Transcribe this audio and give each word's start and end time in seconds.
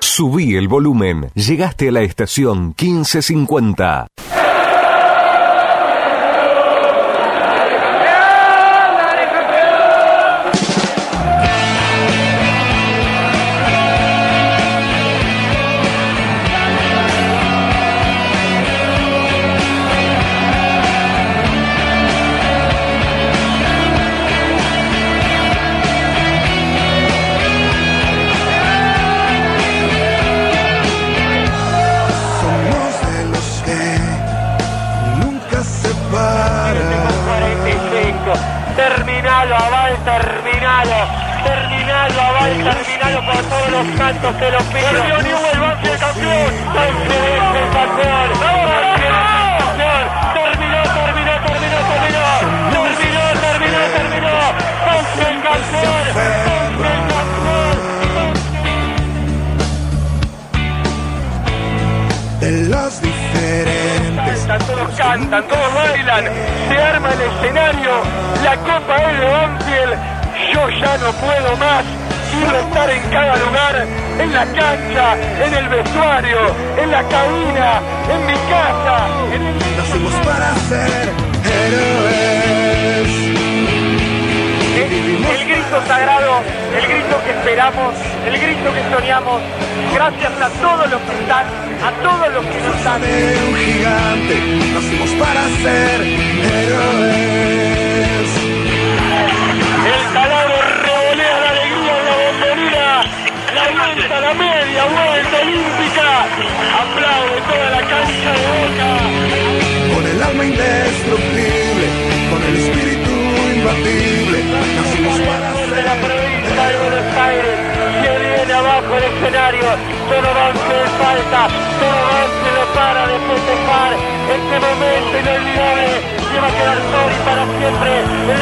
Subí 0.00 0.56
el 0.56 0.68
volumen. 0.68 1.30
Llegaste 1.34 1.88
a 1.88 1.92
la 1.92 2.02
estación 2.02 2.74
1550. 2.78 4.06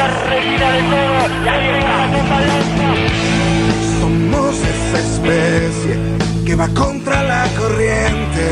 En 0.09 0.15
la 0.15 0.25
reina 0.31 0.73
de 0.73 0.83
todo. 0.83 1.45
Y 1.45 1.49
ahí 1.49 1.61
viene 1.63 1.81
la 1.81 2.07
copa 2.15 2.37
blanca. 2.45 2.89
Somos 4.01 4.55
esa 4.57 4.99
especie 5.09 5.95
que 6.47 6.55
va 6.55 6.69
contra 6.69 7.23
la 7.23 7.47
corriente. 7.59 8.47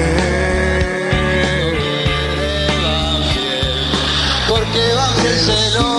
Porque 4.48 4.82
Banfield 4.96 5.38
se 5.38 5.78
lo 5.78 5.95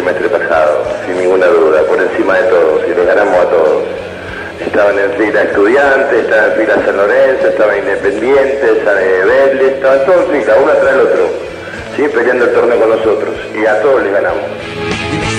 semestre 0.00 0.30
pasado, 0.30 0.82
sin 1.04 1.18
ninguna 1.18 1.46
duda, 1.46 1.82
por 1.82 2.00
encima 2.00 2.38
de 2.38 2.44
todos, 2.44 2.82
y 2.86 2.94
le 2.94 3.04
ganamos 3.04 3.34
a 3.34 3.50
todos. 3.50 3.84
Estaban 4.58 4.98
en 4.98 5.12
fila 5.12 5.42
estudiantes, 5.42 6.24
estaban 6.24 6.52
en 6.52 6.56
fila 6.56 6.74
San 6.86 6.96
Lorenzo, 6.96 7.48
estaban 7.48 7.78
independientes, 7.78 8.84
Vélez, 8.84 9.72
estaban 9.74 10.06
todos 10.06 10.24
en 10.30 10.40
fila, 10.40 10.54
uno 10.62 10.72
tras 10.72 10.94
el 10.94 11.00
otro, 11.00 11.28
¿sí? 11.96 12.08
peleando 12.08 12.44
el 12.46 12.52
torneo 12.52 12.80
con 12.80 12.88
nosotros, 12.88 13.34
y 13.54 13.66
a 13.66 13.82
todos 13.82 14.02
les 14.02 14.12
ganamos. 14.12 15.29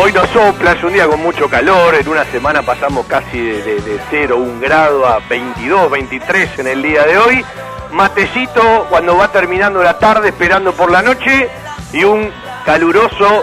Hoy 0.00 0.12
nos 0.12 0.30
sopla, 0.30 0.72
es 0.72 0.82
un 0.82 0.94
día 0.94 1.06
con 1.06 1.22
mucho 1.22 1.48
calor, 1.48 1.94
en 1.94 2.08
una 2.08 2.24
semana 2.24 2.62
pasamos 2.62 3.04
casi 3.06 3.38
de, 3.38 3.62
de, 3.62 3.80
de 3.82 4.00
0, 4.08 4.36
1 4.38 4.60
grado 4.60 5.06
a 5.06 5.18
22, 5.28 5.90
23 5.90 6.58
en 6.60 6.66
el 6.68 6.82
día 6.82 7.04
de 7.04 7.18
hoy. 7.18 7.44
Matecito 7.92 8.86
cuando 8.88 9.16
va 9.16 9.30
terminando 9.30 9.82
la 9.82 9.98
tarde, 9.98 10.28
esperando 10.28 10.72
por 10.72 10.90
la 10.90 11.02
noche, 11.02 11.50
y 11.92 12.04
un 12.04 12.32
caluroso, 12.64 13.42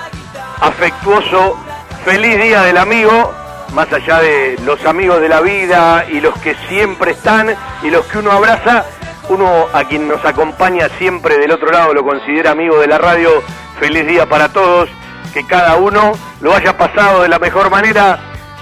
afectuoso, 0.59 1.57
feliz 2.03 2.41
día 2.41 2.63
del 2.63 2.77
amigo, 2.77 3.33
más 3.73 3.91
allá 3.93 4.19
de 4.19 4.57
los 4.65 4.83
amigos 4.85 5.21
de 5.21 5.29
la 5.29 5.41
vida 5.41 6.05
y 6.09 6.21
los 6.21 6.35
que 6.39 6.55
siempre 6.69 7.11
están 7.11 7.55
y 7.83 7.91
los 7.91 8.05
que 8.07 8.17
uno 8.17 8.31
abraza, 8.31 8.85
uno 9.29 9.67
a 9.73 9.83
quien 9.83 10.07
nos 10.07 10.25
acompaña 10.25 10.89
siempre 10.97 11.37
del 11.37 11.51
otro 11.51 11.69
lado 11.71 11.93
lo 11.93 12.03
considera 12.03 12.51
amigo 12.51 12.79
de 12.79 12.87
la 12.87 12.97
radio. 12.97 13.43
Feliz 13.79 14.07
día 14.07 14.25
para 14.25 14.51
todos, 14.51 14.89
que 15.33 15.45
cada 15.45 15.75
uno 15.75 16.13
lo 16.41 16.55
haya 16.55 16.77
pasado 16.77 17.21
de 17.21 17.29
la 17.29 17.39
mejor 17.39 17.69
manera. 17.69 18.19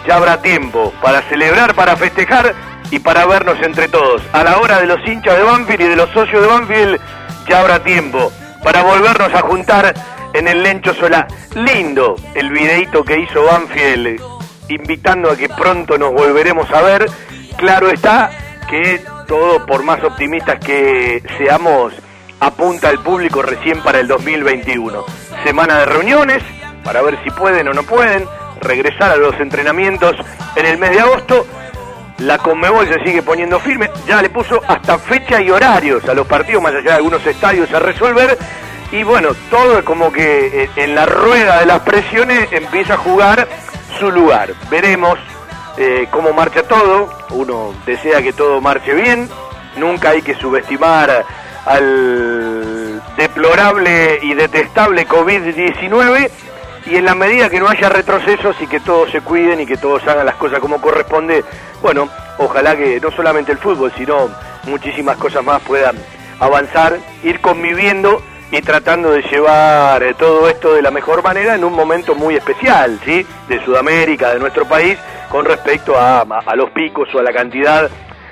Ya 0.08 0.16
habrá 0.16 0.42
tiempo 0.42 0.94
para 1.02 1.22
celebrar, 1.24 1.74
para 1.74 1.96
festejar 1.96 2.54
y 2.92 3.00
para 3.00 3.26
vernos 3.26 3.58
entre 3.62 3.88
todos. 3.88 4.22
A 4.34 4.44
la 4.44 4.58
hora 4.60 4.80
de 4.80 4.88
los 4.88 5.00
hinchas 5.08 5.38
de 5.38 5.44
Banfield 5.44 5.82
y 5.82 5.88
de 5.88 5.96
los 5.96 6.10
socios 6.12 6.42
de 6.42 6.48
Banfield, 6.48 7.00
ya 7.48 7.62
habrá 7.62 7.84
tiempo 7.84 8.32
para 8.64 8.84
volvernos 8.84 9.34
a 9.34 9.42
juntar 9.42 9.94
en 10.34 10.48
el 10.48 10.62
Lencho 10.64 10.94
Sola. 10.94 11.28
Lindo 11.56 12.16
el 12.36 12.52
videito 12.52 13.04
que 13.04 13.20
hizo 13.20 13.44
Banfield, 13.44 14.22
invitando 14.70 15.32
a 15.32 15.36
que 15.36 15.50
pronto 15.50 15.98
nos 15.98 16.14
volveremos 16.14 16.70
a 16.72 16.82
ver. 16.82 17.06
Claro 17.58 17.90
está 17.90 18.30
que 18.70 19.02
todo, 19.28 19.66
por 19.66 19.84
más 19.84 20.04
optimistas 20.04 20.60
que 20.60 21.24
seamos, 21.38 21.94
apunta 22.40 22.90
al 22.90 23.00
público 23.00 23.42
recién 23.42 23.82
para 23.82 24.00
el 24.00 24.08
2021. 24.08 25.04
Semana 25.44 25.80
de 25.80 25.86
reuniones, 25.86 26.44
para 26.86 27.02
ver 27.02 27.18
si 27.24 27.32
pueden 27.32 27.68
o 27.68 27.74
no 27.74 27.84
pueden, 27.84 28.26
regresar 28.62 29.12
a 29.12 29.18
los 29.18 29.38
entrenamientos 29.40 30.16
en 30.56 30.66
el 30.68 30.78
mes 30.78 30.92
de 30.92 31.00
agosto. 31.02 31.46
La 32.20 32.38
Conmebol 32.38 32.88
se 32.88 33.04
sigue 33.04 33.24
poniendo 33.24 33.60
firme, 33.60 33.90
ya 34.08 34.22
le 34.22 34.30
puso 34.30 34.62
hasta 34.66 34.98
fecha 35.00 35.42
y 35.42 35.50
horarios 35.50 36.08
a 36.08 36.14
los 36.14 36.26
partidos, 36.28 36.62
más 36.64 36.74
allá 36.74 36.92
de 36.92 36.98
algunos 36.98 37.26
estadios 37.26 37.74
a 37.74 37.80
resolver. 37.80 38.38
Y 38.92 39.04
bueno, 39.04 39.30
todo 39.50 39.80
es 39.80 39.84
como 39.84 40.14
que 40.14 40.64
eh, 40.64 40.70
en 40.78 40.96
la 40.96 41.06
rueda 41.06 41.60
de 41.60 41.66
las 41.66 41.82
presiones 41.82 42.48
empieza 42.54 42.94
a 42.94 42.98
jugar 42.98 43.48
su 44.00 44.12
lugar. 44.12 44.54
Veremos 44.70 45.20
eh, 45.78 46.08
cómo 46.12 46.32
marcha 46.32 46.64
todo. 46.64 47.10
Uno 47.32 47.74
desea 47.86 48.22
que 48.22 48.32
todo 48.32 48.62
marche 48.62 48.94
bien. 48.94 49.28
Nunca 49.76 50.12
hay 50.12 50.22
que 50.22 50.36
subestimar 50.36 51.26
al 51.66 53.02
deplorable 53.18 54.20
y 54.22 54.36
detestable 54.36 55.08
COVID-19 55.08 56.30
y 56.86 56.96
en 56.96 57.06
la 57.06 57.16
medida 57.16 57.50
que 57.50 57.60
no 57.60 57.68
haya 57.68 57.90
retrocesos 57.90 58.56
y 58.62 58.68
que 58.68 58.80
todos 58.80 59.12
se 59.12 59.22
cuiden 59.22 59.62
y 59.62 59.66
que 59.66 59.78
todos 59.78 60.08
hagan 60.08 60.26
las 60.26 60.36
cosas 60.36 60.60
como 60.60 60.80
corresponde, 60.80 61.44
bueno, 61.82 62.10
ojalá 62.38 62.76
que 62.76 63.00
no 63.00 63.12
solamente 63.12 63.52
el 63.52 63.58
fútbol, 63.58 63.92
sino 63.98 64.30
muchísimas 64.64 65.18
cosas 65.18 65.44
más 65.44 65.62
puedan 65.62 65.96
avanzar, 66.40 66.98
ir 67.24 67.42
conviviendo 67.42 68.22
y 68.52 68.62
tratando 68.62 69.12
de 69.12 69.22
llevar 69.24 70.04
eh, 70.04 70.14
todo 70.14 70.48
esto 70.48 70.74
de 70.74 70.82
la 70.82 70.92
mejor 70.92 71.24
manera 71.24 71.56
en 71.56 71.64
un 71.64 71.74
momento 71.74 72.14
muy 72.14 72.36
especial, 72.36 73.00
¿sí? 73.04 73.26
De 73.50 73.64
Sudamérica, 73.64 74.34
de 74.34 74.40
nuestro 74.40 74.66
país, 74.66 74.98
con 75.30 75.46
respecto 75.46 75.98
a, 75.98 76.22
a 76.22 76.56
los 76.56 76.70
picos 76.72 77.10
o 77.16 77.20
a 77.20 77.24
la 77.24 77.34
cantidad 77.34 77.90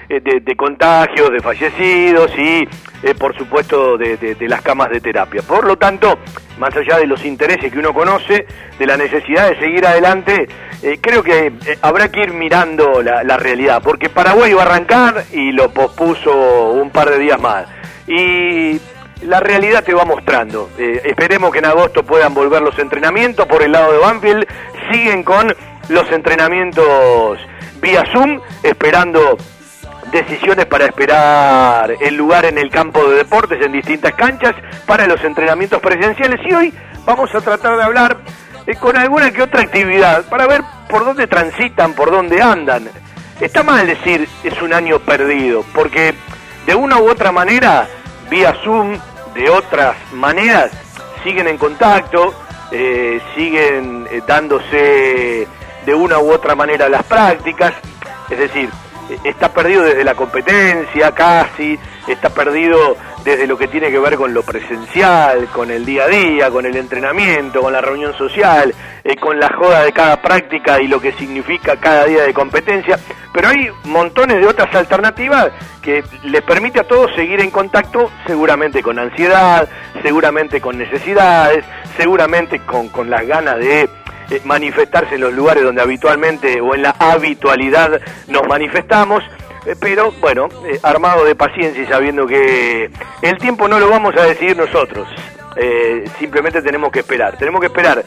de, 0.10 0.40
de 0.42 0.56
contagios, 0.56 1.32
de 1.32 1.40
fallecidos 1.40 2.32
y, 2.38 2.68
eh, 3.04 3.16
por 3.18 3.36
supuesto, 3.38 3.98
de, 3.98 4.36
las 4.42 4.62
camas 4.62 4.90
de 4.90 5.02
terapia. 5.02 5.42
Por 5.42 5.66
lo 5.66 5.78
tanto, 5.78 6.20
más 6.58 6.76
allá 6.76 6.98
de 6.98 7.08
los 7.08 7.26
intereses 7.26 7.72
que 7.72 7.80
uno 7.80 7.94
conoce, 7.94 8.46
de 8.78 8.86
la 8.86 8.98
necesidad 8.98 9.50
de 9.50 9.60
seguir 9.60 9.86
adelante, 9.86 10.48
eh, 10.82 11.00
creo 11.02 11.24
que 11.24 11.48
eh, 11.48 11.78
habrá 11.82 12.10
que 12.10 12.22
ir 12.22 12.34
mirando 12.34 13.02
la, 13.02 13.38
realidad, 13.38 13.82
porque 13.84 14.10
Paraguay 14.10 14.52
iba 14.52 14.64
a 14.64 14.66
arrancar 14.66 15.26
y 15.32 15.52
lo 15.52 15.70
pospuso 15.72 16.72
un 16.72 16.90
par 16.92 17.10
de 17.10 17.20
días 17.20 17.40
más. 17.40 17.68
Y 18.08 18.80
la 19.26 19.40
realidad 19.40 19.84
te 19.84 19.94
va 19.94 20.06
mostrando. 20.06 20.70
Eh, 20.78 21.02
esperemos 21.06 21.52
que 21.52 21.60
en 21.60 21.66
agosto 21.66 22.04
puedan 22.04 22.34
volver 22.34 22.62
los 22.62 22.78
entrenamientos. 22.80 23.48
Por 23.48 23.64
el 23.64 23.72
lado 23.72 23.92
de 23.92 23.98
Banfield 24.00 24.46
siguen 24.92 25.24
con 25.24 25.54
los 25.90 26.12
entrenamientos 26.12 27.40
vía 27.82 28.04
Zoom, 28.12 28.40
esperando 28.64 29.38
decisiones 30.14 30.66
para 30.68 30.86
esperar 30.86 31.96
el 32.00 32.16
lugar 32.16 32.46
en 32.46 32.58
el 32.58 32.70
campo 32.70 33.04
de 33.10 33.18
deportes 33.18 33.60
en 33.62 33.72
distintas 33.72 34.14
canchas 34.14 34.56
para 34.86 35.08
los 35.08 35.22
entrenamientos 35.24 35.82
presenciales. 35.82 36.40
Y 36.46 36.54
hoy 36.54 36.74
vamos 37.06 37.34
a 37.34 37.42
tratar 37.42 37.76
de 37.76 37.84
hablar 37.84 38.18
eh, 38.68 38.76
con 38.76 38.96
alguna 38.96 39.32
que 39.32 39.42
otra 39.42 39.62
actividad 39.62 40.24
para 40.30 40.48
ver 40.48 40.62
por 40.88 41.04
dónde 41.04 41.28
transitan, 41.28 41.94
por 41.94 42.12
dónde 42.12 42.42
andan. 42.42 42.88
Está 43.42 43.64
mal 43.64 43.86
decir 43.88 44.30
es 44.44 44.62
un 44.62 44.74
año 44.74 45.00
perdido, 45.00 45.66
porque 45.74 46.14
de 46.66 46.76
una 46.76 47.00
u 47.00 47.10
otra 47.10 47.32
manera, 47.32 47.88
vía 48.30 48.56
Zoom, 48.64 48.98
de 49.34 49.50
otras 49.50 49.96
maneras, 50.14 50.72
siguen 51.24 51.48
en 51.48 51.58
contacto, 51.58 52.34
eh, 52.72 53.20
siguen 53.36 54.08
eh, 54.12 54.22
dándose 54.28 55.48
de 55.86 55.96
una 55.96 56.20
u 56.20 56.32
otra 56.32 56.56
manera 56.56 56.88
las 56.88 57.04
prácticas, 57.04 57.74
es 58.30 58.38
decir, 58.38 58.70
está 59.24 59.54
perdido 59.54 59.84
desde 59.84 60.04
la 60.04 60.16
competencia 60.16 61.12
casi, 61.12 61.78
está 62.08 62.30
perdido 62.30 62.98
desde 63.24 63.48
lo 63.48 63.58
que 63.58 63.68
tiene 63.68 63.90
que 63.90 64.00
ver 64.00 64.16
con 64.16 64.34
lo 64.34 64.44
presencial, 64.44 65.48
con 65.48 65.72
el 65.72 65.86
día 65.86 66.04
a 66.04 66.08
día, 66.08 66.50
con 66.50 66.66
el 66.66 66.76
entrenamiento, 66.76 67.62
con 67.62 67.74
la 67.74 67.82
reunión 67.82 68.14
social, 68.18 68.74
eh, 69.04 69.16
con 69.16 69.40
la 69.40 69.50
joda 69.54 69.84
de 69.84 69.94
cada 69.94 70.22
práctica 70.22 70.82
y 70.82 70.88
lo 70.88 71.00
que 71.00 71.14
significa 71.14 71.78
cada 71.78 72.06
día 72.06 72.24
de 72.24 72.34
competencia, 72.34 73.00
pero 73.34 73.50
hay 73.50 73.70
montones 73.86 74.40
de 74.40 74.48
otras 74.48 74.74
alternativas 74.76 75.52
que 75.82 76.04
les 76.24 76.42
permite 76.42 76.80
a 76.80 76.88
todos 76.88 77.12
seguir 77.16 77.40
en 77.40 77.52
contacto 77.52 78.12
seguramente 78.28 78.82
con 78.82 79.00
ansiedad, 79.00 79.68
seguramente 80.02 80.62
con 80.62 80.78
necesidades, 80.78 81.66
seguramente 81.98 82.60
con, 82.60 82.90
con 82.90 83.10
las 83.10 83.26
ganas 83.26 83.58
de 83.58 83.90
eh, 84.30 84.42
manifestarse 84.44 85.16
en 85.16 85.22
los 85.22 85.34
lugares 85.34 85.64
donde 85.64 85.82
habitualmente 85.82 86.62
o 86.62 86.76
en 86.76 86.84
la 86.84 86.96
habitualidad 87.00 88.02
nos 88.28 88.48
manifestamos, 88.48 89.24
eh, 89.66 89.76
pero 89.80 90.12
bueno, 90.20 90.50
eh, 90.68 90.80
armado 90.84 91.24
de 91.24 91.36
paciencia 91.36 91.84
y 91.84 91.88
sabiendo 91.88 92.28
que 92.28 92.90
el 93.22 93.38
tiempo 93.38 93.68
no 93.68 93.80
lo 93.80 93.90
vamos 93.90 94.16
a 94.18 94.24
decidir 94.24 94.58
nosotros, 94.58 95.08
eh, 95.56 96.04
simplemente 96.20 96.62
tenemos 96.62 96.92
que 96.92 97.00
esperar, 97.00 97.38
tenemos 97.38 97.62
que 97.62 97.68
esperar 97.68 98.04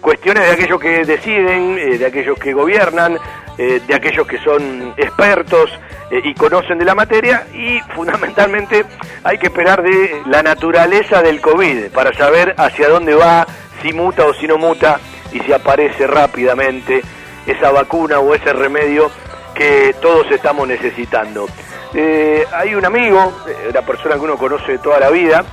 cuestiones 0.00 0.44
de 0.44 0.50
aquellos 0.52 0.80
que 0.80 1.04
deciden, 1.04 1.98
de 1.98 2.06
aquellos 2.06 2.38
que 2.38 2.54
gobiernan, 2.54 3.18
de 3.58 3.94
aquellos 3.94 4.26
que 4.26 4.38
son 4.38 4.94
expertos 4.96 5.78
y 6.10 6.32
conocen 6.32 6.78
de 6.78 6.86
la 6.86 6.94
materia 6.94 7.46
y 7.52 7.80
fundamentalmente 7.94 8.86
hay 9.24 9.36
que 9.36 9.48
esperar 9.48 9.82
de 9.82 10.22
la 10.24 10.42
naturaleza 10.42 11.20
del 11.20 11.42
COVID 11.42 11.90
para 11.92 12.14
saber 12.14 12.54
hacia 12.56 12.88
dónde 12.88 13.14
va, 13.14 13.46
si 13.82 13.92
muta 13.92 14.24
o 14.24 14.32
si 14.32 14.46
no 14.46 14.56
muta 14.56 14.98
y 15.34 15.40
si 15.40 15.52
aparece 15.52 16.06
rápidamente 16.06 17.02
esa 17.46 17.70
vacuna 17.70 18.20
o 18.20 18.34
ese 18.34 18.52
remedio 18.52 19.10
que 19.54 19.94
todos 20.00 20.30
estamos 20.30 20.66
necesitando. 20.66 21.46
Eh, 21.92 22.46
hay 22.52 22.74
un 22.74 22.84
amigo, 22.84 23.32
eh, 23.46 23.68
una 23.70 23.82
persona 23.82 24.14
que 24.14 24.20
uno 24.20 24.36
conoce 24.36 24.72
de 24.72 24.78
toda 24.78 24.98
la 24.98 25.10
vida, 25.10 25.44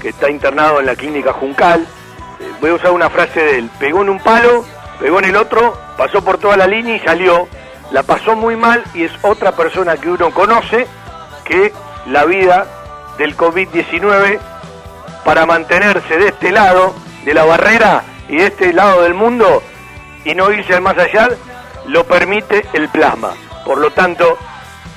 que 0.00 0.10
está 0.10 0.30
internado 0.30 0.80
en 0.80 0.86
la 0.86 0.94
clínica 0.94 1.32
Juncal. 1.32 1.80
Eh, 2.40 2.52
voy 2.60 2.70
a 2.70 2.74
usar 2.74 2.90
una 2.90 3.10
frase 3.10 3.40
de 3.40 3.58
él. 3.58 3.70
Pegó 3.78 4.02
en 4.02 4.10
un 4.10 4.20
palo, 4.20 4.64
pegó 5.00 5.18
en 5.20 5.26
el 5.26 5.36
otro, 5.36 5.76
pasó 5.96 6.22
por 6.22 6.38
toda 6.38 6.56
la 6.56 6.66
línea 6.66 6.96
y 6.96 7.00
salió. 7.00 7.48
La 7.90 8.02
pasó 8.02 8.36
muy 8.36 8.54
mal 8.54 8.84
y 8.94 9.04
es 9.04 9.12
otra 9.22 9.52
persona 9.52 9.96
que 9.96 10.10
uno 10.10 10.30
conoce 10.32 10.86
que 11.44 11.72
la 12.06 12.24
vida 12.26 12.66
del 13.16 13.36
COVID-19 13.36 14.38
para 15.24 15.46
mantenerse 15.46 16.16
de 16.18 16.28
este 16.28 16.52
lado 16.52 16.94
de 17.24 17.34
la 17.34 17.44
barrera 17.44 18.02
y 18.28 18.36
de 18.36 18.46
este 18.46 18.72
lado 18.72 19.02
del 19.02 19.14
mundo 19.14 19.62
y 20.24 20.34
no 20.34 20.50
irse 20.52 20.74
al 20.74 20.82
más 20.82 20.98
allá, 20.98 21.28
lo 21.86 22.04
permite 22.04 22.64
el 22.72 22.88
plasma. 22.88 23.30
Por 23.64 23.78
lo 23.78 23.90
tanto, 23.90 24.36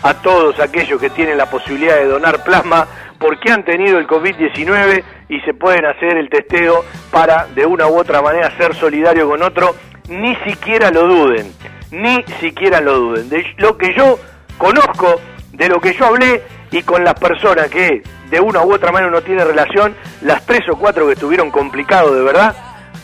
a 0.04 0.14
todos 0.16 0.60
aquellos 0.60 1.00
que 1.00 1.10
tienen 1.10 1.38
la 1.38 1.50
posibilidad 1.50 1.96
de 1.96 2.06
donar 2.06 2.44
plasma, 2.44 2.88
porque 3.20 3.52
han 3.52 3.64
tenido 3.64 4.00
el 4.00 4.08
COVID-19 4.08 5.04
y 5.30 5.40
se 5.42 5.54
pueden 5.54 5.86
hacer 5.86 6.18
el 6.18 6.30
testeo 6.30 6.84
para 7.12 7.46
de 7.48 7.66
una 7.66 7.88
u 7.88 8.00
otra 8.00 8.22
manera 8.22 8.56
ser 8.58 8.76
solidario 8.76 9.30
con 9.30 9.44
otro, 9.44 9.76
ni 10.10 10.36
siquiera 10.38 10.90
lo 10.90 11.08
duden, 11.08 11.54
ni 11.92 12.24
siquiera 12.40 12.82
lo 12.82 12.96
duden. 12.96 13.30
De 13.30 13.46
lo 13.58 13.78
que 13.78 13.94
yo 13.96 14.20
conozco, 14.58 15.22
de 15.54 15.70
lo 15.70 15.80
que 15.80 15.94
yo 15.94 16.08
hablé 16.08 16.42
y 16.72 16.82
con 16.82 17.04
las 17.04 17.14
personas 17.14 17.70
que 17.70 18.02
de 18.30 18.40
una 18.40 18.64
u 18.64 18.74
otra 18.74 18.92
manera 18.92 19.12
no 19.12 19.22
tiene 19.22 19.46
relación, 19.46 19.96
las 20.22 20.46
tres 20.46 20.62
o 20.70 20.78
cuatro 20.78 21.06
que 21.06 21.14
estuvieron 21.14 21.52
complicados 21.52 22.16
de 22.16 22.24
verdad, 22.24 22.56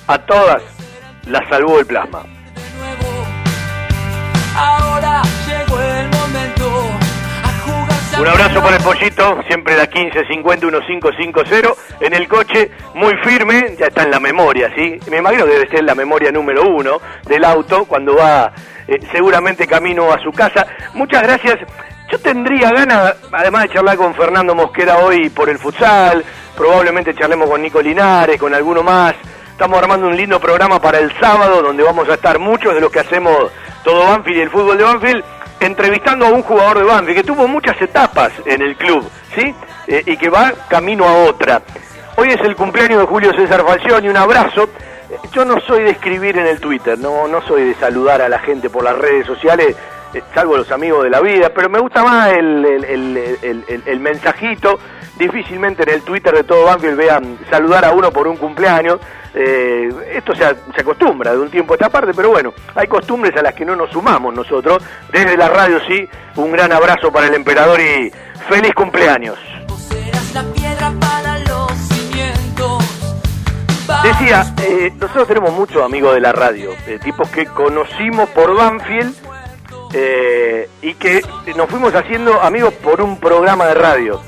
a 0.08 0.18
todas 0.20 0.64
las 1.26 1.48
salvó 1.50 1.80
el 1.80 1.86
plasma. 1.86 2.24
Un 8.20 8.28
abrazo 8.28 8.64
para 8.64 8.78
el 8.78 8.84
pollito, 8.84 9.44
siempre 9.46 9.76
da 9.76 9.84
1550 9.84 10.66
1550 10.66 11.74
en 12.00 12.14
el 12.14 12.28
coche, 12.28 12.72
muy 12.96 13.16
firme, 13.18 13.76
ya 13.78 13.88
está 13.88 14.04
en 14.04 14.12
la 14.12 14.20
memoria, 14.20 14.72
¿sí? 14.76 15.00
Me 15.12 15.18
imagino 15.18 15.46
que 15.46 15.52
debe 15.52 15.70
ser 15.70 15.84
la 15.84 15.94
memoria 15.94 16.32
número 16.32 16.68
uno 16.68 17.00
del 17.28 17.44
auto 17.44 17.86
cuando 17.86 18.16
va 18.16 18.52
eh, 18.88 19.00
seguramente 19.12 19.68
camino 19.68 20.12
a 20.12 20.20
su 20.20 20.32
casa. 20.32 20.66
Muchas 20.96 21.22
gracias. 21.22 21.60
Yo 22.10 22.18
tendría 22.18 22.72
ganas, 22.72 23.18
además 23.32 23.64
de 23.64 23.70
charlar 23.70 23.98
con 23.98 24.16
Fernando 24.16 24.56
Mosquera 24.56 24.98
hoy 24.98 25.30
por 25.30 25.50
el 25.50 25.60
futsal, 25.60 26.24
probablemente 26.56 27.14
charlemos 27.14 27.48
con 27.48 27.62
Nico 27.62 27.82
Linares, 27.82 28.40
con 28.40 28.52
alguno 28.56 28.82
más. 28.82 29.14
Estamos 29.58 29.80
armando 29.82 30.06
un 30.08 30.16
lindo 30.16 30.40
programa 30.40 30.80
para 30.80 31.00
el 31.00 31.12
sábado 31.20 31.64
donde 31.64 31.82
vamos 31.82 32.08
a 32.10 32.14
estar 32.14 32.38
muchos 32.38 32.76
de 32.76 32.80
los 32.82 32.92
que 32.92 33.00
hacemos 33.00 33.36
todo 33.84 34.06
Banfield 34.06 34.38
y 34.38 34.42
el 34.42 34.52
fútbol 34.52 34.78
de 34.78 34.84
Banfield 34.84 35.24
entrevistando 35.60 36.28
a 36.28 36.30
un 36.30 36.44
jugador 36.44 36.78
de 36.78 36.84
Banfield 36.84 37.18
que 37.18 37.24
tuvo 37.24 37.48
muchas 37.48 37.82
etapas 37.82 38.32
en 38.46 38.62
el 38.62 38.76
club, 38.76 39.04
¿sí? 39.36 39.56
Eh, 39.88 40.04
y 40.06 40.16
que 40.16 40.30
va 40.30 40.54
camino 40.70 41.06
a 41.06 41.24
otra. 41.24 41.64
Hoy 42.18 42.30
es 42.30 42.42
el 42.42 42.56
cumpleaños 42.56 43.00
de 43.00 43.08
Julio 43.08 43.34
César 43.34 43.64
Falcioni, 43.66 44.08
un 44.10 44.18
abrazo. 44.18 44.70
Yo 45.34 45.44
no 45.44 45.60
soy 45.62 45.86
de 45.86 45.90
escribir 45.90 46.38
en 46.38 46.46
el 46.46 46.60
Twitter, 46.60 47.00
no, 47.00 47.28
no 47.28 47.42
soy 47.42 47.64
de 47.64 47.74
saludar 47.76 48.22
a 48.22 48.30
la 48.30 48.38
gente 48.38 48.70
por 48.70 48.84
las 48.84 48.96
redes 48.96 49.26
sociales, 49.26 49.76
eh, 50.14 50.22
salvo 50.36 50.56
los 50.58 50.72
amigos 50.72 51.04
de 51.04 51.10
la 51.10 51.20
vida, 51.20 51.50
pero 51.50 51.68
me 51.68 51.80
gusta 51.80 52.04
más 52.04 52.32
el- 52.34 52.64
el- 52.64 52.86
el- 53.42 53.84
el 53.88 54.00
mensajito. 54.00 54.78
Difícilmente 55.18 55.82
en 55.82 55.90
el 55.90 56.04
Twitter 56.04 56.32
de 56.36 56.44
todo 56.44 56.66
Banfield 56.66 56.96
vean 56.96 57.40
saludar 57.50 57.84
a 57.86 57.92
uno 57.92 58.12
por 58.12 58.28
un 58.28 58.38
cumpleaños. 58.38 59.00
Eh, 59.40 59.90
esto 60.14 60.34
se, 60.34 60.44
se 60.74 60.82
acostumbra 60.82 61.32
de 61.32 61.38
un 61.38 61.52
tiempo 61.52 61.74
a 61.74 61.76
esta 61.76 61.90
parte, 61.90 62.12
pero 62.16 62.30
bueno, 62.30 62.54
hay 62.74 62.88
costumbres 62.88 63.36
a 63.38 63.44
las 63.44 63.54
que 63.54 63.66
no 63.66 63.76
nos 63.76 63.92
sumamos 63.92 64.34
nosotros. 64.34 64.84
Desde 65.12 65.38
la 65.38 65.48
radio 65.48 65.80
sí, 65.88 66.10
un 66.38 66.52
gran 66.52 66.72
abrazo 66.72 67.12
para 67.12 67.28
el 67.28 67.36
emperador 67.36 67.80
y 67.80 68.12
feliz 68.50 68.74
cumpleaños. 68.74 69.38
Decía, 74.04 74.54
eh, 74.64 74.92
nosotros 75.00 75.28
tenemos 75.28 75.54
muchos 75.54 75.84
amigos 75.84 76.14
de 76.14 76.22
la 76.22 76.32
radio, 76.32 76.72
eh, 76.88 77.00
tipos 77.04 77.30
que 77.30 77.46
conocimos 77.46 78.30
por 78.30 78.56
Banfield 78.56 79.14
eh, 79.94 80.70
y 80.82 80.94
que 80.96 81.22
nos 81.56 81.70
fuimos 81.70 81.94
haciendo 81.96 82.42
amigos 82.42 82.74
por 82.76 83.02
un 83.02 83.20
programa 83.20 83.66
de 83.66 83.74
radio. 83.74 84.22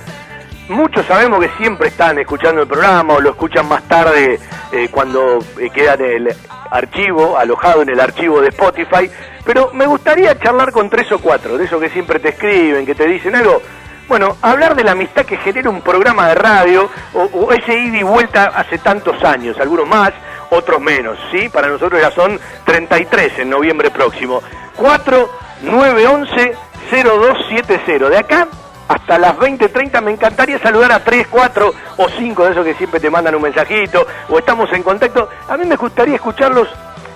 Muchos 0.69 1.03
sabemos 1.07 1.39
que 1.39 1.49
siempre 1.57 1.88
están 1.88 2.19
escuchando 2.19 2.61
el 2.61 2.67
programa 2.67 3.15
o 3.15 3.19
lo 3.19 3.31
escuchan 3.31 3.67
más 3.67 3.81
tarde 3.88 4.39
eh, 4.71 4.88
cuando 4.91 5.39
eh, 5.57 5.71
queda 5.71 5.95
en 5.95 6.27
el 6.27 6.35
archivo, 6.69 7.39
alojado 7.39 7.81
en 7.81 7.89
el 7.89 7.99
archivo 7.99 8.39
de 8.39 8.49
Spotify, 8.49 9.09
pero 9.43 9.71
me 9.73 9.88
gustaría 9.88 10.38
charlar 10.38 10.71
con 10.71 10.88
tres 10.88 11.11
o 11.11 11.17
cuatro, 11.17 11.57
de 11.57 11.65
esos 11.65 11.81
que 11.81 11.89
siempre 11.89 12.19
te 12.19 12.29
escriben, 12.29 12.85
que 12.85 12.93
te 12.93 13.07
dicen 13.07 13.35
algo. 13.35 13.63
Bueno, 14.07 14.38
hablar 14.43 14.75
de 14.75 14.83
la 14.83 14.91
amistad 14.91 15.25
que 15.25 15.38
genera 15.38 15.71
un 15.71 15.81
programa 15.81 16.27
de 16.27 16.35
radio 16.35 16.88
o, 17.15 17.51
ese 17.51 17.73
ida 17.73 17.97
y 17.97 18.03
vuelta 18.03 18.51
hace 18.55 18.77
tantos 18.77 19.23
años, 19.23 19.59
algunos 19.59 19.88
más, 19.88 20.13
otros 20.51 20.79
menos, 20.79 21.17
¿sí? 21.31 21.49
Para 21.49 21.67
nosotros 21.67 21.99
ya 21.99 22.11
son 22.11 22.39
33 22.65 23.39
en 23.39 23.49
noviembre 23.49 23.89
próximo. 23.89 24.43
4 24.75 25.29
911 25.63 26.55
0270. 26.91 28.09
De 28.09 28.17
acá 28.17 28.47
hasta 28.89 29.19
las 29.19 29.38
20.30 29.38 30.01
me 30.01 30.12
encantaría 30.12 30.58
saludar 30.60 30.91
a 30.91 31.03
3, 31.03 31.27
4 31.27 31.74
o 31.98 32.10
5 32.10 32.46
de 32.46 32.51
esos 32.51 32.65
que 32.65 32.74
siempre 32.74 33.00
te 33.00 33.10
mandan 33.10 33.36
un 33.36 33.43
mensajito 33.43 34.05
o 34.27 34.39
estamos 34.39 34.72
en 34.74 34.81
contacto. 34.81 35.29
A 35.48 35.58
mí 35.58 35.65
me 35.65 35.75
gustaría 35.75 36.15
escucharlos 36.15 36.67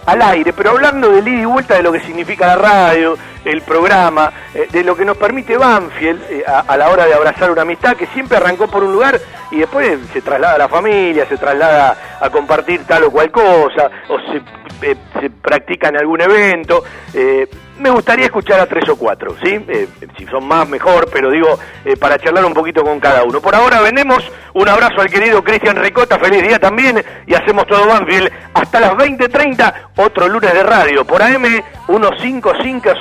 al 0.05 0.21
aire, 0.21 0.53
pero 0.53 0.71
hablando 0.71 1.09
del 1.09 1.27
ida 1.27 1.41
y 1.41 1.45
vuelta 1.45 1.75
de 1.75 1.83
lo 1.83 1.91
que 1.91 2.01
significa 2.01 2.45
la 2.45 2.57
radio, 2.57 3.17
el 3.43 3.61
programa, 3.61 4.31
eh, 4.53 4.67
de 4.71 4.83
lo 4.83 4.95
que 4.95 5.03
nos 5.03 5.17
permite 5.17 5.57
Banfield 5.57 6.21
eh, 6.29 6.43
a, 6.45 6.77
la 6.77 6.89
hora 6.89 7.05
de 7.05 7.13
abrazar 7.15 7.49
una 7.49 7.63
amistad 7.63 7.95
que 7.95 8.05
siempre 8.07 8.37
arrancó 8.37 8.67
por 8.67 8.83
un 8.83 8.91
lugar 8.91 9.19
y 9.49 9.57
después 9.57 9.97
se 10.11 10.21
traslada 10.21 10.55
a 10.55 10.59
la 10.59 10.69
familia, 10.69 11.25
se 11.27 11.37
traslada 11.37 12.19
a 12.19 12.29
compartir 12.29 12.83
tal 12.85 13.05
o 13.05 13.11
cual 13.11 13.31
cosa, 13.31 13.89
o 14.09 14.19
se, 14.31 14.37
eh, 14.91 14.95
se 15.19 15.29
practica 15.29 15.89
en 15.89 15.97
algún 15.97 16.21
evento. 16.21 16.83
Eh, 17.83 17.89
me 17.89 17.89
gustaría 17.89 18.25
escuchar 18.25 18.59
a 18.59 18.65
tres 18.65 18.87
o 18.89 18.95
cuatro, 18.95 19.35
¿sí? 19.43 19.59
Eh, 19.67 19.87
si 20.17 20.25
son 20.25 20.47
más, 20.47 20.67
mejor, 20.67 21.09
pero 21.11 21.29
digo, 21.29 21.59
eh, 21.85 21.97
para 21.97 22.17
charlar 22.17 22.45
un 22.45 22.53
poquito 22.53 22.83
con 22.83 22.99
cada 22.99 23.23
uno. 23.23 23.41
Por 23.41 23.55
ahora 23.55 23.81
vendemos 23.81 24.23
un 24.53 24.69
abrazo 24.69 25.01
al 25.01 25.09
querido 25.09 25.43
Cristian 25.43 25.75
Ricota, 25.75 26.17
feliz 26.19 26.43
día 26.43 26.59
también, 26.59 27.03
y 27.25 27.33
hacemos 27.33 27.65
todo 27.67 27.87
Banfield 27.87 28.31
hasta 28.53 28.79
las 28.79 28.91
20.30, 28.93 29.73
otro 29.97 30.27
lunes 30.27 30.53
de 30.53 30.63
radio, 30.63 31.05
por 31.05 31.21
AM 31.21 31.43
1550, 31.87 32.93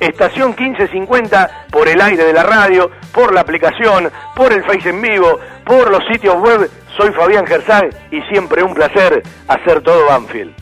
estación 0.00 0.50
1550, 0.50 1.66
por 1.70 1.88
el 1.88 2.00
aire 2.00 2.24
de 2.24 2.32
la 2.32 2.42
radio, 2.42 2.90
por 3.12 3.32
la 3.34 3.40
aplicación, 3.40 4.10
por 4.36 4.52
el 4.52 4.62
Face 4.64 4.88
en 4.88 5.00
vivo, 5.02 5.40
por 5.64 5.90
los 5.90 6.04
sitios 6.06 6.36
web. 6.36 6.70
Soy 6.96 7.10
Fabián 7.12 7.46
Gersag 7.46 7.88
y 8.10 8.20
siempre 8.22 8.62
un 8.62 8.74
placer 8.74 9.22
hacer 9.48 9.80
todo 9.80 10.06
Banfield. 10.06 10.61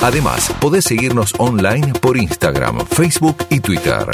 Además, 0.00 0.50
podés 0.60 0.84
seguirnos 0.84 1.34
online 1.38 1.92
por 2.00 2.16
Instagram, 2.16 2.86
Facebook 2.86 3.44
y 3.50 3.60
Twitter. 3.60 4.06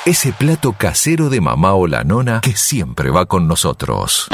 Ese 0.06 0.34
plato 0.34 0.74
casero 0.74 1.30
de 1.30 1.40
mamá 1.40 1.76
o 1.76 1.88
la 1.88 2.04
nona 2.04 2.42
que 2.42 2.58
siempre 2.58 3.10
va 3.10 3.26
con 3.26 3.48
nosotros. 3.48 4.28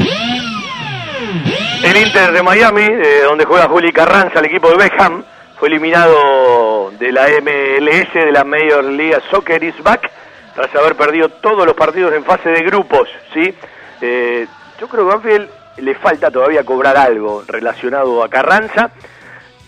El 1.84 1.96
Inter 1.96 2.32
de 2.32 2.42
Miami, 2.42 2.82
eh, 2.82 3.20
donde 3.24 3.44
juega 3.44 3.68
Juli 3.68 3.92
Carranza, 3.92 4.40
el 4.40 4.46
equipo 4.46 4.68
de 4.70 4.78
Beckham, 4.78 5.22
fue 5.58 5.68
eliminado 5.68 6.92
de 6.98 7.10
la 7.12 7.26
MLS, 7.28 8.12
de 8.14 8.32
la 8.32 8.44
Major 8.44 8.84
League 8.84 9.16
Soccer 9.30 9.62
is 9.62 9.82
back, 9.82 10.10
tras 10.54 10.74
haber 10.74 10.94
perdido 10.94 11.28
todos 11.28 11.66
los 11.66 11.74
partidos 11.74 12.14
en 12.14 12.24
fase 12.24 12.50
de 12.50 12.62
grupos, 12.62 13.08
¿sí? 13.34 13.54
Eh, 14.00 14.46
yo 14.80 14.88
creo 14.88 15.04
que 15.04 15.12
a 15.12 15.16
Banfield 15.16 15.50
le 15.78 15.94
falta 15.96 16.30
todavía 16.30 16.64
cobrar 16.64 16.96
algo 16.96 17.42
relacionado 17.46 18.22
a 18.22 18.28
Carranza. 18.28 18.90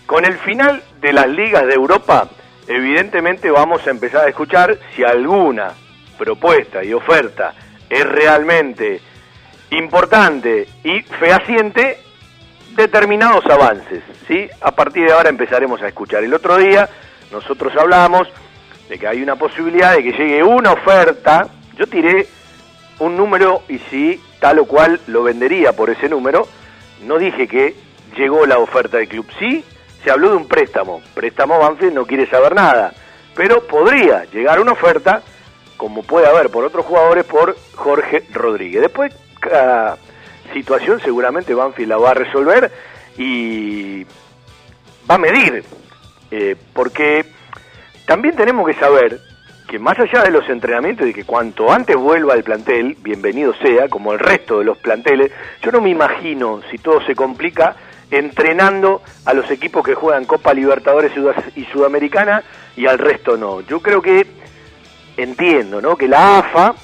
Con 0.05 0.25
el 0.25 0.37
final 0.39 0.81
de 1.01 1.13
las 1.13 1.27
ligas 1.27 1.65
de 1.67 1.73
Europa, 1.73 2.27
evidentemente 2.67 3.51
vamos 3.51 3.85
a 3.85 3.91
empezar 3.91 4.25
a 4.25 4.29
escuchar 4.29 4.77
si 4.95 5.03
alguna 5.03 5.71
propuesta 6.17 6.83
y 6.83 6.93
oferta 6.93 7.53
es 7.89 8.05
realmente 8.05 9.01
importante 9.71 10.67
y 10.83 11.01
fehaciente, 11.01 11.99
determinados 12.75 13.45
avances, 13.45 14.03
¿sí? 14.27 14.49
A 14.61 14.71
partir 14.71 15.05
de 15.05 15.13
ahora 15.13 15.29
empezaremos 15.29 15.81
a 15.81 15.87
escuchar. 15.87 16.23
El 16.23 16.33
otro 16.33 16.57
día 16.57 16.89
nosotros 17.31 17.73
hablamos 17.77 18.27
de 18.89 18.99
que 18.99 19.07
hay 19.07 19.21
una 19.21 19.35
posibilidad 19.35 19.95
de 19.95 20.03
que 20.03 20.11
llegue 20.11 20.43
una 20.43 20.73
oferta, 20.73 21.47
yo 21.77 21.87
tiré 21.87 22.27
un 22.99 23.15
número 23.15 23.63
y 23.69 23.79
si 23.89 24.21
tal 24.39 24.59
o 24.59 24.65
cual 24.65 24.99
lo 25.07 25.23
vendería 25.23 25.73
por 25.73 25.89
ese 25.89 26.09
número, 26.09 26.47
no 27.03 27.17
dije 27.17 27.47
que 27.47 27.75
llegó 28.17 28.45
la 28.45 28.57
oferta 28.57 28.97
del 28.97 29.07
club, 29.07 29.25
sí, 29.39 29.63
se 30.03 30.11
habló 30.11 30.31
de 30.31 30.35
un 30.35 30.47
préstamo, 30.47 31.01
préstamo 31.13 31.59
Banfield 31.59 31.93
no 31.93 32.05
quiere 32.05 32.27
saber 32.27 32.53
nada, 32.53 32.93
pero 33.35 33.65
podría 33.65 34.25
llegar 34.25 34.59
una 34.59 34.73
oferta, 34.73 35.21
como 35.77 36.03
puede 36.03 36.27
haber 36.27 36.49
por 36.49 36.65
otros 36.65 36.85
jugadores, 36.85 37.23
por 37.25 37.55
Jorge 37.75 38.25
Rodríguez. 38.33 38.81
Después, 38.81 39.13
situación 40.53 40.99
seguramente 41.01 41.53
Banfield 41.53 41.89
la 41.89 41.97
va 41.97 42.11
a 42.11 42.13
resolver 42.13 42.71
y 43.17 44.03
va 45.09 45.15
a 45.15 45.17
medir, 45.17 45.63
eh, 46.31 46.55
porque 46.73 47.25
también 48.05 48.35
tenemos 48.35 48.67
que 48.67 48.73
saber 48.75 49.19
que 49.67 49.79
más 49.79 49.97
allá 49.99 50.23
de 50.23 50.31
los 50.31 50.47
entrenamientos 50.49 51.07
y 51.07 51.13
que 51.13 51.23
cuanto 51.23 51.71
antes 51.71 51.95
vuelva 51.95 52.33
el 52.33 52.43
plantel, 52.43 52.97
bienvenido 53.01 53.53
sea, 53.61 53.87
como 53.87 54.11
el 54.11 54.19
resto 54.19 54.59
de 54.59 54.65
los 54.65 54.77
planteles, 54.77 55.31
yo 55.61 55.71
no 55.71 55.79
me 55.79 55.89
imagino, 55.89 56.61
si 56.69 56.77
todo 56.77 57.01
se 57.05 57.15
complica, 57.15 57.75
entrenando 58.09 59.01
a 59.25 59.33
los 59.33 59.49
equipos 59.49 59.85
que 59.85 59.95
juegan 59.95 60.25
Copa 60.25 60.53
Libertadores 60.53 61.13
y 61.55 61.63
Sudamericana 61.65 62.43
y 62.75 62.85
al 62.85 62.99
resto 62.99 63.37
no. 63.37 63.61
Yo 63.61 63.81
creo 63.81 64.01
que 64.01 64.27
entiendo, 65.15 65.81
¿no? 65.81 65.95
Que 65.95 66.09
la 66.09 66.39
AFA 66.39 66.75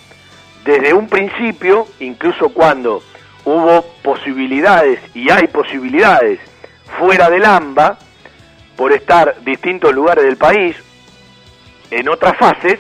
desde 0.64 0.94
un 0.94 1.08
principio, 1.08 1.88
incluso 2.00 2.50
cuando 2.50 3.02
hubo 3.48 3.82
posibilidades 4.04 5.00
y 5.14 5.30
hay 5.30 5.48
posibilidades 5.48 6.38
fuera 7.00 7.30
del 7.30 7.46
AMBA 7.46 7.98
por 8.76 8.92
estar 8.92 9.42
distintos 9.46 9.94
lugares 9.94 10.26
del 10.26 10.36
país 10.36 10.76
en 11.90 12.10
otras 12.10 12.38
fases, 12.38 12.78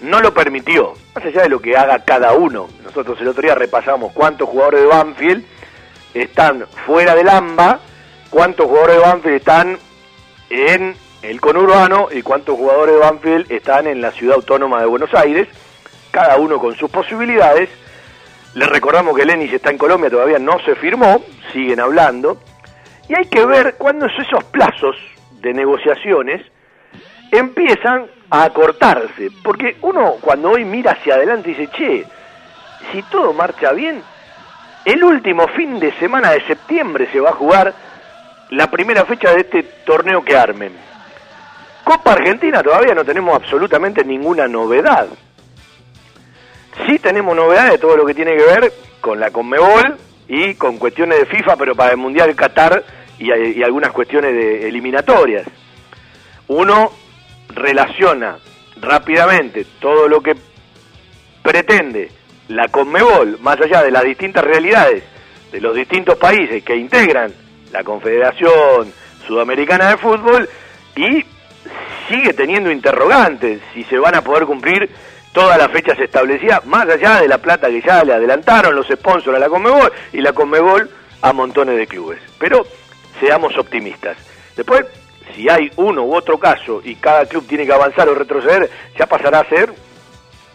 no 0.00 0.20
lo 0.20 0.32
permitió, 0.32 0.94
más 1.12 1.24
allá 1.24 1.42
de 1.42 1.48
lo 1.48 1.60
que 1.60 1.76
haga 1.76 2.04
cada 2.04 2.34
uno. 2.34 2.68
Nosotros 2.84 3.20
el 3.20 3.28
otro 3.28 3.42
día 3.42 3.56
repasamos 3.56 4.12
cuántos 4.12 4.48
jugadores 4.48 4.82
de 4.82 4.86
Banfield 4.86 5.44
están 6.14 6.66
fuera 6.86 7.16
del 7.16 7.28
AMBA, 7.28 7.80
cuántos 8.30 8.66
jugadores 8.66 8.96
de 8.96 9.02
Banfield 9.02 9.36
están 9.36 9.78
en 10.50 10.94
el 11.22 11.40
conurbano 11.40 12.06
y 12.12 12.22
cuántos 12.22 12.56
jugadores 12.56 12.94
de 12.94 13.00
Banfield 13.00 13.50
están 13.50 13.88
en 13.88 14.00
la 14.00 14.12
ciudad 14.12 14.36
autónoma 14.36 14.78
de 14.78 14.86
Buenos 14.86 15.12
Aires, 15.14 15.48
cada 16.12 16.36
uno 16.36 16.60
con 16.60 16.76
sus 16.76 16.88
posibilidades. 16.88 17.68
Les 18.54 18.68
recordamos 18.68 19.16
que 19.16 19.24
Lenis 19.24 19.52
está 19.52 19.70
en 19.70 19.78
Colombia, 19.78 20.10
todavía 20.10 20.38
no 20.38 20.58
se 20.60 20.74
firmó, 20.74 21.22
siguen 21.52 21.80
hablando, 21.80 22.38
y 23.08 23.14
hay 23.14 23.26
que 23.26 23.44
ver 23.46 23.76
cuándo 23.76 24.06
esos 24.06 24.44
plazos 24.44 24.96
de 25.40 25.54
negociaciones 25.54 26.42
empiezan 27.30 28.06
a 28.30 28.44
acortarse, 28.44 29.30
porque 29.42 29.76
uno 29.82 30.16
cuando 30.20 30.50
hoy 30.50 30.64
mira 30.64 30.92
hacia 30.92 31.14
adelante 31.14 31.50
dice, 31.50 31.68
che, 31.68 32.04
si 32.90 33.02
todo 33.04 33.32
marcha 33.32 33.72
bien, 33.72 34.02
el 34.84 35.04
último 35.04 35.46
fin 35.48 35.78
de 35.78 35.92
semana 35.92 36.30
de 36.30 36.40
septiembre 36.46 37.08
se 37.12 37.20
va 37.20 37.30
a 37.30 37.34
jugar 37.34 37.72
la 38.50 38.70
primera 38.70 39.04
fecha 39.04 39.32
de 39.32 39.40
este 39.42 39.62
torneo 39.84 40.24
que 40.24 40.36
armen. 40.36 40.72
Copa 41.84 42.12
Argentina 42.12 42.62
todavía 42.62 42.94
no 42.94 43.04
tenemos 43.04 43.34
absolutamente 43.34 44.04
ninguna 44.04 44.48
novedad. 44.48 45.08
Sí 46.86 46.98
tenemos 46.98 47.34
novedades 47.36 47.72
de 47.72 47.78
todo 47.78 47.96
lo 47.96 48.06
que 48.06 48.14
tiene 48.14 48.36
que 48.36 48.44
ver 48.44 48.72
con 49.00 49.20
la 49.20 49.30
Conmebol 49.30 49.96
y 50.28 50.54
con 50.54 50.78
cuestiones 50.78 51.18
de 51.18 51.26
FIFA, 51.26 51.56
pero 51.56 51.74
para 51.74 51.92
el 51.92 51.96
Mundial 51.96 52.34
Qatar 52.34 52.82
y, 53.18 53.32
y 53.32 53.62
algunas 53.62 53.92
cuestiones 53.92 54.32
de 54.32 54.68
eliminatorias. 54.68 55.46
Uno 56.48 56.92
relaciona 57.48 58.38
rápidamente 58.80 59.66
todo 59.80 60.08
lo 60.08 60.22
que 60.22 60.34
pretende 61.42 62.10
la 62.48 62.68
Conmebol, 62.68 63.38
más 63.40 63.60
allá 63.60 63.82
de 63.82 63.90
las 63.90 64.04
distintas 64.04 64.44
realidades 64.44 65.04
de 65.52 65.60
los 65.60 65.74
distintos 65.74 66.16
países 66.16 66.62
que 66.62 66.76
integran 66.76 67.32
la 67.72 67.84
Confederación 67.84 68.92
Sudamericana 69.26 69.90
de 69.90 69.96
Fútbol, 69.96 70.48
y 70.96 71.24
sigue 72.08 72.32
teniendo 72.32 72.70
interrogantes 72.70 73.60
si 73.72 73.84
se 73.84 73.98
van 73.98 74.14
a 74.14 74.22
poder 74.22 74.44
cumplir 74.44 74.90
todas 75.32 75.58
las 75.58 75.70
fechas 75.70 75.98
establecidas, 75.98 76.64
más 76.66 76.88
allá 76.88 77.20
de 77.20 77.28
la 77.28 77.38
plata 77.38 77.68
que 77.68 77.80
ya 77.80 78.02
le 78.04 78.14
adelantaron 78.14 78.74
los 78.74 78.88
sponsors 78.88 79.36
a 79.36 79.40
la 79.40 79.48
Conmebol 79.48 79.92
y 80.12 80.20
la 80.20 80.32
Conmebol 80.32 80.90
a 81.22 81.32
montones 81.32 81.76
de 81.76 81.86
clubes. 81.86 82.20
Pero 82.38 82.66
seamos 83.20 83.56
optimistas. 83.56 84.16
Después, 84.56 84.86
si 85.34 85.48
hay 85.48 85.70
uno 85.76 86.02
u 86.02 86.14
otro 86.14 86.38
caso 86.38 86.80
y 86.84 86.96
cada 86.96 87.26
club 87.26 87.46
tiene 87.46 87.66
que 87.66 87.72
avanzar 87.72 88.08
o 88.08 88.14
retroceder, 88.14 88.70
ya 88.98 89.06
pasará 89.06 89.40
a 89.40 89.48
ser 89.48 89.72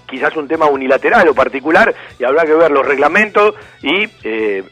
quizás 0.06 0.36
un 0.36 0.48
tema 0.48 0.68
unilateral 0.68 1.28
o 1.28 1.34
particular 1.34 1.94
y 2.20 2.24
habrá 2.24 2.44
que 2.44 2.54
ver 2.54 2.72
los 2.72 2.86
reglamentos 2.86 3.56
y 3.82 4.08
eh, 4.24 4.64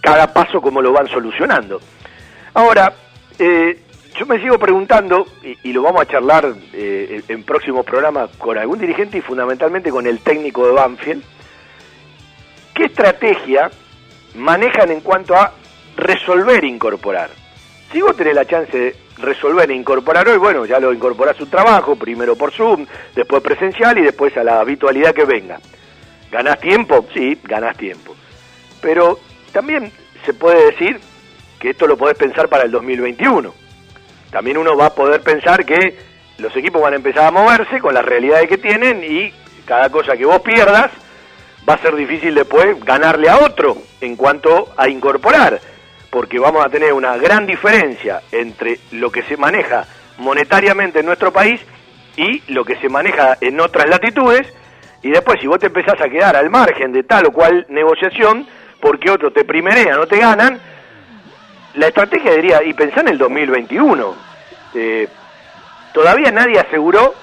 cada 0.00 0.32
paso 0.32 0.60
cómo 0.60 0.80
lo 0.80 0.92
van 0.92 1.08
solucionando. 1.08 1.80
Ahora, 2.54 2.92
eh, 3.38 3.82
yo 4.18 4.26
me 4.26 4.40
sigo 4.40 4.58
preguntando, 4.58 5.26
y, 5.62 5.72
lo 5.72 5.82
vamos 5.82 6.02
a 6.02 6.06
charlar 6.06 6.52
eh, 6.72 7.22
en 7.28 7.44
próximos 7.44 7.86
programas 7.86 8.30
con 8.36 8.58
algún 8.58 8.78
dirigente 8.78 9.18
y 9.18 9.20
fundamentalmente 9.20 9.90
con 9.90 10.06
el 10.06 10.20
técnico 10.20 10.66
de 10.66 10.72
Banfield, 10.72 11.22
¿qué 12.74 12.84
estrategia 12.86 13.70
manejan 14.34 14.90
en 14.90 15.00
cuanto 15.00 15.36
a 15.36 15.52
resolver 15.96 16.64
e 16.64 16.68
incorporar? 16.68 17.30
Si 17.92 18.00
vos 18.00 18.16
tenés 18.16 18.34
la 18.34 18.44
chance 18.44 18.76
de 18.76 18.96
resolver 19.18 19.70
e 19.70 19.74
incorporar 19.74 20.28
hoy, 20.28 20.38
bueno, 20.38 20.66
ya 20.66 20.80
lo 20.80 20.92
incorporás 20.92 21.36
su 21.36 21.46
trabajo, 21.46 21.94
primero 21.94 22.34
por 22.34 22.52
Zoom, 22.52 22.86
después 23.14 23.40
presencial 23.40 23.98
y 23.98 24.02
después 24.02 24.36
a 24.36 24.42
la 24.42 24.60
habitualidad 24.60 25.14
que 25.14 25.24
venga. 25.24 25.60
¿Ganás 26.30 26.58
tiempo? 26.60 27.06
Sí, 27.14 27.38
ganás 27.44 27.76
tiempo. 27.76 28.16
Pero 28.80 29.20
también 29.52 29.92
se 30.26 30.34
puede 30.34 30.66
decir 30.66 31.00
que 31.60 31.70
esto 31.70 31.86
lo 31.86 31.96
podés 31.96 32.18
pensar 32.18 32.48
para 32.48 32.64
el 32.64 32.70
2021. 32.70 33.67
También 34.30 34.58
uno 34.58 34.76
va 34.76 34.86
a 34.86 34.94
poder 34.94 35.22
pensar 35.22 35.64
que 35.64 35.96
los 36.38 36.54
equipos 36.56 36.82
van 36.82 36.92
a 36.92 36.96
empezar 36.96 37.26
a 37.26 37.30
moverse 37.30 37.80
con 37.80 37.94
las 37.94 38.04
realidades 38.04 38.48
que 38.48 38.58
tienen 38.58 39.02
y 39.02 39.32
cada 39.64 39.90
cosa 39.90 40.16
que 40.16 40.24
vos 40.24 40.40
pierdas 40.40 40.90
va 41.68 41.74
a 41.74 41.78
ser 41.78 41.94
difícil 41.96 42.34
después 42.34 42.82
ganarle 42.84 43.28
a 43.28 43.38
otro 43.38 43.76
en 44.00 44.16
cuanto 44.16 44.72
a 44.76 44.88
incorporar 44.88 45.60
porque 46.10 46.38
vamos 46.38 46.64
a 46.64 46.68
tener 46.68 46.92
una 46.92 47.16
gran 47.16 47.46
diferencia 47.46 48.22
entre 48.32 48.78
lo 48.92 49.10
que 49.10 49.22
se 49.22 49.36
maneja 49.36 49.86
monetariamente 50.18 51.00
en 51.00 51.06
nuestro 51.06 51.32
país 51.32 51.60
y 52.16 52.42
lo 52.52 52.64
que 52.64 52.76
se 52.76 52.88
maneja 52.88 53.36
en 53.40 53.60
otras 53.60 53.88
latitudes, 53.88 54.52
y 55.02 55.10
después 55.10 55.38
si 55.40 55.46
vos 55.46 55.60
te 55.60 55.66
empezás 55.66 56.00
a 56.00 56.08
quedar 56.08 56.34
al 56.34 56.50
margen 56.50 56.92
de 56.92 57.04
tal 57.04 57.26
o 57.26 57.32
cual 57.32 57.66
negociación, 57.68 58.46
porque 58.80 59.10
otros 59.10 59.32
te 59.32 59.44
primerean 59.44 60.00
o 60.00 60.06
te 60.06 60.18
ganan, 60.18 60.60
la 61.78 61.86
estrategia 61.86 62.32
diría, 62.32 62.62
y 62.64 62.74
pensá 62.74 63.00
en 63.00 63.08
el 63.08 63.18
2021, 63.18 64.14
eh, 64.74 65.08
todavía 65.92 66.32
nadie 66.32 66.58
aseguró 66.58 67.14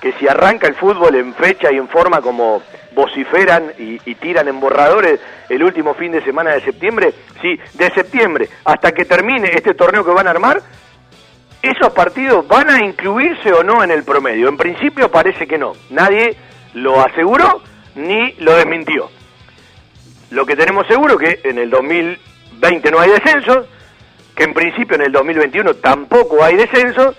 que 0.00 0.12
si 0.12 0.28
arranca 0.28 0.66
el 0.66 0.74
fútbol 0.74 1.14
en 1.14 1.32
fecha 1.32 1.72
y 1.72 1.78
en 1.78 1.88
forma 1.88 2.20
como 2.20 2.62
vociferan 2.94 3.72
y, 3.78 3.98
tiran 4.16 4.48
en 4.48 4.60
borradores 4.60 5.18
el 5.48 5.62
último 5.62 5.94
fin 5.94 6.12
de 6.12 6.22
semana 6.22 6.52
de 6.52 6.60
septiembre, 6.60 7.14
sí, 7.40 7.58
de 7.72 7.90
septiembre 7.92 8.48
hasta 8.64 8.92
que 8.92 9.06
termine 9.06 9.50
este 9.54 9.72
torneo 9.72 10.04
que 10.04 10.10
van 10.10 10.26
a 10.26 10.30
armar, 10.32 10.60
esos 11.62 11.92
partidos 11.94 12.46
van 12.46 12.68
a 12.68 12.84
incluirse 12.84 13.52
o 13.54 13.62
no 13.62 13.82
en 13.82 13.90
el 13.90 14.04
promedio. 14.04 14.48
En 14.48 14.58
principio 14.58 15.10
parece 15.10 15.46
que 15.46 15.56
no. 15.56 15.72
Nadie 15.88 16.36
lo 16.74 17.00
aseguró 17.00 17.62
ni 17.94 18.32
lo 18.32 18.54
desmintió. 18.54 19.08
Lo 20.30 20.44
que 20.44 20.56
tenemos 20.56 20.86
seguro 20.86 21.16
que 21.16 21.40
en 21.42 21.58
el 21.58 21.70
2020 21.70 22.90
no 22.90 23.00
hay 23.00 23.10
descenso, 23.10 23.66
que 24.34 24.44
en 24.44 24.54
principio 24.54 24.96
en 24.96 25.02
el 25.02 25.12
2021 25.12 25.74
tampoco 25.74 26.42
hay 26.42 26.56
descenso, 26.56 27.14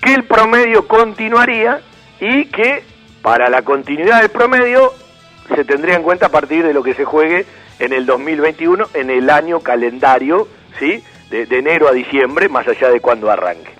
que 0.00 0.14
el 0.14 0.24
promedio 0.24 0.86
continuaría 0.86 1.80
y 2.20 2.46
que 2.46 2.82
para 3.22 3.48
la 3.48 3.62
continuidad 3.62 4.20
del 4.20 4.30
promedio 4.30 4.92
se 5.54 5.64
tendría 5.64 5.96
en 5.96 6.02
cuenta 6.02 6.26
a 6.26 6.30
partir 6.30 6.64
de 6.64 6.72
lo 6.72 6.82
que 6.82 6.94
se 6.94 7.04
juegue 7.04 7.44
en 7.78 7.92
el 7.92 8.06
2021, 8.06 8.88
en 8.94 9.10
el 9.10 9.30
año 9.30 9.60
calendario, 9.60 10.48
¿sí? 10.78 11.02
De, 11.30 11.46
enero 11.50 11.88
a 11.88 11.92
diciembre, 11.92 12.48
más 12.48 12.66
allá 12.68 12.90
de 12.90 13.00
cuando 13.00 13.30
arranque. 13.30 13.72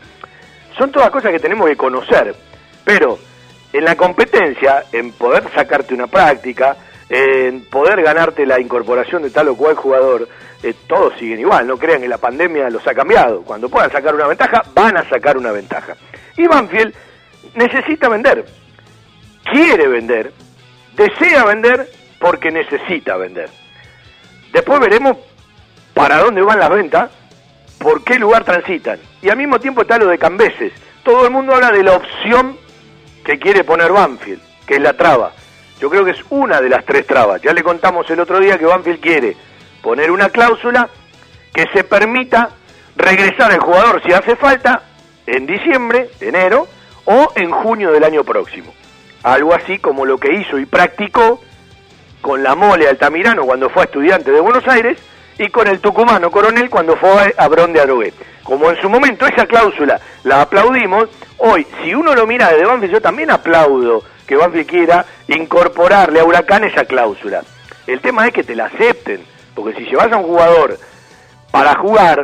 Son 0.77 0.91
todas 0.91 1.11
cosas 1.11 1.33
que 1.33 1.39
tenemos 1.39 1.69
que 1.69 1.77
conocer, 1.77 2.35
pero 2.85 3.19
en 3.73 3.85
la 3.85 3.97
competencia, 3.97 4.85
en 4.93 5.13
poder 5.13 5.45
sacarte 5.55 5.95
una 5.95 6.07
práctica, 6.07 6.77
en 7.11 7.65
poder 7.65 8.01
ganarte 8.03 8.47
la 8.47 8.61
incorporación 8.61 9.23
de 9.23 9.31
tal 9.31 9.49
o 9.49 9.57
cual 9.57 9.75
jugador, 9.75 10.29
eh, 10.63 10.75
todos 10.87 11.13
siguen 11.19 11.41
igual, 11.41 11.67
no 11.67 11.77
crean 11.77 12.01
que 12.01 12.09
la 12.09 12.19
pandemia 12.19 12.71
los 12.71 12.87
ha 12.87 12.95
cambiado. 12.95 13.43
Cuando 13.43 13.69
puedan 13.69 13.91
sacar 13.91 14.15
una 14.15 14.29
ventaja, 14.29 14.63
van 14.75 14.97
a 14.97 15.09
sacar 15.09 15.37
una 15.37 15.51
ventaja. 15.51 15.97
Y 16.37 16.47
Banfield 16.47 16.95
necesita 17.55 18.09
vender, 18.09 18.45
quiere 19.45 19.89
vender, 19.89 20.33
desea 20.95 21.45
vender 21.45 21.91
porque 22.21 22.53
necesita 22.53 23.17
vender. 23.17 23.51
Después 24.53 24.79
veremos 24.79 25.17
para 25.93 26.19
dónde 26.19 26.43
van 26.43 26.61
las 26.61 26.71
ventas, 26.71 27.11
por 27.79 28.05
qué 28.05 28.21
lugar 28.21 28.45
transitan. 28.45 29.01
Y 29.21 29.31
al 29.31 29.37
mismo 29.37 29.59
tiempo 29.59 29.83
está 29.83 29.99
lo 29.99 30.07
de 30.07 30.19
Cambeses. 30.19 30.73
Todo 31.03 31.25
el 31.25 31.33
mundo 31.33 31.55
habla 31.55 31.73
de 31.73 31.83
la 31.83 31.95
opción 31.95 32.57
que 33.25 33.39
quiere 33.39 33.65
poner 33.65 33.91
Banfield, 33.91 34.43
que 34.65 34.75
es 34.75 34.81
la 34.81 34.93
traba. 34.93 35.33
Yo 35.81 35.89
creo 35.89 36.05
que 36.05 36.11
es 36.11 36.23
una 36.29 36.61
de 36.61 36.69
las 36.69 36.85
tres 36.85 37.07
trabas. 37.07 37.41
Ya 37.41 37.53
le 37.53 37.63
contamos 37.63 38.09
el 38.11 38.21
otro 38.21 38.39
día 38.39 38.59
que 38.59 38.67
Banfield 38.67 39.01
quiere 39.01 39.37
poner 39.83 40.11
una 40.11 40.29
cláusula 40.29 40.89
que 41.55 41.67
se 41.73 41.85
permita 41.85 42.51
regresar 42.97 43.51
al 43.51 43.61
jugador 43.61 44.03
si 44.05 44.13
hace 44.13 44.37
falta 44.37 44.83
en 45.27 45.47
diciembre, 45.47 46.11
enero 46.21 46.69
o 47.07 47.33
en 47.35 47.51
junio 47.51 47.93
del 47.93 48.05
año 48.05 48.25
próximo. 48.25 48.75
Algo 49.23 49.55
así 49.55 49.79
como 49.79 50.05
lo 50.05 50.19
que 50.19 50.35
hizo 50.35 50.59
y 50.59 50.67
practicó 50.67 51.41
con 52.21 52.43
la 52.43 52.55
mole 52.55 52.87
Altamirano 52.87 53.47
cuando 53.47 53.71
fue 53.71 53.85
estudiante 53.85 54.31
de 54.31 54.41
Buenos 54.41 54.67
Aires 54.69 54.99
y 55.39 55.49
con 55.49 55.67
el 55.67 55.81
tucumano 55.81 56.31
Coronel 56.31 56.69
cuando 56.69 56.97
fue 56.97 57.35
a 57.37 57.49
Brón 57.49 57.73
de 57.73 57.81
Arogué. 57.81 58.13
Como 58.45 58.71
en 58.71 58.81
su 58.83 58.91
momento 58.91 59.27
esa 59.27 59.47
cláusula 59.47 59.99
la 60.25 60.43
aplaudimos, 60.43 61.09
hoy 61.39 61.67
si 61.83 61.95
uno 61.95 62.15
lo 62.15 62.27
mira 62.27 62.51
desde 62.51 62.67
Banfield 62.67 62.93
yo 62.93 63.01
también 63.01 63.31
aplaudo 63.31 64.05
que 64.31 64.37
Banfield 64.37 64.69
quiera 64.69 65.05
incorporarle 65.27 66.21
a 66.21 66.25
Huracán 66.25 66.63
esa 66.63 66.85
cláusula. 66.85 67.43
El 67.85 68.01
tema 68.01 68.29
es 68.29 68.33
que 68.33 68.45
te 68.45 68.55
la 68.55 68.67
acepten, 68.67 69.21
porque 69.57 69.77
si 69.77 69.91
llevas 69.91 70.13
a 70.13 70.19
un 70.19 70.23
jugador 70.23 70.79
para 71.51 71.75
jugar, 71.75 72.23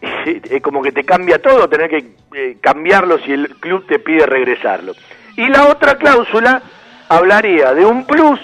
es 0.26 0.62
como 0.62 0.80
que 0.80 0.92
te 0.92 1.02
cambia 1.02 1.42
todo, 1.42 1.68
tener 1.68 1.90
que 1.90 2.14
eh, 2.36 2.58
cambiarlo 2.60 3.18
si 3.18 3.32
el 3.32 3.48
club 3.56 3.84
te 3.88 3.98
pide 3.98 4.26
regresarlo. 4.26 4.94
Y 5.36 5.48
la 5.48 5.66
otra 5.66 5.96
cláusula 5.96 6.62
hablaría 7.08 7.74
de 7.74 7.84
un 7.84 8.06
plus, 8.06 8.38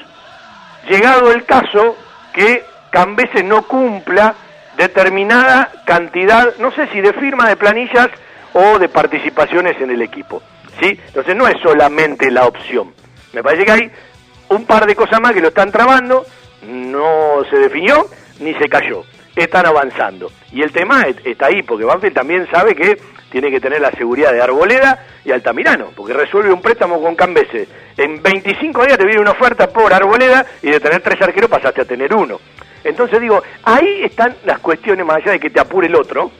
llegado 0.88 1.30
el 1.30 1.44
caso, 1.44 1.96
que 2.32 2.64
Cambese 2.90 3.44
no 3.44 3.68
cumpla 3.68 4.34
determinada 4.76 5.70
cantidad, 5.86 6.56
no 6.58 6.72
sé 6.72 6.88
si 6.88 7.00
de 7.00 7.12
firma 7.12 7.48
de 7.48 7.54
planillas 7.54 8.08
o 8.52 8.80
de 8.80 8.88
participaciones 8.88 9.80
en 9.80 9.92
el 9.92 10.02
equipo. 10.02 10.42
Entonces 10.88 11.36
no 11.36 11.46
es 11.48 11.54
solamente 11.62 12.30
la 12.30 12.46
opción. 12.46 12.92
Me 13.32 13.42
parece 13.42 13.64
que 13.64 13.72
hay 13.72 13.90
un 14.48 14.64
par 14.66 14.86
de 14.86 14.96
cosas 14.96 15.20
más 15.20 15.32
que 15.32 15.40
lo 15.40 15.48
están 15.48 15.70
trabando, 15.70 16.24
no 16.66 17.42
se 17.48 17.56
definió 17.58 18.06
ni 18.40 18.54
se 18.54 18.68
cayó. 18.68 19.04
Están 19.36 19.66
avanzando. 19.66 20.30
Y 20.52 20.62
el 20.62 20.72
tema 20.72 21.02
es- 21.02 21.16
está 21.24 21.46
ahí, 21.46 21.62
porque 21.62 21.84
Banfield 21.84 22.14
también 22.14 22.48
sabe 22.50 22.74
que 22.74 22.98
tiene 23.30 23.50
que 23.50 23.60
tener 23.60 23.80
la 23.80 23.92
seguridad 23.92 24.32
de 24.32 24.42
Arboleda 24.42 25.06
y 25.24 25.30
Altamirano, 25.30 25.92
porque 25.94 26.12
resuelve 26.12 26.52
un 26.52 26.60
préstamo 26.60 27.00
con 27.00 27.14
Cambese. 27.14 27.68
En 27.96 28.20
25 28.20 28.84
días 28.84 28.98
te 28.98 29.04
viene 29.04 29.20
una 29.20 29.30
oferta 29.30 29.68
por 29.68 29.92
Arboleda 29.94 30.44
y 30.62 30.70
de 30.70 30.80
tener 30.80 31.00
tres 31.00 31.22
arqueros 31.22 31.48
pasaste 31.48 31.82
a 31.82 31.84
tener 31.84 32.12
uno. 32.12 32.40
Entonces 32.82 33.20
digo, 33.20 33.40
ahí 33.62 34.02
están 34.02 34.34
las 34.44 34.58
cuestiones 34.58 35.06
más 35.06 35.18
allá 35.18 35.32
de 35.32 35.38
que 35.40 35.50
te 35.50 35.60
apure 35.60 35.86
el 35.86 35.94
otro, 35.94 36.32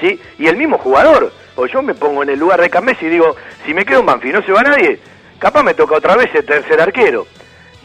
¿sí? 0.00 0.18
Y 0.38 0.46
el 0.46 0.56
mismo 0.56 0.78
jugador. 0.78 1.32
O 1.56 1.66
yo 1.66 1.82
me 1.82 1.94
pongo 1.94 2.22
en 2.22 2.30
el 2.30 2.38
lugar 2.38 2.60
de 2.60 2.70
Cambese 2.70 3.06
y 3.06 3.10
digo, 3.10 3.34
si 3.64 3.74
me 3.74 3.84
quedo 3.84 4.00
en 4.00 4.06
Banfield 4.06 4.34
y 4.34 4.38
no 4.38 4.46
se 4.46 4.52
va 4.52 4.62
nadie, 4.62 4.98
capaz 5.38 5.62
me 5.62 5.74
toca 5.74 5.96
otra 5.96 6.16
vez 6.16 6.34
el 6.34 6.44
tercer 6.44 6.80
arquero. 6.80 7.26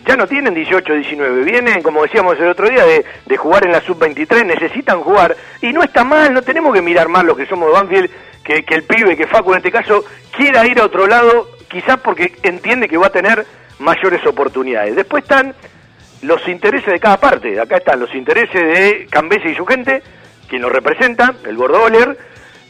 Ya 0.06 0.16
no 0.16 0.28
tienen 0.28 0.54
18, 0.54 0.94
19, 0.94 1.44
vienen, 1.44 1.82
como 1.82 2.04
decíamos 2.04 2.38
el 2.40 2.50
otro 2.50 2.70
día, 2.70 2.84
de, 2.86 3.38
jugar 3.38 3.66
en 3.66 3.72
la 3.72 3.82
sub-23, 3.82 4.46
necesitan 4.46 5.02
jugar, 5.02 5.36
y 5.62 5.72
no 5.74 5.84
está 5.84 6.04
mal, 6.04 6.34
no 6.34 6.42
tenemos 6.42 6.74
que 6.74 6.82
mirar 6.82 7.08
más 7.08 7.24
los 7.24 7.38
que 7.38 7.46
somos 7.46 7.68
de 7.68 7.74
Banfield, 7.74 8.10
que, 8.44 8.64
el 8.68 8.84
pibe, 8.84 9.16
que 9.16 9.28
Facu 9.28 9.52
en 9.52 9.58
este 9.58 9.72
caso, 9.72 10.04
quiera 10.36 10.66
ir 10.66 10.80
a 10.80 10.86
otro 10.86 11.08
lado, 11.08 11.50
quizás 11.70 11.98
porque 12.00 12.34
entiende 12.44 12.90
que 12.90 12.98
va 12.98 13.08
a 13.08 13.12
tener 13.12 13.46
mayores 13.80 14.26
oportunidades. 14.26 14.96
Después 14.96 15.24
están 15.24 15.56
los 16.22 16.48
intereses 16.48 16.92
de 16.92 17.00
cada 17.00 17.20
parte. 17.20 17.60
Acá 17.60 17.78
están 17.78 18.00
los 18.00 18.14
intereses 18.14 18.62
de 18.62 19.08
Cambese 19.10 19.50
y 19.50 19.56
su 19.56 19.66
gente, 19.66 20.02
quien 20.48 20.62
lo 20.62 20.70
representa, 20.70 21.34
el 21.46 21.56
Gordo 21.56 21.84
Oler. 21.84 22.18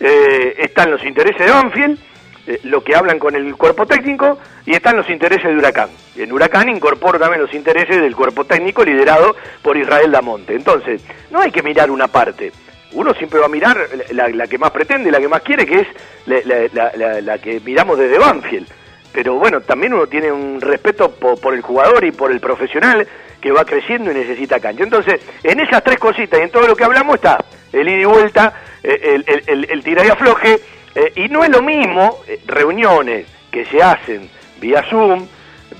Eh, 0.03 0.55
están 0.57 0.89
los 0.89 1.03
intereses 1.05 1.45
de 1.45 1.51
Banfield, 1.51 1.99
eh, 2.47 2.59
lo 2.63 2.83
que 2.83 2.95
hablan 2.95 3.19
con 3.19 3.35
el 3.35 3.55
cuerpo 3.55 3.85
técnico, 3.85 4.39
y 4.65 4.73
están 4.73 4.97
los 4.97 5.07
intereses 5.09 5.45
de 5.45 5.55
Huracán. 5.55 5.89
En 6.15 6.31
Huracán 6.31 6.69
incorpora 6.69 7.19
también 7.19 7.41
los 7.43 7.53
intereses 7.53 8.01
del 8.01 8.15
cuerpo 8.15 8.45
técnico 8.45 8.83
liderado 8.83 9.35
por 9.61 9.77
Israel 9.77 10.11
Damonte. 10.11 10.55
Entonces, 10.55 11.01
no 11.29 11.39
hay 11.39 11.51
que 11.51 11.61
mirar 11.61 11.91
una 11.91 12.07
parte. 12.07 12.51
Uno 12.93 13.13
siempre 13.13 13.39
va 13.39 13.45
a 13.45 13.49
mirar 13.49 13.77
la, 14.11 14.47
que 14.47 14.57
más 14.57 14.71
pretende, 14.71 15.11
la 15.11 15.19
que 15.19 15.27
más 15.27 15.41
quiere, 15.43 15.65
que 15.65 15.81
es 15.81 15.87
la, 16.25 17.37
que 17.37 17.59
miramos 17.61 17.97
desde 17.97 18.17
Banfield 18.17 18.67
pero 19.13 19.33
bueno, 19.33 19.59
también 19.59 19.93
uno 19.93 20.07
tiene 20.07 20.31
un 20.31 20.61
respeto 20.61 21.11
po- 21.11 21.35
por, 21.35 21.53
el 21.53 21.59
jugador 21.61 22.05
y 22.05 22.13
por 22.13 22.31
el 22.31 22.39
profesional 22.39 23.05
que 23.41 23.51
va 23.51 23.65
creciendo 23.65 24.09
y 24.09 24.13
necesita 24.13 24.57
cancha. 24.61 24.85
Entonces, 24.85 25.19
en 25.43 25.59
esas 25.59 25.83
tres 25.83 25.99
cositas 25.99 26.39
y 26.39 26.43
en 26.43 26.49
todo 26.49 26.65
lo 26.65 26.77
que 26.77 26.85
hablamos 26.85 27.15
está 27.15 27.43
el 27.73 27.89
ida 27.89 28.03
y 28.03 28.05
vuelta, 28.05 28.53
el, 28.83 29.23
el, 29.27 29.43
el, 29.47 29.85
el 29.85 30.05
y 30.05 30.09
afloje, 30.09 30.59
eh, 30.95 31.13
y 31.15 31.29
no 31.29 31.43
es 31.43 31.49
lo 31.49 31.61
mismo 31.61 32.19
eh, 32.27 32.39
reuniones 32.45 33.27
que 33.49 33.65
se 33.65 33.81
hacen 33.81 34.29
vía 34.59 34.83
Zoom, 34.89 35.27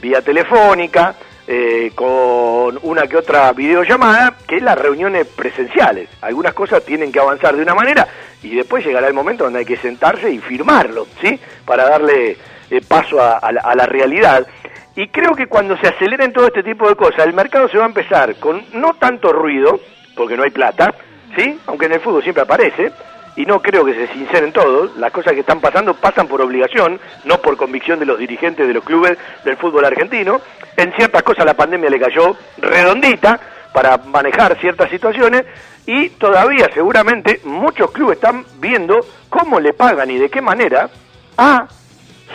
vía 0.02 0.22
telefónica, 0.22 1.16
eh, 1.48 1.92
con 1.96 2.80
una 2.84 3.08
que 3.08 3.18
otra 3.18 3.52
videollamada, 3.54 4.38
que 4.48 4.62
las 4.62 4.78
reuniones 4.78 5.28
presenciales. 5.28 6.10
Algunas 6.22 6.54
cosas 6.54 6.84
tienen 6.86 7.12
que 7.12 7.20
avanzar 7.20 7.56
de 7.56 7.64
una 7.64 7.74
manera 7.74 8.08
y 8.44 8.56
después 8.56 8.86
llegará 8.86 9.08
el 9.08 9.14
momento 9.14 9.44
donde 9.44 9.60
hay 9.60 9.66
que 9.66 9.78
sentarse 9.78 10.32
y 10.32 10.40
firmarlo, 10.40 11.08
¿sí? 11.22 11.40
Para 11.66 11.90
darle 11.90 12.38
eh, 12.70 12.82
paso 12.88 13.22
a, 13.22 13.38
a 13.38 13.52
la, 13.52 13.62
a 13.62 13.76
la 13.76 13.86
realidad. 13.86 14.48
Y 14.96 15.08
creo 15.08 15.36
que 15.36 15.48
cuando 15.48 15.78
se 15.78 15.88
aceleren 15.88 16.34
todo 16.34 16.48
este 16.48 16.64
tipo 16.64 16.88
de 16.88 16.96
cosas, 16.96 17.26
el 17.26 17.34
mercado 17.34 17.68
se 17.70 17.78
va 17.78 17.86
a 17.86 17.88
empezar 17.88 18.36
con 18.36 18.64
no 18.74 18.94
tanto 18.96 19.32
ruido, 19.34 19.80
porque 20.16 20.38
no 20.38 20.44
hay 20.44 20.52
plata, 20.52 20.94
¿sí? 21.36 21.60
Aunque 21.68 21.86
en 21.86 21.94
el 21.94 22.00
fútbol 22.00 22.24
siempre 22.24 22.44
aparece, 22.44 22.92
y 23.36 23.46
no 23.46 23.62
creo 23.62 23.86
que 23.86 23.94
se 23.94 24.08
sinceren 24.14 24.52
todos, 24.52 24.96
las 24.98 25.12
cosas 25.12 25.34
que 25.34 25.40
están 25.40 25.62
pasando 25.62 25.94
pasan 25.94 26.28
por 26.28 26.42
obligación, 26.42 27.00
no 27.24 27.38
por 27.38 27.58
convicción 27.58 28.00
de 28.00 28.06
los 28.06 28.20
dirigentes 28.20 28.68
de 28.68 28.74
los 28.74 28.84
clubes 28.84 29.18
del 29.46 29.58
fútbol 29.58 29.86
argentino. 29.86 30.42
En 30.76 30.92
ciertas 30.94 31.24
cosas 31.24 31.46
la 31.46 31.54
pandemia 31.54 31.90
le 31.90 32.00
cayó 32.00 32.36
redondita 32.58 33.40
para 33.74 33.98
manejar 33.98 34.60
ciertas 34.60 34.90
situaciones 34.90 35.46
y 35.86 36.10
todavía 36.10 36.70
seguramente 36.74 37.40
muchos 37.46 37.92
clubes 37.92 38.18
están 38.18 38.46
viendo 38.60 39.00
cómo 39.30 39.60
le 39.60 39.74
pagan 39.74 40.12
y 40.12 40.18
de 40.18 40.30
qué 40.30 40.42
manera 40.42 40.90
a 41.38 41.68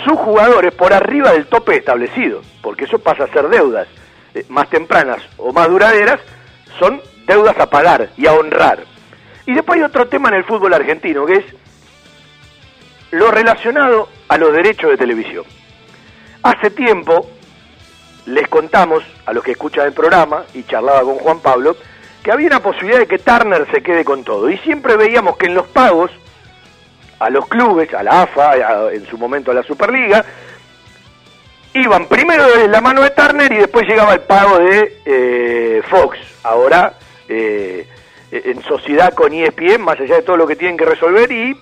sus 0.04 0.18
jugadores 0.18 0.74
por 0.74 0.92
arriba 0.92 1.32
del 1.32 1.46
tope 1.46 1.76
establecido, 1.76 2.42
porque 2.62 2.85
eso 2.85 2.98
pasa 2.98 3.24
a 3.24 3.28
ser 3.28 3.48
deudas 3.48 3.87
eh, 4.35 4.44
más 4.48 4.68
tempranas 4.68 5.22
o 5.37 5.52
más 5.52 5.68
duraderas, 5.68 6.20
son 6.78 7.00
deudas 7.26 7.58
a 7.58 7.68
pagar 7.68 8.10
y 8.16 8.26
a 8.26 8.32
honrar. 8.32 8.84
Y 9.46 9.54
después 9.54 9.78
hay 9.78 9.84
otro 9.84 10.08
tema 10.08 10.28
en 10.28 10.36
el 10.36 10.44
fútbol 10.44 10.74
argentino, 10.74 11.26
que 11.26 11.34
es 11.34 11.44
lo 13.10 13.30
relacionado 13.30 14.08
a 14.28 14.38
los 14.38 14.52
derechos 14.52 14.90
de 14.90 14.96
televisión. 14.96 15.44
Hace 16.42 16.70
tiempo 16.70 17.30
les 18.26 18.48
contamos 18.48 19.04
a 19.24 19.32
los 19.32 19.42
que 19.44 19.52
escuchan 19.52 19.86
el 19.86 19.92
programa, 19.92 20.44
y 20.54 20.64
charlaba 20.64 21.02
con 21.02 21.16
Juan 21.18 21.40
Pablo, 21.40 21.76
que 22.22 22.32
había 22.32 22.48
una 22.48 22.60
posibilidad 22.60 22.98
de 22.98 23.06
que 23.06 23.18
Turner 23.18 23.66
se 23.70 23.82
quede 23.82 24.04
con 24.04 24.24
todo. 24.24 24.50
Y 24.50 24.58
siempre 24.58 24.96
veíamos 24.96 25.36
que 25.36 25.46
en 25.46 25.54
los 25.54 25.66
pagos 25.68 26.10
a 27.18 27.30
los 27.30 27.46
clubes, 27.46 27.92
a 27.94 28.02
la 28.02 28.22
AFA, 28.22 28.90
en 28.92 29.06
su 29.06 29.16
momento 29.16 29.50
a 29.50 29.54
la 29.54 29.62
Superliga, 29.62 30.24
iban 31.72 32.06
primero 32.06 32.46
de 32.56 32.68
la 32.68 32.80
mano 32.80 33.02
de 33.02 33.10
Turner 33.10 33.52
y 33.52 33.56
después 33.56 33.86
llegaba 33.86 34.14
el 34.14 34.20
pago 34.20 34.58
de 34.58 35.00
eh, 35.04 35.82
Fox. 35.88 36.18
Ahora, 36.42 36.94
eh, 37.28 37.86
en 38.30 38.62
sociedad 38.62 39.14
con 39.14 39.32
ESPN, 39.32 39.80
más 39.80 40.00
allá 40.00 40.16
de 40.16 40.22
todo 40.22 40.36
lo 40.36 40.46
que 40.46 40.56
tienen 40.56 40.76
que 40.76 40.84
resolver 40.84 41.30
y 41.30 41.56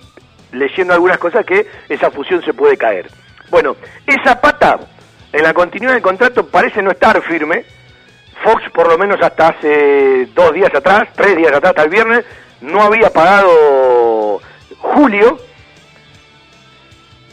leyendo 0.51 0.93
algunas 0.93 1.17
cosas 1.17 1.45
que 1.45 1.67
esa 1.89 2.09
fusión 2.11 2.43
se 2.43 2.53
puede 2.53 2.77
caer. 2.77 3.09
Bueno, 3.49 3.75
esa 4.07 4.39
pata 4.39 4.79
en 5.31 5.43
la 5.43 5.53
continuidad 5.53 5.93
del 5.93 6.01
contrato 6.01 6.47
parece 6.47 6.81
no 6.81 6.91
estar 6.91 7.21
firme. 7.21 7.65
Fox, 8.43 8.63
por 8.73 8.87
lo 8.87 8.97
menos 8.97 9.21
hasta 9.21 9.49
hace 9.49 10.27
dos 10.33 10.53
días 10.53 10.73
atrás, 10.73 11.09
tres 11.15 11.35
días 11.35 11.53
atrás, 11.53 11.71
hasta 11.71 11.83
el 11.83 11.89
viernes, 11.89 12.25
no 12.61 12.81
había 12.81 13.09
pagado 13.09 14.41
julio. 14.79 15.37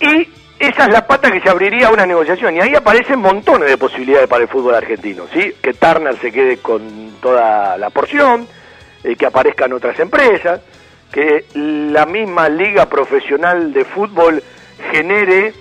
Y 0.00 0.28
esa 0.62 0.84
es 0.84 0.92
la 0.92 1.04
pata 1.04 1.28
que 1.28 1.40
se 1.40 1.50
abriría 1.50 1.88
a 1.88 1.90
una 1.90 2.06
negociación. 2.06 2.54
Y 2.54 2.60
ahí 2.60 2.74
aparecen 2.74 3.18
montones 3.18 3.68
de 3.68 3.76
posibilidades 3.76 4.28
para 4.28 4.42
el 4.42 4.48
fútbol 4.48 4.76
argentino. 4.76 5.24
¿sí? 5.32 5.54
Que 5.60 5.74
Turner 5.74 6.16
se 6.18 6.30
quede 6.30 6.58
con 6.58 7.16
toda 7.20 7.76
la 7.76 7.90
porción, 7.90 8.46
eh, 9.02 9.16
que 9.16 9.26
aparezcan 9.26 9.72
otras 9.72 9.98
empresas, 9.98 10.60
que 11.10 11.46
la 11.54 12.06
misma 12.06 12.48
liga 12.48 12.86
profesional 12.88 13.72
de 13.72 13.84
fútbol 13.84 14.40
genere 14.92 15.52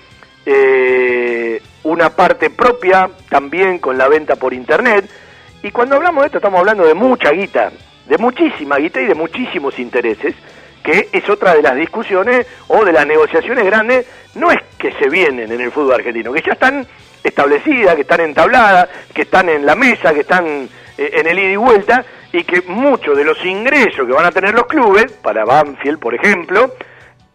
eh, 0.45 1.61
una 1.83 2.11
parte 2.11 2.51
propia 2.51 3.09
también 3.27 3.79
con 3.79 3.97
la 3.97 4.07
venta 4.07 4.35
por 4.35 4.53
internet. 4.53 5.09
Y 5.63 5.71
cuando 5.71 5.95
hablamos 5.95 6.21
de 6.21 6.27
esto 6.27 6.37
estamos 6.37 6.59
hablando 6.59 6.85
de 6.85 6.93
mucha 6.93 7.31
guita, 7.31 7.71
de 8.07 8.17
muchísima 8.19 8.77
guita 8.77 9.01
y 9.01 9.07
de 9.07 9.15
muchísimos 9.15 9.79
intereses, 9.79 10.35
que 10.83 11.09
es 11.11 11.29
otra 11.29 11.53
de 11.53 11.61
las 11.61 11.75
discusiones 11.75 12.47
o 12.67 12.83
de 12.83 12.91
las 12.91 13.05
negociaciones 13.05 13.65
grandes, 13.65 14.05
no 14.35 14.51
es 14.51 14.59
que 14.77 14.91
se 14.93 15.09
vienen 15.09 15.51
en 15.51 15.61
el 15.61 15.71
fútbol 15.71 15.95
argentino, 15.95 16.33
que 16.33 16.41
ya 16.41 16.53
están 16.53 16.85
establecidas, 17.23 17.95
que 17.95 18.01
están 18.01 18.21
entabladas, 18.21 18.89
que 19.13 19.23
están 19.23 19.49
en 19.49 19.65
la 19.65 19.75
mesa, 19.75 20.13
que 20.13 20.21
están 20.21 20.67
eh, 20.97 21.11
en 21.13 21.27
el 21.27 21.39
ida 21.39 21.51
y 21.51 21.55
vuelta, 21.55 22.05
y 22.33 22.43
que 22.43 22.61
muchos 22.63 23.17
de 23.17 23.23
los 23.23 23.43
ingresos 23.45 24.07
que 24.07 24.13
van 24.13 24.25
a 24.25 24.31
tener 24.31 24.53
los 24.53 24.65
clubes, 24.65 25.11
para 25.11 25.45
Banfield, 25.45 25.99
por 25.99 26.15
ejemplo, 26.15 26.73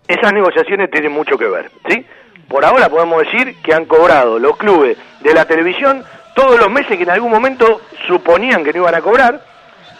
esas 0.08 0.32
negociaciones 0.32 0.90
tienen 0.90 1.12
mucho 1.12 1.36
que 1.36 1.46
ver, 1.46 1.70
¿sí? 1.88 2.04
Por 2.48 2.64
ahora 2.64 2.88
podemos 2.88 3.24
decir 3.24 3.56
que 3.62 3.74
han 3.74 3.86
cobrado 3.86 4.38
los 4.38 4.56
clubes 4.56 4.96
de 5.20 5.34
la 5.34 5.44
televisión 5.46 6.04
todos 6.34 6.60
los 6.60 6.70
meses 6.70 6.96
que 6.96 7.02
en 7.02 7.10
algún 7.10 7.30
momento 7.30 7.80
suponían 8.06 8.62
que 8.62 8.72
no 8.72 8.80
iban 8.80 8.94
a 8.94 9.00
cobrar. 9.00 9.40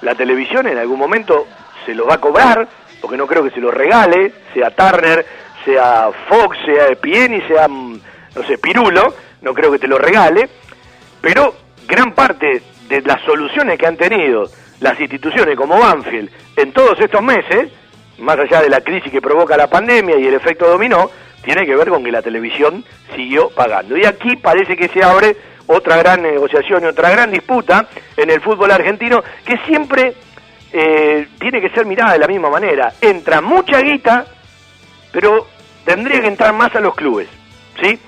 La 0.02 0.14
televisión 0.14 0.68
en 0.68 0.78
algún 0.78 0.98
momento 0.98 1.46
se 1.84 1.94
lo 1.94 2.06
va 2.06 2.14
a 2.14 2.20
cobrar, 2.20 2.68
porque 3.00 3.16
no 3.16 3.26
creo 3.26 3.42
que 3.44 3.50
se 3.50 3.60
lo 3.60 3.70
regale, 3.70 4.32
sea 4.52 4.70
Turner, 4.70 5.24
sea 5.64 6.10
Fox, 6.28 6.56
sea 6.64 6.88
EPN, 6.88 7.46
sea, 7.46 7.68
mm, 7.68 8.00
no 8.36 8.42
sé, 8.44 8.58
Pirulo, 8.58 9.14
no 9.42 9.54
creo 9.54 9.70
que 9.70 9.78
te 9.78 9.88
lo 9.88 9.98
regale, 9.98 10.48
pero 11.20 11.54
gran 11.86 12.12
parte 12.12 12.62
de 12.88 13.00
las 13.02 13.22
soluciones 13.22 13.78
que 13.78 13.86
han 13.86 13.96
tenido 13.96 14.48
las 14.80 14.98
instituciones 15.00 15.56
como 15.56 15.78
Banfield 15.78 16.30
en 16.56 16.72
todos 16.72 16.98
estos 17.00 17.22
meses, 17.22 17.70
más 18.18 18.38
allá 18.38 18.62
de 18.62 18.70
la 18.70 18.80
crisis 18.80 19.10
que 19.10 19.20
provoca 19.20 19.56
la 19.56 19.68
pandemia 19.68 20.18
y 20.18 20.26
el 20.26 20.34
efecto 20.34 20.68
dominó, 20.68 21.10
tiene 21.42 21.64
que 21.64 21.76
ver 21.76 21.88
con 21.88 22.02
que 22.02 22.10
la 22.10 22.22
televisión 22.22 22.84
siguió 23.14 23.50
pagando. 23.50 23.96
Y 23.96 24.04
aquí 24.04 24.36
parece 24.36 24.76
que 24.76 24.88
se 24.88 25.02
abre 25.02 25.36
otra 25.66 25.96
gran 25.96 26.22
negociación 26.22 26.84
y 26.84 26.86
otra 26.86 27.10
gran 27.10 27.30
disputa 27.30 27.88
en 28.16 28.30
el 28.30 28.40
fútbol 28.40 28.70
argentino 28.70 29.22
que 29.44 29.56
siempre 29.66 30.14
eh, 30.78 31.28
tiene 31.38 31.62
que 31.62 31.70
ser 31.70 31.86
mirada 31.86 32.12
de 32.12 32.18
la 32.18 32.26
misma 32.26 32.50
manera. 32.50 32.92
Entra 33.00 33.40
mucha 33.40 33.80
guita, 33.80 34.26
pero 35.10 35.46
tendría 35.86 36.20
que 36.20 36.26
entrar 36.26 36.52
más 36.52 36.74
a 36.76 36.80
los 36.80 36.94
clubes. 36.94 37.28
¿sí? 37.80 37.98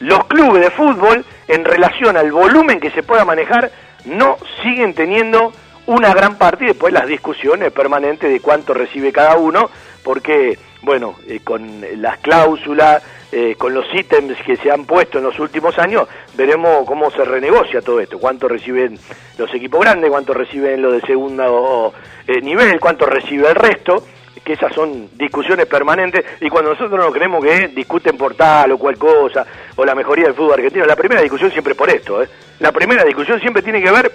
Los 0.00 0.24
clubes 0.24 0.62
de 0.62 0.70
fútbol, 0.70 1.22
en 1.48 1.66
relación 1.66 2.16
al 2.16 2.32
volumen 2.32 2.80
que 2.80 2.90
se 2.92 3.02
pueda 3.02 3.26
manejar, 3.26 3.70
no 4.06 4.38
siguen 4.62 4.94
teniendo 4.94 5.52
una 5.84 6.14
gran 6.14 6.36
parte 6.38 6.64
y 6.64 6.68
después 6.68 6.94
las 6.94 7.06
discusiones 7.06 7.70
permanentes 7.72 8.30
de 8.30 8.40
cuánto 8.40 8.72
recibe 8.72 9.12
cada 9.12 9.36
uno, 9.36 9.68
porque, 10.02 10.58
bueno, 10.80 11.16
eh, 11.28 11.40
con 11.44 11.82
las 11.96 12.16
cláusulas, 12.20 13.02
eh, 13.36 13.56
con 13.56 13.74
los 13.74 13.84
ítems 13.92 14.38
que 14.46 14.56
se 14.56 14.70
han 14.70 14.84
puesto 14.86 15.18
en 15.18 15.24
los 15.24 15.38
últimos 15.40 15.76
años, 15.78 16.06
veremos 16.34 16.86
cómo 16.86 17.10
se 17.10 17.24
renegocia 17.24 17.82
todo 17.82 17.98
esto, 17.98 18.18
cuánto 18.20 18.46
reciben 18.46 18.96
los 19.38 19.52
equipos 19.52 19.80
grandes, 19.80 20.08
cuánto 20.08 20.32
reciben 20.34 20.80
los 20.80 20.92
de 20.92 21.00
segundo 21.00 21.92
eh, 22.28 22.40
nivel, 22.40 22.78
cuánto 22.78 23.06
recibe 23.06 23.48
el 23.48 23.56
resto, 23.56 24.04
que 24.44 24.52
esas 24.52 24.72
son 24.74 25.08
discusiones 25.16 25.66
permanentes 25.66 26.22
y 26.40 26.48
cuando 26.50 26.70
nosotros 26.74 26.98
no 27.04 27.10
creemos 27.10 27.42
que 27.42 27.68
discuten 27.68 28.16
por 28.16 28.34
tal 28.34 28.72
o 28.72 28.78
cual 28.78 28.96
cosa 28.98 29.44
o 29.74 29.84
la 29.84 29.94
mejoría 29.94 30.26
del 30.26 30.34
fútbol 30.34 30.52
argentino, 30.54 30.84
la 30.84 30.94
primera 30.96 31.22
discusión 31.22 31.50
siempre 31.50 31.72
es 31.72 31.78
por 31.78 31.88
esto, 31.90 32.22
¿eh? 32.22 32.28
la 32.60 32.70
primera 32.70 33.02
discusión 33.04 33.40
siempre 33.40 33.62
tiene 33.62 33.82
que 33.82 33.90
ver 33.90 34.12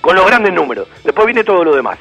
con 0.00 0.16
los 0.16 0.26
grandes 0.26 0.52
números, 0.52 0.88
después 1.04 1.26
viene 1.26 1.44
todo 1.44 1.62
lo 1.62 1.76
demás. 1.76 1.98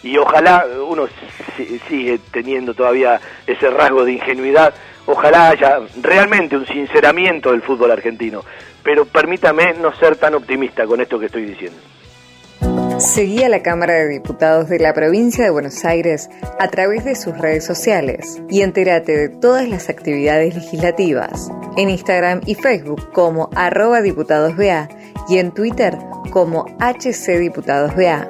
Y 0.00 0.16
ojalá 0.16 0.64
uno 0.88 1.08
si- 1.56 1.78
sigue 1.88 2.20
teniendo 2.30 2.72
todavía 2.72 3.20
ese 3.46 3.68
rasgo 3.68 4.04
de 4.04 4.12
ingenuidad, 4.12 4.72
ojalá 5.08 5.48
haya 5.48 5.78
realmente 6.02 6.56
un 6.56 6.66
sinceramiento 6.66 7.50
del 7.50 7.62
fútbol 7.62 7.90
argentino, 7.90 8.44
pero 8.84 9.06
permítame 9.06 9.72
no 9.74 9.94
ser 9.94 10.16
tan 10.16 10.34
optimista 10.34 10.86
con 10.86 11.00
esto 11.00 11.18
que 11.18 11.26
estoy 11.26 11.44
diciendo. 11.46 11.78
Seguí 12.98 13.42
a 13.42 13.48
la 13.48 13.62
Cámara 13.62 13.94
de 13.94 14.08
Diputados 14.08 14.68
de 14.68 14.80
la 14.80 14.92
Provincia 14.92 15.44
de 15.44 15.50
Buenos 15.50 15.84
Aires 15.84 16.28
a 16.58 16.68
través 16.68 17.04
de 17.04 17.14
sus 17.14 17.36
redes 17.38 17.64
sociales 17.64 18.42
y 18.50 18.62
entérate 18.62 19.16
de 19.16 19.28
todas 19.28 19.68
las 19.68 19.88
actividades 19.88 20.54
legislativas 20.54 21.48
en 21.76 21.90
Instagram 21.90 22.40
y 22.44 22.54
Facebook 22.56 23.10
como 23.12 23.50
arroba 23.54 24.02
diputadosBA 24.02 24.88
y 25.28 25.38
en 25.38 25.52
Twitter 25.52 25.96
como 26.32 26.66
HCDiputadosBA. 26.80 28.28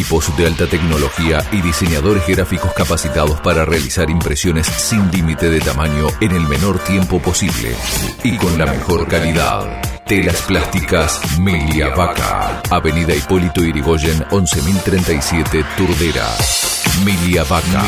Equipos 0.00 0.34
de 0.34 0.46
alta 0.46 0.66
tecnología 0.66 1.46
y 1.52 1.60
diseñadores 1.60 2.26
gráficos 2.26 2.72
capacitados 2.72 3.38
para 3.42 3.66
realizar 3.66 4.08
impresiones 4.08 4.66
sin 4.66 5.10
límite 5.10 5.50
de 5.50 5.60
tamaño 5.60 6.06
en 6.22 6.32
el 6.32 6.40
menor 6.48 6.78
tiempo 6.78 7.20
posible 7.20 7.76
y 8.24 8.38
con 8.38 8.56
la 8.58 8.64
mejor 8.64 9.06
calidad. 9.08 9.82
Telas 10.06 10.40
plásticas 10.40 11.38
Melia 11.38 11.90
Vaca. 11.90 12.62
Avenida 12.70 13.14
Hipólito 13.14 13.62
Irigoyen 13.62 14.24
11037 14.30 15.66
Turdera. 15.76 16.79
Milia 16.98 17.44
Vaca. 17.44 17.82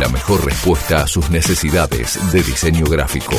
La 0.00 0.08
mejor 0.08 0.44
respuesta 0.44 1.02
a 1.02 1.06
sus 1.06 1.30
necesidades 1.30 2.18
de 2.32 2.42
diseño 2.42 2.84
gráfico. 2.86 3.36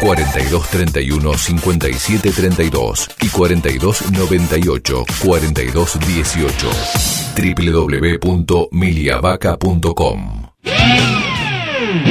4231 0.00 1.34
5732 1.34 3.10
y 3.22 3.28
4298 3.28 5.04
4218 5.24 6.70
www.miliavaca.com 8.22 10.42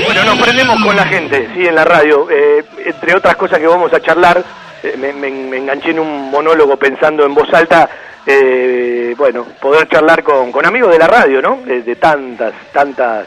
Bueno, 0.06 0.24
nos 0.26 0.40
prendemos 0.40 0.84
con 0.84 0.96
la 0.96 1.06
gente, 1.06 1.50
sí, 1.56 1.66
en 1.66 1.76
la 1.76 1.86
radio. 1.86 2.28
Eh, 2.30 2.64
entre 2.86 3.16
otras 3.16 3.36
cosas 3.38 3.60
que 3.60 3.68
vamos 3.68 3.94
a 3.94 4.02
charlar, 4.02 4.44
eh, 4.84 4.96
me- 5.00 5.14
me 5.14 5.58
enganché 5.58 5.92
en 5.92 6.00
un 6.00 6.30
monólogo 6.32 6.78
pensando 6.78 7.26
en 7.26 7.34
voz 7.34 7.52
alta, 7.54 7.90
eh, 8.28 9.16
bueno, 9.18 9.46
poder 9.62 9.88
charlar 9.88 10.22
con, 10.22 10.52
con 10.52 10.66
amigos 10.66 10.92
de 10.92 11.00
la 11.00 11.08
radio, 11.08 11.42
¿no? 11.42 11.62
De, 11.66 11.82
de 11.82 11.96
tantas, 11.96 12.54
tantas 12.74 13.26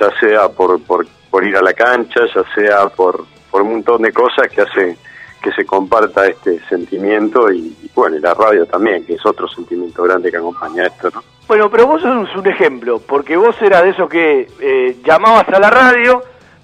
ya 0.00 0.10
sea 0.18 0.48
por, 0.48 0.82
por, 0.82 1.06
por 1.30 1.44
ir 1.44 1.56
a 1.56 1.62
la 1.62 1.72
cancha, 1.72 2.20
ya 2.34 2.42
sea 2.54 2.88
por, 2.88 3.24
por 3.50 3.62
un 3.62 3.72
montón 3.72 4.02
de 4.02 4.12
cosas 4.12 4.48
que 4.48 4.62
hacen 4.62 4.96
que 5.42 5.52
se 5.52 5.66
comparta 5.66 6.26
este 6.26 6.60
sentimiento 6.68 7.50
y, 7.52 7.76
y 7.82 7.90
bueno, 7.94 8.16
y 8.16 8.20
la 8.20 8.32
radio 8.32 8.64
también, 8.64 9.04
que 9.04 9.14
es 9.14 9.26
otro 9.26 9.48
sentimiento 9.48 10.04
grande 10.04 10.30
que 10.30 10.36
acompaña 10.36 10.86
esto, 10.86 11.10
¿no? 11.12 11.22
Bueno, 11.48 11.68
pero 11.68 11.86
vos 11.86 12.00
sos 12.00 12.34
un 12.34 12.46
ejemplo, 12.46 13.00
porque 13.00 13.36
vos 13.36 13.54
eras 13.60 13.82
de 13.82 13.90
esos 13.90 14.08
que 14.08 14.48
eh, 14.60 14.96
llamabas 15.04 15.48
a 15.48 15.58
la 15.58 15.68
radio, 15.68 16.22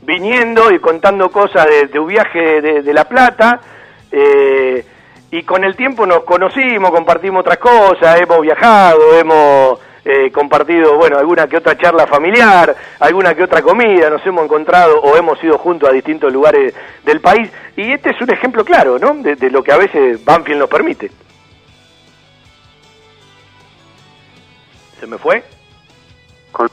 viniendo 0.09 0.73
y 0.73 0.79
contando 0.79 1.31
cosas 1.31 1.67
de, 1.93 1.99
un 1.99 2.09
viaje 2.09 2.63
de, 2.63 2.81
de 2.81 2.95
La 2.95 3.05
Plata, 3.05 3.61
eh, 4.11 4.83
y 5.31 5.43
con 5.43 5.63
el 5.65 5.77
tiempo 5.77 6.07
nos 6.07 6.25
conocimos, 6.25 6.91
compartimos 6.91 7.41
otras 7.41 7.59
cosas, 7.59 8.19
hemos 8.19 8.41
viajado, 8.41 9.19
hemos 9.19 9.79
eh, 10.07 10.33
compartido, 10.33 10.97
bueno, 10.97 11.19
alguna 11.19 11.47
que 11.47 11.59
otra 11.59 11.77
charla 11.77 12.07
familiar, 12.07 12.75
alguna 13.01 13.35
que 13.35 13.43
otra 13.43 13.61
comida, 13.61 14.09
nos 14.09 14.25
hemos 14.25 14.45
encontrado 14.45 14.99
o 14.99 15.15
hemos 15.15 15.45
ido 15.45 15.59
juntos 15.59 15.87
a 15.87 15.93
distintos 15.93 16.33
lugares 16.33 16.75
del 17.05 17.21
país, 17.21 17.51
y 17.77 17.93
este 17.93 18.09
es 18.09 18.21
un 18.23 18.31
ejemplo 18.31 18.65
claro, 18.65 18.99
¿no?, 18.99 19.13
de, 19.17 19.37
de 19.37 19.51
lo 19.51 19.63
que 19.63 19.73
a 19.73 19.77
veces 19.77 20.25
Banfield 20.25 20.61
nos 20.61 20.71
permite. 20.71 21.11
¿Se 24.99 25.07
me 25.07 25.19
fue? 25.19 25.58
Con 26.53 26.69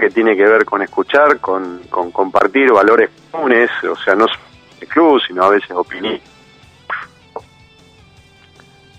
que 0.00 0.10
tiene 0.10 0.36
que 0.36 0.44
ver 0.44 0.64
con 0.64 0.82
escuchar, 0.82 1.38
con, 1.40 1.80
con 1.90 2.10
compartir 2.10 2.72
valores 2.72 3.10
comunes, 3.30 3.70
o 3.84 3.96
sea, 3.96 4.14
no 4.14 4.26
solo 4.26 4.40
de 4.80 4.86
club, 4.86 5.20
sino 5.26 5.44
a 5.44 5.50
veces 5.50 5.70
opinión. 5.70 6.20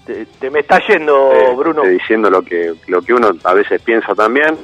Te, 0.06 0.26
te 0.26 0.50
me 0.50 0.60
está 0.60 0.80
yendo, 0.88 1.32
eh, 1.34 1.56
Bruno. 1.56 1.84
eh, 1.84 1.90
diciendo 1.90 2.30
lo 2.30 2.44
que 2.44 2.76
lo 2.88 3.02
que 3.02 3.14
uno 3.14 3.32
a 3.44 3.54
veces 3.54 3.82
piensa 3.82 4.14
también. 4.14 4.58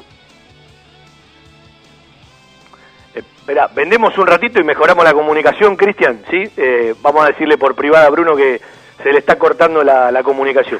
Espera, 3.14 3.68
vendemos 3.68 4.18
un 4.18 4.28
ratito 4.28 4.60
y 4.62 4.64
mejoramos 4.64 5.04
la 5.04 5.14
comunicación, 5.14 5.76
Cristian, 5.76 6.24
¿sí? 6.30 6.50
Eh, 6.56 6.94
vamos 7.02 7.24
a 7.26 7.30
decirle 7.30 7.58
por 7.58 7.76
privada 7.76 8.06
a 8.06 8.10
Bruno 8.10 8.36
que 8.36 8.62
se 9.02 9.12
le 9.12 9.20
está 9.20 9.38
cortando 9.38 9.84
la, 9.84 10.12
la 10.12 10.24
comunicación. 10.24 10.80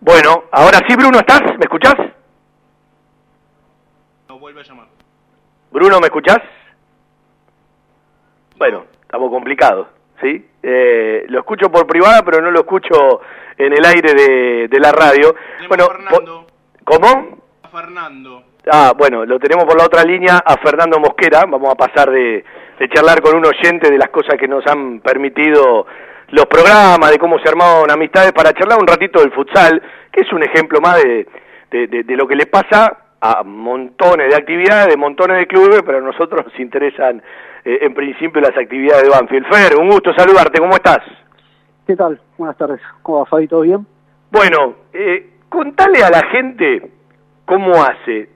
Bueno, 0.00 0.44
ahora 0.50 0.78
sí, 0.88 0.96
Bruno, 0.96 1.18
¿estás? 1.18 1.42
¿Me 1.58 1.64
escuchás? 1.64 1.94
No 4.28 4.38
vuelve 4.38 4.60
a 4.60 4.64
llamar. 4.64 4.86
Bruno, 5.70 6.00
¿me 6.00 6.06
escuchás? 6.06 6.38
Bueno, 8.56 8.86
estamos 9.02 9.30
complicados, 9.30 9.88
¿sí? 10.22 10.48
Eh, 10.62 11.26
lo 11.28 11.40
escucho 11.40 11.70
por 11.70 11.86
privada, 11.86 12.22
pero 12.24 12.40
no 12.40 12.50
lo 12.50 12.60
escucho 12.60 13.20
en 13.58 13.72
el 13.74 13.84
aire 13.84 14.14
de, 14.14 14.68
de 14.68 14.80
la 14.80 14.92
radio. 14.92 15.34
bueno, 15.68 15.86
Fernando. 15.88 16.46
¿Cómo? 16.84 17.38
Fernando. 17.70 18.44
Ah, 18.70 18.94
bueno, 18.96 19.26
lo 19.26 19.38
tenemos 19.38 19.66
por 19.66 19.76
la 19.76 19.84
otra 19.84 20.04
línea 20.04 20.38
a 20.38 20.56
Fernando 20.56 20.98
Mosquera. 20.98 21.44
Vamos 21.46 21.70
a 21.70 21.76
pasar 21.76 22.10
de, 22.10 22.44
de 22.78 22.88
charlar 22.88 23.20
con 23.20 23.36
un 23.36 23.44
oyente 23.44 23.90
de 23.90 23.98
las 23.98 24.08
cosas 24.08 24.36
que 24.38 24.48
nos 24.48 24.66
han 24.66 25.00
permitido 25.00 25.86
los 26.32 26.46
programas, 26.46 27.10
de 27.10 27.18
cómo 27.18 27.38
se 27.38 27.48
armaron 27.48 27.90
amistades, 27.90 28.32
para 28.32 28.52
charlar 28.52 28.78
un 28.78 28.86
ratito 28.86 29.20
del 29.20 29.32
futsal, 29.32 29.80
que 30.10 30.22
es 30.22 30.32
un 30.32 30.42
ejemplo 30.42 30.80
más 30.80 31.02
de, 31.02 31.26
de, 31.70 31.86
de, 31.86 32.02
de 32.02 32.16
lo 32.16 32.26
que 32.26 32.34
le 32.34 32.46
pasa 32.46 32.98
a 33.20 33.42
montones 33.44 34.30
de 34.30 34.36
actividades, 34.36 34.88
de 34.88 34.96
montones 34.96 35.36
de 35.36 35.46
clubes, 35.46 35.82
pero 35.86 35.98
a 35.98 36.00
nosotros 36.00 36.44
nos 36.46 36.58
interesan 36.58 37.22
eh, 37.64 37.78
en 37.82 37.94
principio 37.94 38.40
las 38.40 38.56
actividades 38.56 39.04
de 39.04 39.10
Banfield. 39.10 39.46
Fer, 39.46 39.78
un 39.78 39.90
gusto 39.90 40.12
saludarte, 40.14 40.58
¿cómo 40.58 40.74
estás? 40.74 41.00
¿Qué 41.86 41.94
tal? 41.94 42.18
Buenas 42.38 42.56
tardes. 42.56 42.80
¿Cómo 43.02 43.20
va, 43.20 43.26
Fabi? 43.26 43.46
¿Todo 43.46 43.60
bien? 43.60 43.86
Bueno, 44.30 44.76
eh, 44.92 45.34
contale 45.48 46.02
a 46.02 46.10
la 46.10 46.26
gente 46.30 46.82
cómo 47.44 47.74
hace 47.82 48.30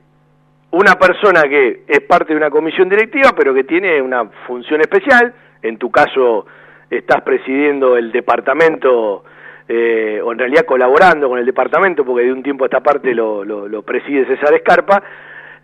una 0.71 0.95
persona 0.97 1.43
que 1.45 1.85
es 1.89 2.01
parte 2.01 2.35
de 2.35 2.37
una 2.37 2.51
comisión 2.51 2.89
directiva, 2.89 3.31
pero 3.35 3.55
que 3.55 3.65
tiene 3.65 4.03
una 4.03 4.27
función 4.47 4.83
especial, 4.83 5.35
en 5.63 5.79
tu 5.79 5.91
caso 5.91 6.47
estás 6.91 7.23
presidiendo 7.23 7.97
el 7.97 8.13
departamento, 8.13 9.25
eh, 9.69 10.21
o 10.23 10.33
en 10.33 10.39
realidad 10.39 10.65
colaborando 10.65 11.29
con 11.29 11.39
el 11.39 11.47
departamento, 11.47 12.05
porque 12.05 12.25
de 12.25 12.33
un 12.33 12.43
tiempo 12.43 12.65
a 12.65 12.69
esta 12.69 12.81
parte 12.81 13.15
lo, 13.15 13.45
lo, 13.45 13.83
preside 13.83 14.27
César 14.27 14.55
Escarpa, 14.55 15.03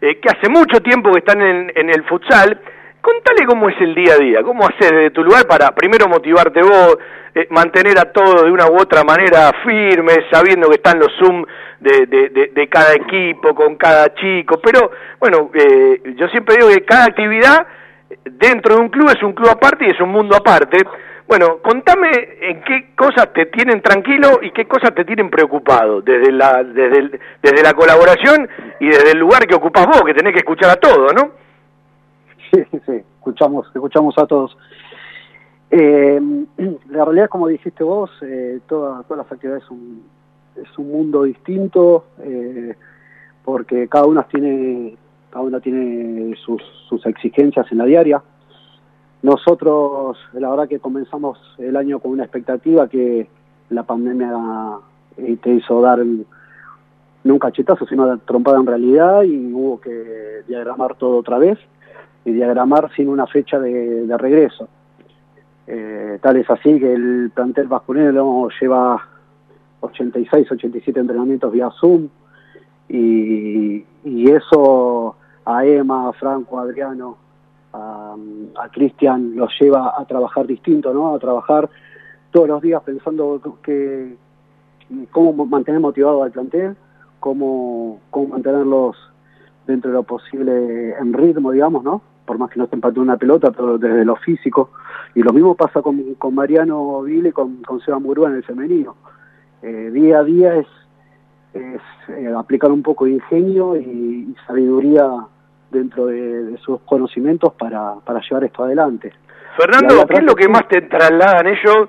eh, 0.01 0.19
que 0.19 0.29
hace 0.29 0.49
mucho 0.49 0.81
tiempo 0.81 1.13
que 1.13 1.21
están 1.21 1.41
en, 1.41 1.73
en 1.75 1.91
el 1.91 2.05
futsal, 2.05 2.61
contale 3.01 3.47
cómo 3.47 3.69
es 3.69 3.81
el 3.81 3.95
día 3.95 4.15
a 4.15 4.19
día, 4.19 4.43
cómo 4.43 4.65
haces 4.65 4.91
desde 4.91 5.11
tu 5.11 5.23
lugar 5.23 5.47
para 5.47 5.73
primero 5.73 6.09
motivarte 6.09 6.61
vos, 6.63 6.99
eh, 7.35 7.47
mantener 7.51 7.99
a 7.99 8.13
todos 8.13 8.45
de 8.45 8.51
una 8.51 8.67
u 8.69 8.81
otra 8.81 9.05
manera 9.05 9.53
firmes, 9.65 10.21
sabiendo 10.31 10.69
que 10.69 10.77
están 10.77 10.99
los 10.99 11.13
Zoom 11.19 11.45
de, 11.81 12.07
de, 12.07 12.29
de, 12.29 12.47
de 12.55 12.69
cada 12.69 12.95
equipo, 12.95 13.55
con 13.55 13.77
cada 13.77 14.15
chico, 14.15 14.61
pero 14.63 14.91
bueno, 15.19 15.51
eh, 15.55 16.01
yo 16.17 16.29
siempre 16.29 16.57
digo 16.57 16.69
que 16.69 16.85
cada 16.85 17.05
actividad 17.05 17.67
dentro 18.25 18.77
de 18.77 18.81
un 18.83 18.89
club 18.89 19.11
es 19.11 19.23
un 19.23 19.33
club 19.33 19.49
aparte 19.51 19.87
y 19.87 19.91
es 19.91 20.01
un 20.01 20.11
mundo 20.11 20.37
aparte. 20.37 20.79
Bueno, 21.33 21.61
contame 21.63 22.11
en 22.43 22.63
qué 22.63 22.95
cosas 22.95 23.33
te 23.33 23.47
tienen 23.47 23.81
tranquilo 23.81 24.41
y 24.43 24.51
qué 24.51 24.67
cosas 24.67 24.95
te 24.95 25.03
tienen 25.07 25.31
preocupado 25.31 26.03
desde 26.03 26.31
la 26.31 26.63
desde, 26.63 26.99
el- 26.99 27.21
desde 27.43 27.63
la 27.63 27.73
colaboración 27.73 28.47
y 28.79 28.89
desde 28.89 29.13
el 29.13 29.19
lugar 29.19 29.47
que 29.47 29.55
ocupas 29.55 29.87
vos, 29.87 30.03
que 30.05 30.13
tenés 30.13 30.35
que 30.35 30.41
escuchar 30.41 30.69
a 30.69 30.77
todos, 30.77 31.15
¿no? 31.15 31.31
Sí, 32.51 32.63
sí. 32.85 33.01
Escuchamos, 33.17 33.67
escuchamos 33.75 34.15
a 34.19 34.27
todos. 34.27 34.59
Eh, 35.71 36.21
la 36.91 37.03
realidad, 37.07 37.31
como 37.31 37.49
dijiste 37.49 37.83
vos, 37.83 38.11
eh, 38.21 38.61
toda- 38.69 39.03
todas 39.05 39.25
las 39.25 39.33
actividades 39.33 39.65
son, 39.65 40.03
es 40.63 40.79
un 40.79 40.93
mundo 40.93 41.23
distinto, 41.23 42.05
eh, 42.23 42.75
porque 43.43 43.89
cada 43.89 44.05
una 44.05 44.25
tiene, 44.25 44.99
cada 45.31 45.47
una 45.47 45.61
tiene 45.61 46.37
sus, 46.37 46.63
sus 46.91 47.07
exigencias 47.07 47.73
en 47.73 47.79
la 47.79 47.87
diaria. 47.87 48.21
Nosotros, 49.23 50.19
la 50.33 50.51
verdad 50.51 50.69
que 50.69 50.81
comenzamos 50.81 51.39
el 51.59 51.77
año 51.77 52.01
con 52.01 52.11
una 52.11 52.25
expectativa 52.25 52.89
que 52.89 53.29
la 53.71 53.85
pandemia 53.85 54.33
eh, 55.17 55.37
te 55.41 55.55
hizo 55.55 55.81
dar 55.81 56.05
no 56.05 57.33
un 57.33 57.39
cachetazo, 57.39 57.87
sino 57.87 58.03
una 58.03 58.19
trompada 58.19 58.59
en 58.59 58.67
realidad 58.67 59.23
y 59.23 59.53
hubo 59.53 59.81
que 59.81 60.43
diagramar 60.49 60.97
todo 60.97 61.19
otra 61.19 61.39
vez 61.39 61.57
y 62.25 62.33
diagramar 62.33 62.91
sin 62.97 63.09
una 63.09 63.29
fecha 63.29 63.61
de, 63.61 64.13
regreso. 64.19 64.69
Eh, 65.69 66.19
tal 66.21 66.37
es 66.37 66.51
así 66.51 66.81
que 66.81 66.93
el 66.93 67.31
plantel 67.33 67.69
masculino 67.69 68.49
lleva 68.61 69.01
86, 69.81 70.51
87 70.51 70.99
entrenamientos 70.99 71.53
vía 71.53 71.71
Zoom 71.81 72.09
y, 72.89 73.85
y 74.05 74.31
eso 74.31 75.15
a 75.45 75.65
Emma, 75.65 76.13
Franco, 76.15 76.59
Adriano, 76.59 77.17
a, 77.73 78.17
a 78.61 78.69
Cristian 78.69 79.37
los 79.37 79.53
lleva 79.61 79.95
a 79.99 80.05
trabajar 80.05 80.47
distinto, 80.47 80.93
¿no? 80.93 81.15
A 81.15 81.19
trabajar 81.19 81.69
todos 82.31 82.49
los 82.49 82.63
días 82.63 82.83
pensando 82.83 83.41
que 83.63 84.17
cómo 85.11 85.47
mantener 85.47 85.81
motivado 85.81 86.23
al 86.23 86.33
plantel, 86.33 86.77
cómo, 87.21 88.01
cómo 88.11 88.29
mantenerlos 88.29 88.97
dentro 89.67 89.91
de 89.91 89.97
lo 89.97 90.03
posible 90.03 90.95
en 90.99 91.13
ritmo, 91.13 91.53
digamos, 91.53 91.85
¿no? 91.85 92.03
Por 92.27 92.39
más 92.39 92.51
que 92.51 92.59
no 92.59 92.65
estén 92.65 92.81
pateando 92.81 93.03
una 93.03 93.17
pelota, 93.17 93.51
pero 93.51 93.79
desde 93.79 94.05
lo 94.05 94.17
físico. 94.17 94.71
Y 95.15 95.23
lo 95.23 95.33
mismo 95.33 95.55
pasa 95.55 95.83
con, 95.83 96.15
con 96.15 96.35
Mariano 96.35 97.03
Vile 97.03 97.31
y 97.31 97.33
con, 97.33 97.63
con 97.63 97.81
Seba 97.81 97.99
Murúa 97.99 98.29
en 98.29 98.37
el 98.37 98.45
femenino. 98.45 98.97
Eh, 99.63 99.91
día 99.93 100.19
a 100.19 100.25
día 100.25 100.57
es, 100.57 100.67
es 101.53 101.81
eh, 102.09 102.33
aplicar 102.37 102.73
un 102.73 102.83
poco 102.83 103.05
de 103.05 103.13
ingenio 103.13 103.77
y 103.77 104.35
sabiduría 104.47 105.09
dentro 105.73 106.07
de, 106.07 106.45
de 106.45 106.59
sus 106.59 106.81
conocimientos 106.83 107.55
para, 107.55 107.95
para 108.05 108.21
llevar 108.21 108.45
esto 108.45 108.65
adelante. 108.65 109.13
Fernando, 109.57 110.07
¿qué 110.07 110.19
es 110.19 110.25
lo 110.25 110.35
que 110.35 110.49
más 110.49 110.69
te 110.69 110.83
trasladan 110.83 111.47
ellos 111.47 111.89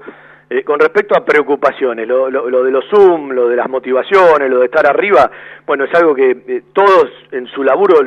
eh, 0.49 0.63
con 0.63 0.79
respecto 0.79 1.15
a 1.15 1.23
preocupaciones? 1.23 2.07
Lo, 2.07 2.29
lo, 2.29 2.49
lo 2.49 2.63
de 2.63 2.71
los 2.71 2.85
Zoom, 2.89 3.29
lo 3.31 3.47
de 3.47 3.55
las 3.55 3.69
motivaciones, 3.69 4.49
lo 4.49 4.59
de 4.59 4.65
estar 4.65 4.85
arriba, 4.87 5.29
bueno, 5.65 5.85
es 5.85 5.93
algo 5.95 6.13
que 6.15 6.31
eh, 6.31 6.63
todos 6.73 7.09
en 7.31 7.47
su 7.47 7.63
laburo 7.63 8.01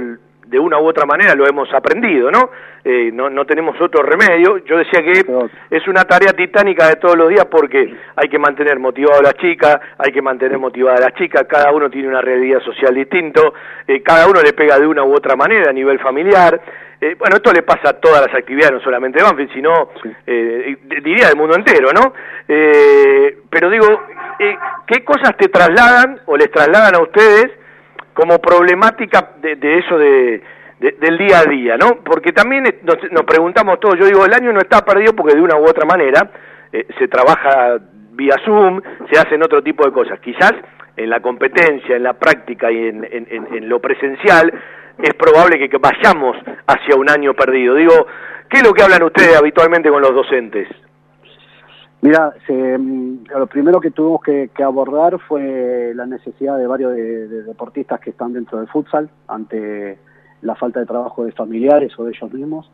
de 0.47 0.59
una 0.59 0.79
u 0.79 0.87
otra 0.87 1.05
manera 1.07 1.35
lo 1.35 1.47
hemos 1.47 1.73
aprendido, 1.75 2.31
¿no? 2.31 2.51
Eh, 2.85 3.11
no, 3.13 3.29
no 3.29 3.45
tenemos 3.45 3.81
otro 3.81 4.03
remedio. 4.05 4.59
Yo 4.59 4.77
decía 4.79 5.03
que 5.03 5.25
es 5.71 5.89
una 5.89 6.05
tarea 6.05 6.33
titánica 6.33 6.89
de 6.89 6.97
todos 6.97 7.17
los 7.17 7.29
días 7.29 7.47
porque 7.51 7.93
hay 8.15 8.29
que 8.29 8.39
mantener 8.39 8.79
motivado 8.79 9.19
a 9.19 9.23
las 9.23 9.35
chicas, 9.35 9.79
hay 9.99 10.13
que 10.13 10.23
mantener 10.23 10.59
motivada 10.59 10.99
a 10.99 11.01
las 11.01 11.15
chicas, 11.15 11.45
cada 11.49 11.73
uno 11.73 11.91
tiene 11.91 12.09
una 12.09 12.21
realidad 12.21 12.61
social 12.61 12.95
distinto, 12.95 13.55
eh, 13.89 14.03
cada 14.03 14.29
uno 14.29 14.41
le 14.41 14.53
pega 14.53 14.79
de 14.79 14.87
una 14.87 15.03
u 15.03 15.13
otra 15.15 15.35
manera 15.35 15.71
a 15.71 15.73
nivel 15.73 15.99
familiar. 15.99 16.61
Eh, 17.01 17.15
bueno, 17.19 17.37
esto 17.37 17.53
le 17.53 17.63
pasa 17.63 17.91
a 17.91 17.93
todas 18.01 18.25
las 18.25 18.35
actividades, 18.35 18.73
no 18.73 18.81
solamente 18.81 19.19
de 19.19 19.25
Banfield, 19.25 19.53
sino, 19.53 19.91
eh, 20.27 20.77
d- 20.83 21.01
diría 21.03 21.27
del 21.29 21.37
mundo 21.37 21.55
entero, 21.57 21.91
¿no? 21.93 22.15
Eh, 22.49 23.39
pero 23.51 23.69
digo, 23.69 23.87
eh, 24.39 24.57
¿qué 24.87 25.05
cosas 25.05 25.37
te 25.37 25.49
trasladan 25.49 26.21
o 26.27 26.37
les 26.37 26.51
trasladan 26.51 26.95
a 26.95 27.03
ustedes 27.03 27.51
como 28.17 28.39
problemática 28.41 29.33
de, 29.41 29.57
de 29.57 29.79
eso 29.79 29.97
de, 29.99 30.43
de- 30.81 30.93
del 30.99 31.19
día 31.19 31.41
a 31.41 31.45
día, 31.45 31.77
¿no? 31.77 31.99
Porque 32.03 32.33
también 32.33 32.65
nos, 32.83 32.97
nos 33.13 33.23
preguntamos 33.25 33.79
todos, 33.79 33.99
yo 33.99 34.07
digo, 34.07 34.25
el 34.25 34.33
año 34.35 34.53
no 34.53 34.59
está 34.61 34.85
perdido 34.85 35.13
porque 35.15 35.37
de 35.37 35.43
una 35.43 35.57
u 35.57 35.65
otra 35.65 35.85
manera 35.87 36.31
eh, 36.73 36.87
se 36.99 37.07
trabaja 37.09 37.79
vía 38.13 38.35
Zoom, 38.45 38.81
se 39.13 39.21
hacen 39.21 39.43
otro 39.43 39.63
tipo 39.63 39.85
de 39.85 39.93
cosas. 39.93 40.19
Quizás 40.21 40.53
en 40.97 41.11
la 41.11 41.21
competencia, 41.21 41.95
en 41.97 42.03
la 42.03 42.15
práctica 42.15 42.73
y 42.73 42.89
en, 42.89 43.05
en- 43.05 43.27
en- 43.31 43.55
en 43.55 43.69
lo 43.69 43.79
presencial 43.81 44.51
es 44.99 45.13
probable 45.15 45.59
que, 45.59 45.69
que 45.69 45.77
vayamos 45.79 46.39
hacia 46.67 46.97
un 46.97 47.11
año 47.11 47.35
perdido. 47.35 47.75
Digo, 47.75 48.07
¿qué 48.49 48.59
es 48.61 48.67
lo 48.67 48.73
que 48.73 48.83
hablan 48.83 49.03
ustedes 49.03 49.37
habitualmente 49.39 49.91
con 49.91 50.01
los 50.01 50.15
docentes? 50.15 50.67
Mira, 52.07 52.33
se, 52.47 52.79
mm, 52.79 53.25
lo 53.37 53.49
primero 53.49 53.81
que 53.81 53.91
tuvimos 53.91 54.23
que, 54.23 54.49
que 54.55 54.63
abordar 54.63 55.19
fue 55.19 55.93
la 55.93 56.07
necesidad 56.07 56.57
de 56.57 56.69
varios 56.69 56.95
de, 56.95 57.27
de 57.27 57.43
deportistas 57.43 57.99
que 57.99 58.11
están 58.11 58.33
dentro 58.33 58.59
del 58.59 58.69
futsal 58.69 59.11
ante 59.27 59.99
la 60.43 60.55
falta 60.55 60.79
de 60.79 60.87
trabajo 60.87 61.25
de 61.25 61.33
familiares 61.33 61.99
o 61.99 62.05
de 62.05 62.13
ellos 62.13 62.33
mismos. 62.33 62.71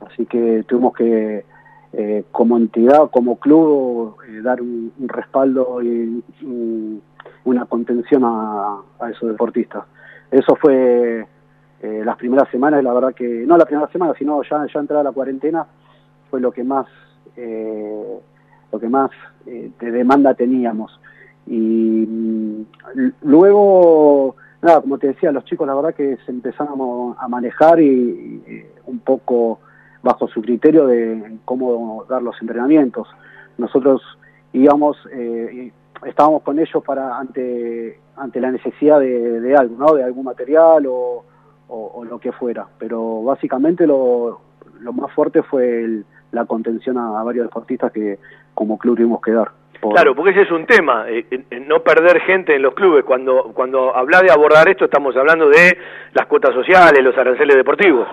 Así 0.00 0.24
que 0.24 0.64
tuvimos 0.66 0.94
que, 0.94 1.44
eh, 1.92 2.24
como 2.32 2.56
entidad, 2.56 3.10
como 3.10 3.36
club, 3.38 4.16
eh, 4.26 4.40
dar 4.40 4.62
un, 4.62 4.90
respaldo 5.08 5.82
y 5.82 6.22
un- 6.42 7.02
una 7.44 7.66
contención 7.66 8.22
a, 8.24 8.78
a 8.98 9.10
esos 9.10 9.28
deportistas. 9.28 9.84
Eso 10.30 10.56
fue 10.56 11.26
eh, 11.82 12.02
las 12.02 12.16
primeras 12.16 12.48
semanas, 12.48 12.82
la 12.82 12.94
verdad 12.94 13.12
que, 13.14 13.44
no 13.46 13.58
la 13.58 13.66
primera 13.66 13.88
semana, 13.92 14.14
sino 14.18 14.42
ya, 14.42 14.64
ya 14.72 14.80
entrada 14.80 15.02
la 15.02 15.12
cuarentena, 15.12 15.66
fue 16.30 16.40
lo 16.40 16.50
que 16.50 16.64
más... 16.64 16.86
Eh, 17.36 18.20
lo 18.72 18.78
que 18.78 18.88
más 18.88 19.10
eh, 19.46 19.70
de 19.80 19.90
demanda 19.90 20.34
teníamos. 20.34 20.98
Y 21.46 22.06
mm, 22.08 22.62
luego 23.22 24.36
nada, 24.62 24.80
como 24.80 24.98
te 24.98 25.08
decía, 25.08 25.32
los 25.32 25.44
chicos 25.44 25.66
la 25.66 25.74
verdad 25.74 25.94
que 25.94 26.16
se 26.24 26.30
empezaron 26.30 27.14
a 27.18 27.28
manejar 27.28 27.80
y, 27.80 27.88
y 27.88 28.64
un 28.86 28.98
poco 29.00 29.60
bajo 30.02 30.28
su 30.28 30.40
criterio 30.42 30.86
de 30.86 31.38
cómo 31.44 32.04
dar 32.08 32.22
los 32.22 32.40
entrenamientos. 32.40 33.08
Nosotros 33.58 34.02
íbamos, 34.52 34.96
eh, 35.12 35.72
estábamos 36.06 36.42
con 36.42 36.58
ellos 36.58 36.82
para 36.84 37.18
ante 37.18 37.98
ante 38.16 38.40
la 38.40 38.50
necesidad 38.50 39.00
de, 39.00 39.40
de 39.40 39.56
algo, 39.56 39.76
¿no? 39.78 39.94
De 39.94 40.04
algún 40.04 40.24
material 40.24 40.86
o, 40.86 41.24
o, 41.68 41.92
o 41.94 42.04
lo 42.04 42.18
que 42.18 42.32
fuera. 42.32 42.66
Pero 42.78 43.22
básicamente 43.22 43.86
lo, 43.86 44.40
lo 44.80 44.92
más 44.92 45.10
fuerte 45.12 45.42
fue 45.42 45.82
el- 45.84 46.04
la 46.32 46.44
contención 46.46 46.98
a, 46.98 47.20
a 47.20 47.22
varios 47.22 47.46
deportistas 47.46 47.92
que 47.92 48.18
como 48.54 48.78
club 48.78 48.96
tuvimos 48.96 49.20
que 49.20 49.32
dar. 49.32 49.50
Por- 49.80 49.94
Claro, 49.94 50.14
porque 50.14 50.32
ese 50.32 50.42
es 50.42 50.50
un 50.50 50.66
tema, 50.66 51.08
eh, 51.08 51.24
eh, 51.30 51.44
eh, 51.50 51.64
no 51.66 51.82
perder 51.82 52.20
gente 52.20 52.54
en 52.54 52.62
los 52.62 52.74
clubes. 52.74 53.04
Cuando 53.04 53.52
cuando 53.54 53.96
habla 53.96 54.20
de 54.20 54.30
abordar 54.30 54.68
esto, 54.68 54.84
estamos 54.84 55.16
hablando 55.16 55.48
de 55.48 55.76
las 56.12 56.26
cuotas 56.26 56.54
sociales, 56.54 57.02
los 57.02 57.16
aranceles 57.16 57.56
deportivos. 57.56 58.06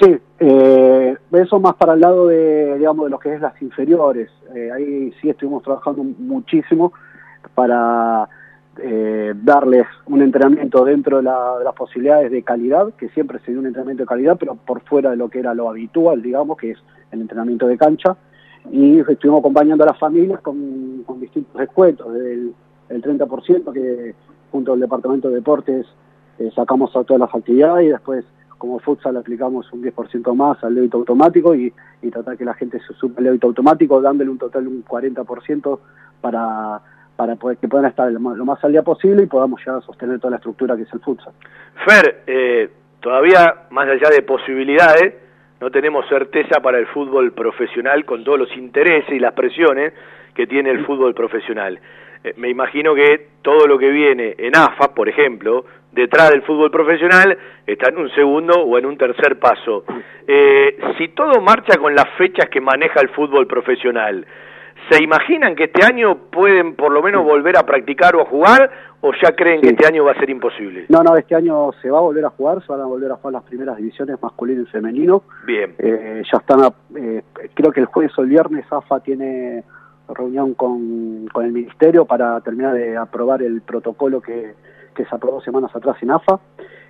Sí, 0.00 0.18
eh, 0.40 1.16
eso 1.32 1.60
más 1.60 1.74
para 1.74 1.92
el 1.94 2.00
lado 2.00 2.26
de, 2.26 2.76
digamos, 2.78 3.04
de 3.06 3.10
lo 3.10 3.18
que 3.18 3.34
es 3.34 3.40
las 3.40 3.60
inferiores. 3.62 4.30
Eh, 4.54 4.70
ahí 4.74 5.12
sí 5.20 5.30
estuvimos 5.30 5.62
trabajando 5.62 6.02
muchísimo 6.02 6.92
para 7.54 8.28
eh, 8.78 9.34
darles 9.36 9.86
un 10.06 10.22
entrenamiento 10.22 10.84
dentro 10.84 11.18
de, 11.18 11.24
la- 11.24 11.58
de 11.58 11.64
las 11.64 11.74
posibilidades 11.74 12.30
de 12.30 12.42
calidad, 12.42 12.92
que 12.94 13.08
siempre 13.10 13.38
se 13.40 13.50
dio 13.50 13.60
un 13.60 13.66
entrenamiento 13.66 14.02
de 14.04 14.08
calidad, 14.08 14.36
pero 14.38 14.54
por 14.54 14.80
fuera 14.82 15.10
de 15.10 15.16
lo 15.16 15.28
que 15.28 15.40
era 15.40 15.54
lo 15.54 15.68
habitual, 15.68 16.22
digamos, 16.22 16.56
que 16.56 16.70
es 16.72 16.78
el 17.10 17.20
entrenamiento 17.20 17.66
de 17.66 17.76
cancha. 17.76 18.16
Y 18.70 19.00
estuvimos 19.00 19.40
acompañando 19.40 19.84
a 19.84 19.88
las 19.88 19.98
familias 19.98 20.40
con, 20.40 21.04
distintos 21.20 21.54
descuentos, 21.58 22.12
desde 22.14 22.32
el, 22.34 22.54
el 22.90 23.02
30% 23.02 23.72
que 23.72 24.14
junto 24.50 24.72
al 24.72 24.80
Departamento 24.80 25.28
de 25.28 25.36
Deportes 25.36 25.86
eh, 26.38 26.50
sacamos 26.54 26.94
a 26.96 27.04
todas 27.04 27.20
las 27.20 27.34
actividades 27.34 27.86
y 27.86 27.90
después 27.90 28.24
como 28.58 28.78
futsal 28.78 29.16
aplicamos 29.16 29.72
un 29.72 29.82
10% 29.82 30.34
más 30.36 30.62
al 30.62 30.76
débito 30.76 30.98
automático 30.98 31.52
y, 31.54 31.72
y 32.00 32.10
tratar 32.10 32.36
que 32.38 32.44
la 32.44 32.54
gente 32.54 32.78
se 32.86 32.94
sume 32.94 33.14
al 33.18 33.24
débito 33.24 33.48
automático 33.48 34.00
dándole 34.00 34.30
un 34.30 34.38
total 34.38 34.62
de 34.64 34.68
un 34.70 34.84
40% 34.84 35.78
para, 36.20 36.80
para 37.16 37.36
poder, 37.36 37.58
que 37.58 37.68
puedan 37.68 37.86
estar 37.86 38.10
lo 38.10 38.20
más, 38.20 38.36
lo 38.36 38.44
más 38.44 38.62
al 38.64 38.72
día 38.72 38.82
posible 38.82 39.22
y 39.22 39.26
podamos 39.26 39.60
llegar 39.60 39.76
a 39.76 39.80
sostener 39.82 40.18
toda 40.18 40.32
la 40.32 40.36
estructura 40.36 40.76
que 40.76 40.82
es 40.82 40.92
el 40.92 41.00
futsal. 41.00 41.32
Fer, 41.86 42.22
eh, 42.26 42.70
todavía 43.00 43.66
más 43.70 43.88
allá 43.88 44.10
de 44.10 44.22
posibilidades, 44.22 45.14
no 45.60 45.70
tenemos 45.70 46.08
certeza 46.08 46.60
para 46.60 46.78
el 46.78 46.86
fútbol 46.88 47.32
profesional 47.32 48.04
con 48.04 48.24
todos 48.24 48.38
los 48.38 48.56
intereses 48.56 49.14
y 49.14 49.18
las 49.18 49.32
presiones 49.32 49.92
que 50.34 50.46
tiene 50.46 50.70
el 50.70 50.84
fútbol 50.84 51.14
profesional. 51.14 51.78
Eh, 52.24 52.34
me 52.36 52.48
imagino 52.48 52.94
que 52.94 53.28
todo 53.42 53.66
lo 53.66 53.78
que 53.78 53.90
viene 53.90 54.34
en 54.38 54.56
AFA, 54.56 54.94
por 54.94 55.08
ejemplo, 55.08 55.64
detrás 55.92 56.30
del 56.30 56.42
fútbol 56.42 56.70
profesional, 56.70 57.36
está 57.66 57.90
en 57.90 57.98
un 57.98 58.10
segundo 58.10 58.54
o 58.60 58.78
en 58.78 58.86
un 58.86 58.96
tercer 58.96 59.38
paso. 59.38 59.84
Eh, 60.26 60.78
si 60.98 61.08
todo 61.08 61.40
marcha 61.40 61.78
con 61.78 61.94
las 61.94 62.08
fechas 62.16 62.48
que 62.48 62.60
maneja 62.60 63.00
el 63.00 63.10
fútbol 63.10 63.46
profesional, 63.46 64.26
¿se 64.90 65.02
imaginan 65.02 65.54
que 65.54 65.64
este 65.64 65.84
año 65.84 66.16
pueden 66.30 66.74
por 66.76 66.92
lo 66.92 67.02
menos 67.02 67.24
volver 67.24 67.56
a 67.56 67.64
practicar 67.64 68.14
o 68.16 68.22
a 68.22 68.26
jugar 68.26 68.70
o 69.00 69.12
ya 69.20 69.34
creen 69.34 69.60
que 69.60 69.68
este 69.70 69.86
año 69.86 70.04
va 70.04 70.12
a 70.12 70.18
ser 70.18 70.30
imposible? 70.30 70.86
No, 70.88 71.02
no, 71.02 71.16
este 71.16 71.34
año 71.34 71.72
se 71.80 71.90
va 71.90 71.98
a 71.98 72.02
volver 72.02 72.24
a 72.24 72.30
jugar, 72.30 72.60
se 72.64 72.70
van 72.72 72.80
a 72.80 72.86
volver 72.86 73.10
a 73.12 73.16
jugar 73.16 73.32
las 73.34 73.42
primeras 73.44 73.76
divisiones 73.76 74.20
masculino 74.22 74.62
y 74.62 74.66
femenino. 74.66 75.22
Bien. 75.46 75.74
Eh, 75.78 76.22
ya 76.30 76.38
están, 76.38 76.62
a- 76.62 76.72
eh, 76.96 77.22
creo 77.54 77.72
que 77.72 77.80
el 77.80 77.86
jueves 77.86 78.16
o 78.18 78.22
el 78.22 78.28
viernes 78.28 78.64
AFA 78.70 79.00
tiene 79.00 79.64
reunión 80.08 80.54
con, 80.54 81.26
con 81.32 81.44
el 81.46 81.52
ministerio 81.52 82.04
para 82.04 82.40
terminar 82.42 82.74
de 82.74 82.96
aprobar 82.96 83.42
el 83.42 83.62
protocolo 83.62 84.20
que, 84.20 84.54
que 84.94 85.04
se 85.04 85.14
aprobó 85.14 85.40
semanas 85.40 85.74
atrás 85.74 85.96
en 86.02 86.10
AFA. 86.10 86.38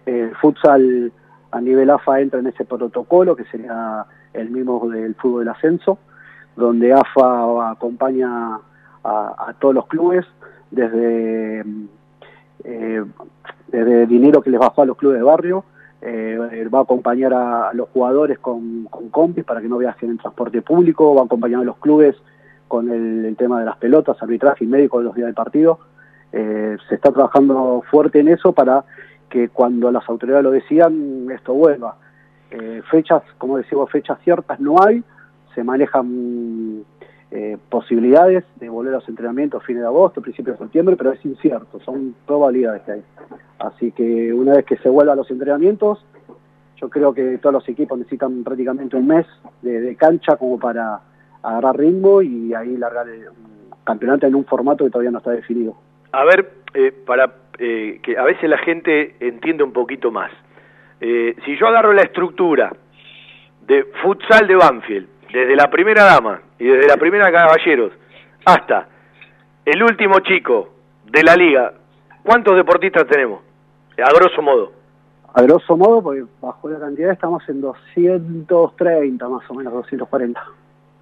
El 0.06 0.34
futsal 0.36 1.12
a 1.52 1.60
nivel 1.60 1.90
AFA 1.90 2.20
entra 2.20 2.40
en 2.40 2.46
ese 2.48 2.64
protocolo 2.64 3.36
que 3.36 3.44
sería 3.44 4.04
el 4.32 4.50
mismo 4.50 4.88
del 4.88 5.14
fútbol 5.14 5.40
del 5.44 5.50
ascenso, 5.54 5.98
donde 6.56 6.92
AFA 6.92 7.70
acompaña 7.70 8.56
a, 8.56 9.48
a 9.48 9.54
todos 9.58 9.74
los 9.74 9.86
clubes 9.86 10.26
desde 10.70 11.64
eh, 12.64 13.04
desde 13.68 14.06
dinero 14.06 14.42
que 14.42 14.50
les 14.50 14.60
bajó 14.60 14.82
a 14.82 14.86
los 14.86 14.96
clubes 14.96 15.18
de 15.18 15.24
barrio, 15.24 15.64
eh, 16.02 16.68
va 16.72 16.80
a 16.80 16.82
acompañar 16.82 17.32
a, 17.32 17.72
los 17.72 17.88
jugadores 17.88 18.38
con, 18.38 18.84
con 18.84 19.08
compis 19.08 19.44
para 19.44 19.60
que 19.60 19.68
no 19.68 19.78
viajen 19.78 20.10
en 20.10 20.18
transporte 20.18 20.60
público, 20.60 21.14
va 21.14 21.22
a 21.22 21.24
acompañar 21.24 21.60
a 21.60 21.64
los 21.64 21.78
clubes 21.78 22.16
con 22.68 22.90
el, 22.90 23.34
tema 23.36 23.60
de 23.60 23.66
las 23.66 23.76
pelotas, 23.76 24.22
arbitraje 24.22 24.64
y 24.64 24.66
médico 24.66 24.98
de 24.98 25.04
los 25.04 25.14
días 25.14 25.28
de 25.28 25.34
partido. 25.34 25.78
Eh, 26.32 26.76
se 26.88 26.94
está 26.94 27.12
trabajando 27.12 27.82
fuerte 27.90 28.20
en 28.20 28.28
eso 28.28 28.52
para 28.52 28.84
que 29.28 29.48
cuando 29.48 29.90
las 29.90 30.08
autoridades 30.08 30.44
lo 30.44 30.50
decidan, 30.50 31.30
esto 31.30 31.54
vuelva. 31.54 31.96
Eh, 32.50 32.82
fechas, 32.90 33.22
como 33.38 33.56
decimos, 33.56 33.90
fechas 33.90 34.18
ciertas 34.22 34.60
no 34.60 34.82
hay, 34.82 35.02
se 35.54 35.64
manejan 35.64 36.84
eh, 37.30 37.56
posibilidades 37.68 38.44
de 38.56 38.68
volver 38.68 38.94
a 38.94 38.98
los 38.98 39.08
entrenamientos 39.08 39.64
fines 39.64 39.82
de 39.82 39.88
agosto, 39.88 40.20
principios 40.20 40.58
de 40.58 40.64
septiembre, 40.64 40.96
pero 40.96 41.12
es 41.12 41.24
incierto, 41.24 41.80
son 41.80 42.14
probabilidades 42.26 42.82
que 42.82 42.92
hay. 42.92 43.02
Así 43.58 43.92
que 43.92 44.32
una 44.32 44.54
vez 44.54 44.64
que 44.64 44.76
se 44.78 44.88
vuelvan 44.88 45.16
los 45.16 45.30
entrenamientos, 45.30 46.04
yo 46.76 46.90
creo 46.90 47.14
que 47.14 47.38
todos 47.38 47.54
los 47.54 47.68
equipos 47.68 47.96
necesitan 47.96 48.42
prácticamente 48.42 48.96
un 48.96 49.06
mes 49.06 49.26
de, 49.62 49.94
cancha 49.96 50.36
como 50.36 50.58
para 50.58 51.00
agarrar 51.42 51.78
ritmo 51.78 52.22
y 52.22 52.52
ahí 52.54 52.76
largar 52.76 53.08
el 53.08 53.26
campeonato 53.84 54.26
en 54.26 54.34
un 54.34 54.44
formato 54.44 54.84
que 54.84 54.90
todavía 54.90 55.12
no 55.12 55.18
está 55.18 55.30
definido. 55.30 55.76
A 56.10 56.24
ver, 56.24 56.50
eh, 56.74 56.92
para 57.06 57.32
eh, 57.58 58.00
que 58.02 58.18
a 58.18 58.24
veces 58.24 58.50
la 58.50 58.58
gente 58.58 59.14
entienda 59.20 59.64
un 59.64 59.72
poquito 59.72 60.10
más. 60.10 60.32
Eh, 61.00 61.36
si 61.44 61.56
yo 61.56 61.68
agarro 61.68 61.92
la 61.92 62.02
estructura 62.02 62.72
de 63.66 63.84
futsal 64.02 64.46
de 64.46 64.56
Banfield, 64.56 65.08
desde 65.32 65.56
la 65.56 65.70
primera 65.70 66.04
dama 66.04 66.40
y 66.58 66.66
desde 66.66 66.86
la 66.86 66.96
primera 66.96 67.32
caballeros 67.32 67.92
hasta 68.44 68.86
el 69.64 69.82
último 69.82 70.20
chico 70.20 70.74
de 71.04 71.22
la 71.22 71.36
liga, 71.36 71.72
¿cuántos 72.22 72.56
deportistas 72.56 73.06
tenemos? 73.06 73.40
A 73.98 74.12
grosso 74.12 74.42
modo. 74.42 74.72
A 75.34 75.42
grosso 75.42 75.76
modo, 75.76 76.02
porque 76.02 76.24
bajo 76.40 76.68
la 76.68 76.78
cantidad 76.78 77.12
estamos 77.12 77.48
en 77.48 77.60
230 77.60 79.28
más 79.28 79.48
o 79.48 79.54
menos, 79.54 79.72
240. 79.72 80.42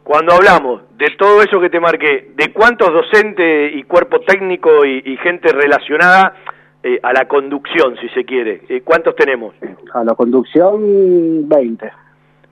Cuando 0.04 0.34
hablamos 0.34 0.82
de 0.96 1.08
todo 1.18 1.42
eso 1.42 1.60
que 1.60 1.70
te 1.70 1.80
marqué, 1.80 2.32
¿de 2.34 2.52
cuántos 2.52 2.92
docentes 2.92 3.74
y 3.74 3.82
cuerpo 3.84 4.20
técnico 4.20 4.84
y, 4.84 5.02
y 5.04 5.16
gente 5.18 5.52
relacionada 5.52 6.34
eh, 6.82 6.98
a 7.02 7.12
la 7.12 7.26
conducción, 7.26 7.96
si 8.00 8.08
se 8.10 8.24
quiere? 8.24 8.62
Eh, 8.68 8.82
¿Cuántos 8.82 9.14
tenemos? 9.16 9.54
A 9.92 10.04
la 10.04 10.14
conducción, 10.14 11.48
20. 11.48 11.92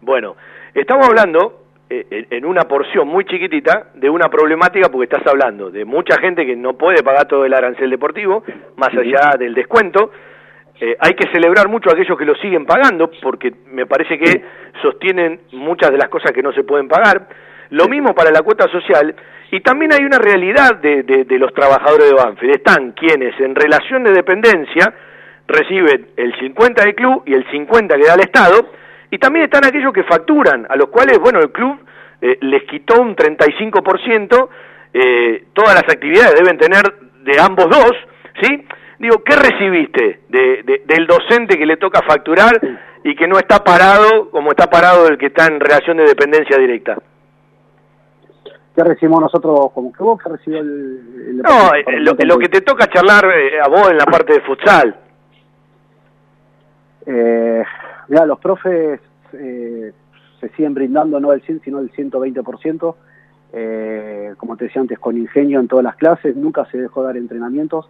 Bueno, 0.03 0.37
estamos 0.75 1.07
hablando 1.09 1.68
en 1.91 2.27
en 2.31 2.45
una 2.45 2.65
porción 2.65 3.09
muy 3.09 3.25
chiquitita 3.25 3.89
de 3.95 4.11
una 4.11 4.29
problemática 4.29 4.89
porque 4.91 5.05
estás 5.15 5.27
hablando 5.27 5.71
de 5.71 5.85
mucha 5.85 6.19
gente 6.21 6.45
que 6.45 6.55
no 6.57 6.75
puede 6.77 7.03
pagar 7.03 7.27
todo 7.27 7.45
el 7.45 7.55
arancel 7.55 7.89
deportivo, 7.91 8.45
más 8.77 8.91
allá 8.91 9.37
del 9.39 9.55
descuento. 9.55 10.11
Eh, 10.81 10.97
hay 11.01 11.15
que 11.15 11.29
celebrar 11.33 11.69
mucho 11.69 11.91
a 11.91 11.95
aquellos 11.95 12.17
que 12.17 12.25
lo 12.25 12.35
siguen 12.37 12.65
pagando 12.67 13.11
porque 13.23 13.53
me 13.73 13.87
parece 13.87 14.17
que 14.19 14.45
sostienen 14.83 15.41
muchas 15.53 15.91
de 15.91 15.99
las 15.99 16.09
cosas 16.09 16.31
que 16.33 16.43
no 16.43 16.53
se 16.53 16.63
pueden 16.63 16.87
pagar. 16.89 17.27
Lo 17.71 17.89
mismo 17.89 18.15
para 18.15 18.31
la 18.31 18.43
cuota 18.43 18.69
social 18.71 19.15
y 19.51 19.61
también 19.61 19.93
hay 19.93 20.05
una 20.05 20.19
realidad 20.19 20.77
de, 20.77 21.03
de- 21.03 21.25
de 21.25 21.39
los 21.39 21.53
trabajadores 21.53 22.09
de 22.09 22.15
Banfield. 22.15 22.55
Están 22.57 22.93
quienes 22.93 23.39
en 23.41 23.55
relación 23.55 24.05
de 24.05 24.13
dependencia 24.13 24.95
reciben 25.49 26.09
el 26.17 26.35
50 26.39 26.85
del 26.85 26.95
club 26.95 27.23
y 27.27 27.35
el 27.35 27.45
50 27.51 27.97
que 27.97 28.05
da 28.07 28.15
el 28.15 28.21
Estado 28.21 28.71
y 29.11 29.19
también 29.19 29.45
están 29.47 29.65
aquellos 29.65 29.93
que 29.93 30.05
facturan, 30.05 30.67
a 30.69 30.77
los 30.77 30.89
cuales, 30.89 31.19
bueno, 31.19 31.41
el 31.41 31.51
club 31.51 31.79
eh, 32.21 32.39
les 32.43 32.65
quitó 32.65 33.01
un 33.01 33.15
35%, 33.17 34.49
eh, 34.95 35.45
todas 35.53 35.75
las 35.75 35.85
actividades 35.85 36.35
deben 36.35 36.59
tener 36.59 36.83
de 37.23 37.41
ambos 37.41 37.67
dos, 37.71 37.93
¿sí? 38.43 38.67
Digo, 38.99 39.23
¿qué 39.23 39.37
recibiste 39.37 40.21
de, 40.29 40.63
de- 40.65 40.83
del 40.87 41.07
docente 41.07 41.57
que 41.57 41.67
le 41.67 41.77
toca 41.77 42.03
facturar 42.03 42.61
y 43.05 43.15
que 43.15 43.29
no 43.29 43.39
está 43.39 43.63
parado 43.63 44.29
como 44.31 44.51
está 44.51 44.69
parado 44.69 45.07
el 45.07 45.17
que 45.17 45.27
está 45.27 45.47
en 45.47 45.61
relación 45.61 45.99
de 45.99 46.05
dependencia 46.05 46.59
directa? 46.59 46.97
¿Qué 48.75 48.83
recibimos 48.85 49.21
nosotros 49.21 49.73
como 49.73 49.93
que 49.93 50.03
vos? 50.03 50.21
¿Qué 50.23 50.29
recibió 50.31 50.61
el, 50.61 50.67
el 51.29 51.37
No, 51.39 51.75
eh, 51.75 51.85
lo, 52.01 52.13
lo 52.19 52.39
que 52.39 52.49
te 52.49 52.61
toca 52.61 52.87
charlar 52.89 53.25
eh, 53.27 53.61
a 53.61 53.69
vos 53.69 53.91
en 53.91 53.99
la 53.99 54.05
parte 54.05 54.33
de 54.35 54.41
futsal. 54.41 54.97
Eh, 57.07 57.65
mira, 58.09 58.27
los 58.27 58.39
profes 58.39 59.01
eh, 59.33 59.93
se 60.41 60.49
siguen 60.51 60.75
brindando 60.75 61.21
no 61.21 61.33
el 61.33 61.43
100, 61.43 61.61
sino 61.65 61.79
el 61.81 61.91
120%. 61.93 62.95
Eh, 63.53 64.35
como 64.37 64.57
te 64.57 64.65
decía 64.65 64.83
antes, 64.83 64.99
con 64.99 65.17
ingenio 65.17 65.59
en 65.61 65.69
todas 65.69 65.85
las 65.85 65.97
clases, 65.97 66.37
nunca 66.37 66.67
se 66.67 66.79
dejó 66.79 67.03
dar 67.03 67.17
entrenamientos. 67.17 67.89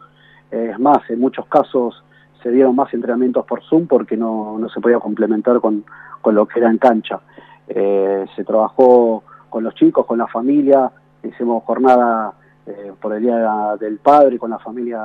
Eh, 0.50 0.70
es 0.72 0.78
más, 0.78 0.98
en 1.10 1.18
muchos 1.20 1.46
casos 1.46 2.02
se 2.42 2.50
dieron 2.50 2.76
más 2.76 2.94
entrenamientos 2.94 3.44
por 3.44 3.62
Zoom 3.64 3.86
porque 3.88 4.16
no, 4.16 4.56
no 4.58 4.68
se 4.68 4.80
podía 4.80 5.00
complementar 5.00 5.60
con, 5.60 5.84
con 6.22 6.34
lo 6.34 6.46
que 6.46 6.60
era 6.60 6.70
en 6.70 6.78
cancha. 6.78 7.20
Eh, 7.66 8.24
se 8.36 8.44
trabajó 8.44 9.24
con 9.50 9.64
los 9.64 9.74
chicos, 9.74 10.06
con 10.06 10.18
la 10.18 10.26
familia, 10.28 10.90
hicimos 11.22 11.64
jornada 11.64 12.32
por 13.00 13.14
el 13.14 13.22
Día 13.22 13.76
del 13.80 13.96
Padre 13.96 14.38
con 14.38 14.50
la 14.50 14.58
familia 14.58 15.00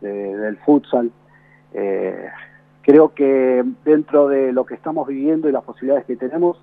de- 0.00 0.36
del 0.36 0.56
futsal. 0.58 1.10
Creo 2.86 3.12
que 3.14 3.64
dentro 3.84 4.28
de 4.28 4.52
lo 4.52 4.64
que 4.64 4.74
estamos 4.74 5.08
viviendo 5.08 5.48
y 5.48 5.52
las 5.52 5.64
posibilidades 5.64 6.06
que 6.06 6.14
tenemos, 6.14 6.56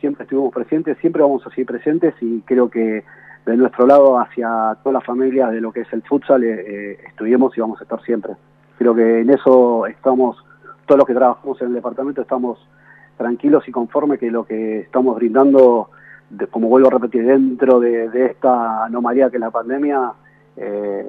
siempre 0.00 0.22
estuvimos 0.22 0.50
presentes, 0.50 0.96
siempre 0.96 1.20
vamos 1.20 1.46
a 1.46 1.50
seguir 1.50 1.66
presentes 1.66 2.14
y 2.22 2.40
creo 2.40 2.70
que 2.70 3.04
de 3.44 3.56
nuestro 3.58 3.86
lado 3.86 4.18
hacia 4.18 4.78
todas 4.82 4.94
las 4.94 5.04
familias 5.04 5.50
de 5.52 5.60
lo 5.60 5.70
que 5.70 5.82
es 5.82 5.92
el 5.92 6.00
futsal 6.04 6.42
eh, 6.42 6.64
eh, 6.66 6.98
estuvimos 7.08 7.54
y 7.54 7.60
vamos 7.60 7.78
a 7.80 7.82
estar 7.82 8.00
siempre. 8.02 8.32
Creo 8.78 8.94
que 8.94 9.20
en 9.20 9.28
eso 9.28 9.84
estamos, 9.84 10.42
todos 10.86 11.00
los 11.00 11.06
que 11.06 11.12
trabajamos 11.12 11.60
en 11.60 11.68
el 11.68 11.74
departamento 11.74 12.22
estamos 12.22 12.66
tranquilos 13.18 13.68
y 13.68 13.70
conformes 13.70 14.18
que 14.18 14.30
lo 14.30 14.46
que 14.46 14.80
estamos 14.80 15.16
brindando, 15.16 15.90
como 16.50 16.68
vuelvo 16.68 16.88
a 16.88 16.92
repetir, 16.92 17.26
dentro 17.26 17.78
de, 17.78 18.08
de 18.08 18.24
esta 18.24 18.86
anomalía 18.86 19.28
que 19.28 19.36
es 19.36 19.40
la 19.42 19.50
pandemia, 19.50 20.14
eh, 20.60 21.04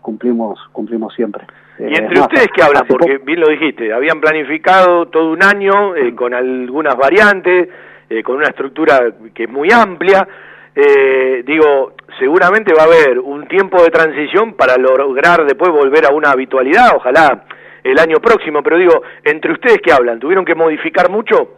cumplimos 0.00 0.58
cumplimos 0.72 1.14
siempre. 1.14 1.44
¿Y 1.78 1.84
Eh, 1.84 1.94
entre 1.98 2.18
más, 2.18 2.28
ustedes 2.28 2.48
qué 2.54 2.62
hablan? 2.62 2.86
Porque 2.86 3.18
bien 3.18 3.40
lo 3.40 3.48
dijiste, 3.48 3.92
habían 3.92 4.20
planificado 4.20 5.06
todo 5.06 5.30
un 5.32 5.42
año 5.42 5.96
eh, 5.96 6.14
con 6.14 6.34
algunas 6.34 6.96
variantes, 6.96 7.68
eh, 8.10 8.22
con 8.22 8.36
una 8.36 8.48
estructura 8.48 9.12
que 9.34 9.44
es 9.44 9.50
muy 9.50 9.70
amplia. 9.72 10.26
Eh, 10.74 11.42
digo, 11.46 11.94
seguramente 12.18 12.72
va 12.72 12.82
a 12.82 12.86
haber 12.86 13.18
un 13.18 13.46
tiempo 13.46 13.82
de 13.82 13.90
transición 13.90 14.54
para 14.54 14.76
lograr 14.76 15.44
después 15.44 15.70
volver 15.70 16.06
a 16.06 16.10
una 16.10 16.30
habitualidad, 16.30 16.96
ojalá 16.96 17.44
el 17.84 17.98
año 17.98 18.18
próximo, 18.18 18.62
pero 18.62 18.78
digo, 18.78 19.02
entre 19.24 19.52
ustedes 19.52 19.80
qué 19.82 19.92
hablan, 19.92 20.18
¿tuvieron 20.18 20.44
que 20.44 20.54
modificar 20.54 21.10
mucho? 21.10 21.56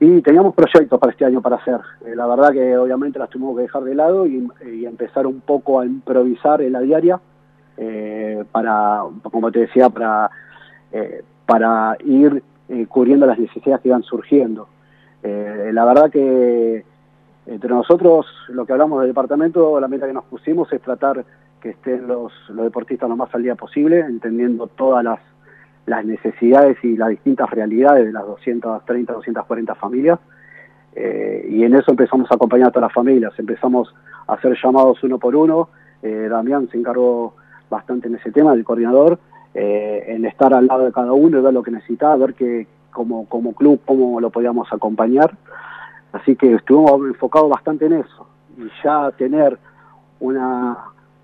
Y 0.00 0.22
teníamos 0.22 0.54
proyectos 0.54 0.98
para 1.00 1.12
este 1.12 1.24
año 1.24 1.42
para 1.42 1.56
hacer. 1.56 1.80
Eh, 2.06 2.14
la 2.14 2.26
verdad 2.26 2.52
que 2.52 2.76
obviamente 2.76 3.18
las 3.18 3.30
tuvimos 3.30 3.56
que 3.56 3.62
dejar 3.62 3.82
de 3.82 3.94
lado 3.94 4.26
y, 4.26 4.48
empezar 4.84 5.26
un 5.26 5.40
poco 5.40 5.80
a 5.80 5.86
improvisar 5.86 6.62
en 6.62 6.72
la 6.72 6.80
diaria 6.80 7.20
eh, 7.76 8.44
para, 8.50 9.02
como 9.22 9.50
te 9.50 9.60
decía, 9.60 9.88
para, 9.90 10.30
eh, 10.92 11.22
para 11.46 11.96
ir 12.04 12.42
eh, 12.68 12.86
cubriendo 12.86 13.26
las 13.26 13.38
necesidades 13.38 13.80
que 13.82 13.88
iban 13.88 14.02
surgiendo. 14.02 14.68
Eh, 15.22 15.70
la 15.72 15.84
verdad 15.86 16.10
que 16.10 16.84
entre 17.46 17.70
nosotros, 17.70 18.26
lo 18.48 18.66
que 18.66 18.72
hablamos 18.72 19.00
del 19.00 19.08
departamento, 19.08 19.80
la 19.80 19.88
meta 19.88 20.06
que 20.06 20.12
nos 20.12 20.24
pusimos 20.24 20.70
es 20.72 20.82
tratar 20.82 21.24
que 21.62 21.70
estén 21.70 22.06
los, 22.06 22.32
los 22.50 22.64
deportistas 22.64 23.08
lo 23.08 23.16
más 23.16 23.34
al 23.34 23.42
día 23.42 23.54
posible, 23.54 24.00
entendiendo 24.00 24.66
todas 24.66 25.02
las 25.02 25.18
las 25.88 26.04
necesidades 26.04 26.76
y 26.84 26.96
las 26.96 27.08
distintas 27.08 27.50
realidades 27.50 28.04
de 28.06 28.12
las 28.12 28.26
230, 28.26 29.12
240 29.12 29.74
familias. 29.74 30.18
Eh, 30.94 31.46
y 31.50 31.64
en 31.64 31.74
eso 31.74 31.90
empezamos 31.90 32.30
a 32.30 32.34
acompañar 32.34 32.68
a 32.68 32.70
todas 32.70 32.88
las 32.88 32.94
familias, 32.94 33.32
empezamos 33.38 33.94
a 34.26 34.34
hacer 34.34 34.56
llamados 34.62 35.02
uno 35.02 35.18
por 35.18 35.34
uno. 35.34 35.68
Eh, 36.02 36.28
Damián 36.30 36.68
se 36.70 36.76
encargó 36.76 37.34
bastante 37.70 38.08
en 38.08 38.16
ese 38.16 38.30
tema, 38.32 38.52
el 38.52 38.64
coordinador, 38.64 39.18
eh, 39.54 40.04
en 40.08 40.24
estar 40.24 40.52
al 40.52 40.66
lado 40.66 40.84
de 40.84 40.92
cada 40.92 41.12
uno 41.12 41.38
y 41.38 41.42
ver 41.42 41.54
lo 41.54 41.62
que 41.62 41.70
necesitaba, 41.70 42.16
ver 42.16 42.34
que 42.34 42.66
como, 42.90 43.26
como 43.28 43.54
club 43.54 43.80
cómo 43.84 44.20
lo 44.20 44.30
podíamos 44.30 44.72
acompañar. 44.72 45.34
Así 46.12 46.36
que 46.36 46.54
estuvimos 46.54 47.00
enfocados 47.06 47.48
bastante 47.48 47.86
en 47.86 47.94
eso. 47.94 48.26
Y 48.58 48.68
ya 48.82 49.10
tener 49.12 49.58
una 50.20 50.76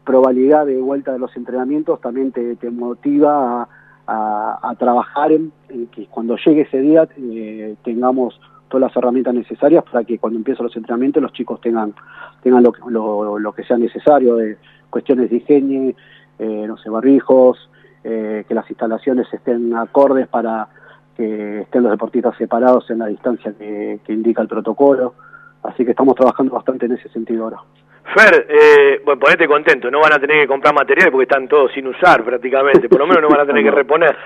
probabilidad 0.05 0.67
de 0.67 0.81
vuelta 0.81 1.13
de 1.13 1.19
los 1.19 1.35
entrenamientos 1.37 2.01
también 2.01 2.33
te, 2.33 2.57
te 2.57 2.71
motiva 2.71 3.63
a, 3.63 3.69
a, 4.07 4.59
a 4.63 4.75
trabajar 4.77 5.33
en, 5.33 5.53
en, 5.69 5.87
que 5.89 6.07
cuando 6.07 6.37
llegue 6.37 6.63
ese 6.63 6.81
día 6.81 7.09
eh, 7.17 7.77
tengamos 7.83 8.41
todas 8.69 8.89
las 8.89 8.97
herramientas 8.97 9.35
necesarias 9.35 9.85
para 9.85 10.05
que 10.05 10.19
cuando 10.19 10.39
empiecen 10.39 10.65
los 10.65 10.77
entrenamientos 10.77 11.23
los 11.23 11.33
chicos 11.33 11.61
tengan 11.61 11.95
tengan 12.43 12.63
lo, 12.63 12.73
lo, 12.89 13.39
lo 13.39 13.53
que 13.53 13.65
sea 13.65 13.79
necesario 13.79 14.37
de 14.37 14.59
cuestiones 14.91 15.31
de 15.31 15.37
higiene, 15.37 15.97
eh, 16.39 16.65
no 16.67 16.77
sé, 16.77 16.91
barbijos, 16.91 17.71
eh, 18.05 18.45
que 18.47 18.55
las 18.55 18.69
instalaciones 18.71 19.27
estén 19.33 19.75
acordes 19.75 20.29
para 20.29 20.69
que 21.17 21.63
estén 21.63 21.83
los 21.83 21.93
deportistas 21.93 22.37
separados 22.37 22.91
en 22.91 22.99
la 22.99 23.07
distancia 23.07 23.55
que 23.57 24.01
indica 24.09 24.43
el 24.43 24.49
protocolo. 24.49 25.15
Así 25.63 25.85
que 25.85 25.93
estamos 25.93 26.15
trabajando 26.15 26.55
bastante 26.55 26.87
en 26.87 26.93
ese 26.93 27.09
sentido 27.09 27.45
ahora. 27.45 27.61
Fer, 28.05 28.47
eh, 28.49 29.01
bueno, 29.05 29.19
ponete 29.19 29.47
contento, 29.47 29.91
no 29.91 30.01
van 30.01 30.13
a 30.13 30.19
tener 30.19 30.43
que 30.43 30.47
comprar 30.47 30.75
materiales 30.75 31.11
porque 31.11 31.25
están 31.25 31.49
todos 31.49 31.73
sin 31.73 31.87
usar 31.87 32.23
prácticamente, 32.23 32.89
por 32.89 32.99
lo 32.99 33.07
menos 33.07 33.23
no 33.23 33.29
van 33.29 33.41
a 33.41 33.47
tener 33.47 33.65
que 33.65 33.71
reponer. 33.83 34.17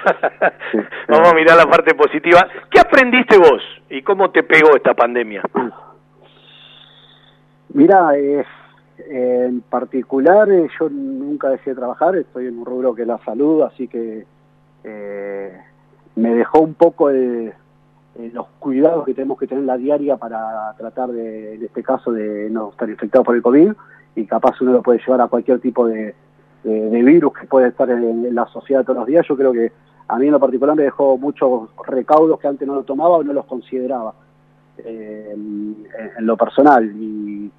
Vamos 1.09 1.33
a 1.33 1.35
mirar 1.35 1.57
la 1.57 1.66
parte 1.66 1.95
positiva. 1.95 2.49
¿Qué 2.70 2.81
aprendiste 2.81 3.39
vos 3.39 3.62
y 3.89 4.03
cómo 4.03 4.31
te 4.31 4.43
pegó 4.43 4.74
esta 4.74 4.95
pandemia? 4.95 5.43
Mira, 7.72 8.16
eh, 8.16 8.45
en 9.11 9.61
particular 9.61 10.51
eh, 10.51 10.68
yo 10.79 10.89
nunca 10.89 11.51
dejé 11.51 11.70
de 11.70 11.76
trabajar, 11.76 12.16
estoy 12.16 12.47
en 12.47 12.59
un 12.59 12.66
rubro 12.66 12.95
que 12.95 13.03
es 13.03 13.09
la 13.09 13.18
salud, 13.18 13.62
así 13.62 13.87
que 13.87 14.26
eh, 14.85 15.53
me 16.16 16.35
dejó 16.35 16.61
un 16.61 16.74
poco 16.74 17.11
el, 17.11 17.53
eh, 18.19 18.31
los 18.35 18.49
cuidados 18.59 19.05
que 19.05 19.14
tenemos 19.14 19.39
que 19.39 19.47
tener 19.47 19.62
en 19.62 19.69
la 19.69 19.77
diaria 19.77 20.16
para 20.16 20.75
tratar 20.77 21.11
de, 21.11 21.55
en 21.55 21.64
este 21.64 21.85
caso, 21.85 22.11
de 22.11 22.51
no 22.51 22.71
estar 22.71 22.91
infectado 22.91 23.23
por 23.23 23.37
el 23.37 23.43
COVID 23.43 23.73
y 24.16 24.27
capaz 24.27 24.61
uno 24.61 24.73
lo 24.73 24.83
puede 24.83 24.99
llevar 24.99 25.21
a 25.21 25.29
cualquier 25.29 25.61
tipo 25.61 25.87
de, 25.87 26.14
de, 26.64 27.03
virus 27.03 27.33
que 27.33 27.47
puede 27.47 27.69
estar 27.69 27.89
en, 27.91 28.35
la 28.35 28.47
sociedad 28.47 28.83
todos 28.83 28.99
los 28.99 29.07
días. 29.07 29.25
Yo 29.29 29.37
creo 29.37 29.53
que 29.53 29.71
a 30.09 30.19
mí 30.19 30.27
en 30.27 30.33
lo 30.33 30.41
particular 30.41 30.75
me 30.75 30.83
dejó 30.83 31.16
muchos 31.16 31.69
recaudos 31.87 32.41
que 32.41 32.49
antes 32.49 32.66
no 32.66 32.75
lo 32.75 32.83
tomaba 32.83 33.19
o 33.19 33.23
no 33.23 33.33
los 33.33 33.47
consideraba 33.47 34.14
eh, 34.79 35.33
en, 35.33 36.27
lo 36.27 36.37
personal 36.37 36.85
y, 36.97 37.53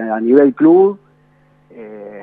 a 0.00 0.20
nivel 0.20 0.52
club 0.52 0.98
eh, 1.70 2.22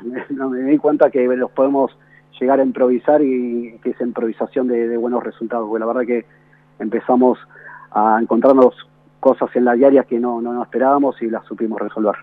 no 0.30 0.50
me 0.50 0.60
di 0.60 0.78
cuenta 0.78 1.10
que 1.10 1.26
los 1.26 1.50
podemos 1.50 1.90
llegar 2.38 2.60
a 2.60 2.62
improvisar 2.62 3.20
y 3.20 3.78
que 3.82 3.90
esa 3.90 4.04
improvisación 4.04 4.68
de, 4.68 4.86
de 4.86 4.96
buenos 4.96 5.24
resultados, 5.24 5.68
porque 5.68 5.80
la 5.80 5.86
verdad 5.86 6.06
que 6.06 6.24
empezamos 6.80 7.38
a 7.92 8.18
encontrarnos 8.20 8.74
cosas 9.20 9.54
en 9.54 9.64
la 9.64 9.74
diaria 9.74 10.04
que 10.04 10.18
no, 10.18 10.40
no, 10.40 10.52
no 10.52 10.62
esperábamos 10.62 11.20
y 11.22 11.30
las 11.30 11.44
supimos 11.44 11.80
resolver. 11.80 12.16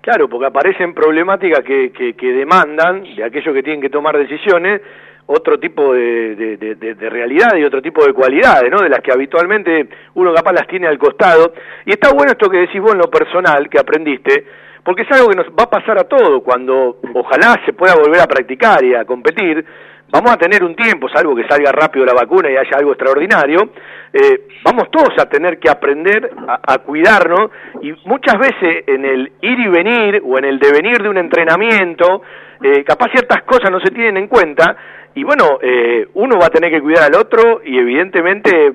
Claro, 0.00 0.28
porque 0.28 0.46
aparecen 0.46 0.94
problemáticas 0.94 1.60
que, 1.60 1.92
que, 1.92 2.32
demandan 2.32 3.02
de 3.02 3.22
aquellos 3.22 3.54
que 3.54 3.62
tienen 3.62 3.82
que 3.82 3.90
tomar 3.90 4.16
decisiones 4.16 4.80
otro 5.26 5.60
tipo 5.60 5.92
de, 5.94 6.34
de, 6.56 7.10
realidad 7.10 7.54
y 7.56 7.62
otro 7.62 7.80
tipo 7.80 8.04
de 8.04 8.12
cualidades, 8.12 8.68
¿no? 8.68 8.78
De 8.78 8.88
las 8.88 8.98
que 9.00 9.12
habitualmente 9.12 9.88
uno 10.14 10.34
capaz 10.34 10.52
las 10.52 10.66
tiene 10.66 10.88
al 10.88 10.98
costado. 10.98 11.52
Y 11.84 11.90
está 11.90 12.12
bueno 12.12 12.32
esto 12.32 12.50
que 12.50 12.58
decís 12.58 12.80
vos 12.80 12.92
en 12.92 12.98
lo 12.98 13.10
personal, 13.10 13.68
que 13.68 13.78
aprendiste, 13.78 14.44
porque 14.82 15.02
es 15.02 15.12
algo 15.12 15.28
que 15.28 15.36
nos 15.36 15.46
va 15.48 15.64
a 15.64 15.70
pasar 15.70 15.98
a 15.98 16.04
todos 16.04 16.42
cuando 16.42 16.96
ojalá 17.14 17.60
se 17.64 17.74
pueda 17.74 17.94
volver 17.94 18.20
a 18.20 18.26
practicar 18.26 18.82
y 18.82 18.94
a 18.94 19.04
competir, 19.04 19.64
vamos 20.10 20.32
a 20.32 20.36
tener 20.36 20.64
un 20.64 20.74
tiempo, 20.74 21.08
salvo 21.08 21.34
que 21.34 21.46
salga 21.48 21.72
rápido 21.72 22.04
la 22.04 22.14
vacuna 22.14 22.50
y 22.50 22.56
haya 22.56 22.76
algo 22.76 22.92
extraordinario, 22.92 23.70
eh, 24.12 24.48
vamos 24.64 24.90
todos 24.90 25.10
a 25.18 25.28
tener 25.28 25.58
que 25.58 25.70
aprender 25.70 26.30
a, 26.46 26.78
cuidarnos 26.78 27.50
y 27.80 27.92
muchas 28.06 28.38
veces 28.38 28.84
en 28.86 29.04
el 29.04 29.32
ir 29.40 29.58
y 29.58 29.68
venir 29.68 30.22
o 30.24 30.38
en 30.38 30.44
el 30.44 30.58
devenir 30.58 31.02
de 31.02 31.08
un 31.08 31.18
entrenamiento, 31.18 32.22
eh, 32.62 32.84
capaz 32.84 33.10
ciertas 33.12 33.42
cosas 33.44 33.70
no 33.70 33.80
se 33.80 33.90
tienen 33.90 34.16
en 34.16 34.28
cuenta 34.28 34.76
y 35.14 35.24
bueno, 35.24 35.58
eh, 35.62 36.08
uno 36.14 36.38
va 36.38 36.46
a 36.46 36.50
tener 36.50 36.70
que 36.70 36.80
cuidar 36.80 37.04
al 37.04 37.14
otro 37.14 37.60
y 37.64 37.78
evidentemente 37.78 38.72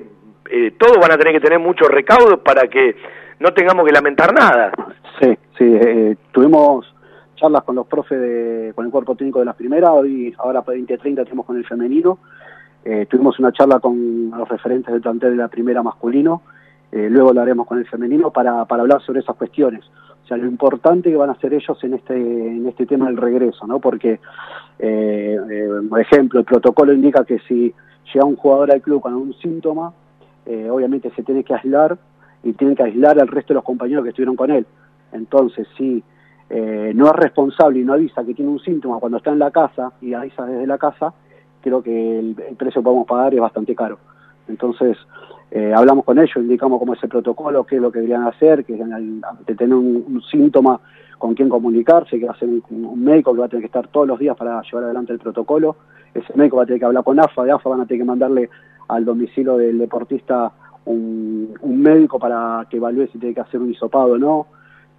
eh, 0.50 0.72
todos 0.78 0.98
van 0.98 1.12
a 1.12 1.18
tener 1.18 1.34
que 1.34 1.40
tener 1.40 1.58
muchos 1.58 1.88
recaudos 1.88 2.40
para 2.40 2.68
que 2.68 2.96
no 3.40 3.52
tengamos 3.52 3.84
que 3.86 3.92
lamentar 3.92 4.32
nada. 4.32 4.72
Sí, 5.20 5.36
sí, 5.58 6.16
tuvimos 6.32 6.86
charlas 7.36 7.62
con 7.62 7.76
los 7.76 7.86
profes 7.86 8.20
de, 8.20 8.72
con 8.74 8.86
el 8.86 8.90
cuerpo 8.90 9.14
técnico 9.14 9.38
de 9.38 9.44
las 9.44 9.56
primeras, 9.56 9.90
hoy 9.90 10.34
ahora 10.38 10.62
para 10.62 10.76
2030 10.76 11.24
tenemos 11.24 11.46
con 11.46 11.56
el 11.56 11.64
femenino, 11.64 12.18
eh, 12.84 13.06
tuvimos 13.08 13.38
una 13.38 13.52
charla 13.52 13.78
con 13.78 14.30
los 14.30 14.48
referentes 14.48 14.92
del 14.92 15.02
plantel 15.02 15.30
de 15.30 15.36
la 15.36 15.48
primera 15.48 15.82
masculino, 15.82 16.42
eh, 16.90 17.08
luego 17.10 17.32
lo 17.32 17.40
haremos 17.40 17.66
con 17.66 17.78
el 17.78 17.86
femenino 17.86 18.30
para, 18.30 18.64
para 18.64 18.82
hablar 18.82 19.02
sobre 19.02 19.20
esas 19.20 19.36
cuestiones. 19.36 19.84
O 20.26 20.28
sea, 20.28 20.38
lo 20.38 20.48
importante 20.48 21.08
que 21.08 21.16
van 21.16 21.28
a 21.28 21.34
hacer 21.34 21.54
ellos 21.54 21.78
en 21.84 21.94
este, 21.94 22.16
en 22.16 22.66
este 22.66 22.84
tema 22.84 23.06
del 23.06 23.16
regreso, 23.16 23.64
¿no? 23.64 23.78
Porque, 23.78 24.18
eh, 24.76 25.38
eh, 25.50 25.68
por 25.88 26.00
ejemplo, 26.00 26.40
el 26.40 26.44
protocolo 26.44 26.92
indica 26.92 27.24
que 27.24 27.38
si 27.46 27.72
llega 28.12 28.24
un 28.24 28.34
jugador 28.34 28.72
al 28.72 28.82
club 28.82 29.00
con 29.00 29.12
algún 29.12 29.34
síntoma, 29.34 29.92
eh, 30.44 30.68
obviamente 30.68 31.12
se 31.14 31.22
tiene 31.22 31.44
que 31.44 31.54
aislar 31.54 31.96
y 32.42 32.54
tiene 32.54 32.74
que 32.74 32.82
aislar 32.82 33.20
al 33.20 33.28
resto 33.28 33.52
de 33.52 33.58
los 33.58 33.62
compañeros 33.62 34.02
que 34.02 34.08
estuvieron 34.08 34.34
con 34.34 34.50
él. 34.50 34.66
Entonces, 35.12 35.68
si 35.78 36.02
eh, 36.48 36.92
no 36.94 37.06
es 37.06 37.12
responsable 37.12 37.80
y 37.80 37.84
no 37.84 37.94
avisa 37.94 38.24
que 38.24 38.34
tiene 38.34 38.50
un 38.50 38.60
síntoma 38.60 39.00
cuando 39.00 39.18
está 39.18 39.30
en 39.32 39.40
la 39.40 39.50
casa 39.50 39.92
y 40.00 40.14
avisa 40.14 40.46
desde 40.46 40.66
la 40.66 40.78
casa, 40.78 41.12
creo 41.60 41.82
que 41.82 42.18
el, 42.18 42.34
precio 42.56 42.80
que 42.80 42.84
podemos 42.84 43.06
pagar 43.06 43.34
es 43.34 43.40
bastante 43.40 43.74
caro. 43.74 43.98
Entonces, 44.48 44.96
eh, 45.50 45.72
hablamos 45.74 46.04
con 46.04 46.18
ellos, 46.18 46.36
indicamos 46.36 46.78
cómo 46.78 46.94
es 46.94 47.02
el 47.02 47.08
protocolo, 47.08 47.64
qué 47.64 47.76
es 47.76 47.82
lo 47.82 47.90
que 47.90 47.98
deberían 47.98 48.28
hacer, 48.28 48.64
que 48.64 48.74
de 48.74 49.54
tener 49.56 49.74
un, 49.74 50.04
un, 50.06 50.22
síntoma 50.30 50.80
con 51.18 51.34
quién 51.34 51.48
comunicarse, 51.48 52.20
que 52.20 52.26
va 52.26 52.32
a 52.32 52.38
ser 52.38 52.48
un, 52.48 52.62
un, 52.70 53.02
médico 53.02 53.32
que 53.32 53.40
va 53.40 53.46
a 53.46 53.48
tener 53.48 53.62
que 53.62 53.66
estar 53.66 53.88
todos 53.88 54.06
los 54.06 54.18
días 54.18 54.36
para 54.36 54.62
llevar 54.62 54.84
adelante 54.84 55.12
el 55.12 55.18
protocolo. 55.18 55.76
Ese 56.14 56.32
médico 56.36 56.58
va 56.58 56.62
a 56.62 56.66
tener 56.66 56.78
que 56.78 56.86
hablar 56.86 57.02
con 57.02 57.18
AFA, 57.18 57.42
de 57.42 57.50
AFA 57.50 57.70
van 57.70 57.80
a 57.80 57.86
tener 57.86 58.02
que 58.02 58.06
mandarle 58.06 58.50
al 58.86 59.04
domicilio 59.04 59.56
del 59.56 59.78
deportista 59.78 60.52
un, 60.84 61.52
un 61.60 61.82
médico 61.82 62.20
para 62.20 62.64
que 62.70 62.76
evalúe 62.76 63.08
si 63.08 63.18
tiene 63.18 63.34
que 63.34 63.40
hacer 63.40 63.60
un 63.60 63.72
hisopado 63.72 64.12
o 64.12 64.18
no. 64.18 64.46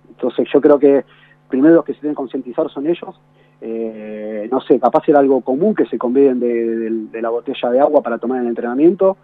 Entonces 0.09 0.47
yo 0.51 0.59
creo 0.59 0.77
que 0.77 1.05
primero 1.49 1.75
los 1.75 1.85
que 1.85 1.93
se 1.93 1.99
tienen 2.01 2.13
que 2.15 2.17
concientizar 2.17 2.69
son 2.69 2.87
ellos 2.87 3.19
eh, 3.59 4.47
no 4.51 4.61
sé, 4.61 4.79
capaz 4.79 5.07
era 5.09 5.17
algo 5.19 5.41
común 5.41 5.73
que 5.73 5.85
se 5.87 5.97
conviden 5.97 6.39
de, 6.39 6.47
de- 6.77 6.89
de 7.11 7.21
la 7.21 7.29
botella 7.29 7.69
de 7.71 7.79
agua 7.79 8.01
para 8.03 8.19
tomar 8.19 8.41
el 8.41 8.47
entrenamiento 8.47 9.17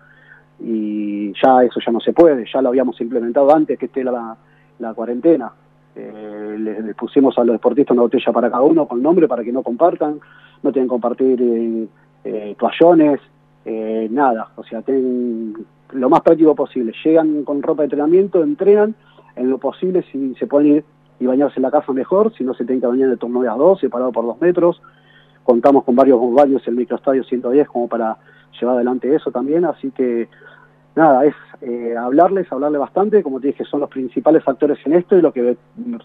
y 0.60 1.34
ya 1.42 1.64
eso 1.64 1.80
ya 1.86 1.92
no 1.92 2.00
se 2.00 2.14
puede, 2.14 2.46
ya 2.52 2.62
lo 2.62 2.70
habíamos 2.70 3.00
implementado 3.02 3.54
antes 3.54 3.78
que 3.78 3.86
esté 3.88 4.04
la, 4.04 4.36
la 4.80 4.94
cuarentena. 4.94 5.52
Eh, 5.96 6.56
les, 6.60 6.96
pusimos 6.96 7.38
a 7.38 7.44
los 7.44 7.54
deportistas 7.54 7.94
una 7.94 8.04
botella 8.04 8.32
para 8.32 8.50
cada 8.50 8.64
uno 8.64 8.88
con 8.88 9.02
nombre 9.04 9.28
para 9.28 9.44
que 9.44 9.52
no 9.52 9.62
compartan, 9.62 10.20
no 10.64 10.72
tienen 10.72 10.88
que 10.88 10.94
compartir 10.94 11.40
eh, 11.42 11.88
eh, 12.24 12.56
toallones, 12.58 13.20
eh, 13.66 14.08
nada, 14.10 14.50
o 14.56 14.64
sea, 14.64 14.82
tienen 14.82 15.54
lo 15.92 16.10
más 16.10 16.22
práctico 16.22 16.56
posible. 16.56 16.94
Llegan 17.04 17.44
con 17.44 17.62
ropa 17.62 17.84
de 17.84 17.86
entrenamiento, 17.86 18.42
entrenan, 18.44 18.96
en 19.36 19.50
lo 19.50 19.58
posible 19.60 20.04
si 20.12 20.34
se 20.36 20.48
pueden 20.48 20.84
y 21.24 21.28
bañarse 21.28 21.56
en 21.58 21.64
la 21.64 21.72
casa 21.72 21.94
mejor, 21.94 22.34
si 22.34 22.44
no 22.44 22.54
se 22.54 22.66
tienen 22.66 22.82
que 22.82 22.88
bañar 22.88 23.06
en 23.06 23.14
el 23.14 23.18
turno 23.18 23.42
de 23.42 23.48
a 23.48 23.54
dos, 23.54 23.80
separado 23.80 24.12
por 24.12 24.26
dos 24.26 24.42
metros. 24.42 24.82
Contamos 25.44 25.86
con 25.86 25.96
varios 25.96 26.20
en 26.22 26.74
el 26.74 26.76
microestadio 26.76 27.24
110 27.24 27.68
como 27.68 27.88
para 27.88 28.18
llevar 28.60 28.76
adelante 28.76 29.14
eso 29.14 29.32
también, 29.32 29.64
así 29.64 29.92
que 29.92 30.28
nada, 30.96 31.26
es 31.26 31.34
eh, 31.62 31.96
hablarles, 31.98 32.52
hablarle 32.52 32.78
bastante, 32.78 33.24
como 33.24 33.40
te 33.40 33.48
dije, 33.48 33.64
son 33.64 33.80
los 33.80 33.90
principales 33.90 34.44
factores 34.44 34.78
en 34.86 34.94
esto 34.94 35.18
y 35.18 35.22
lo 35.22 35.32
que 35.32 35.56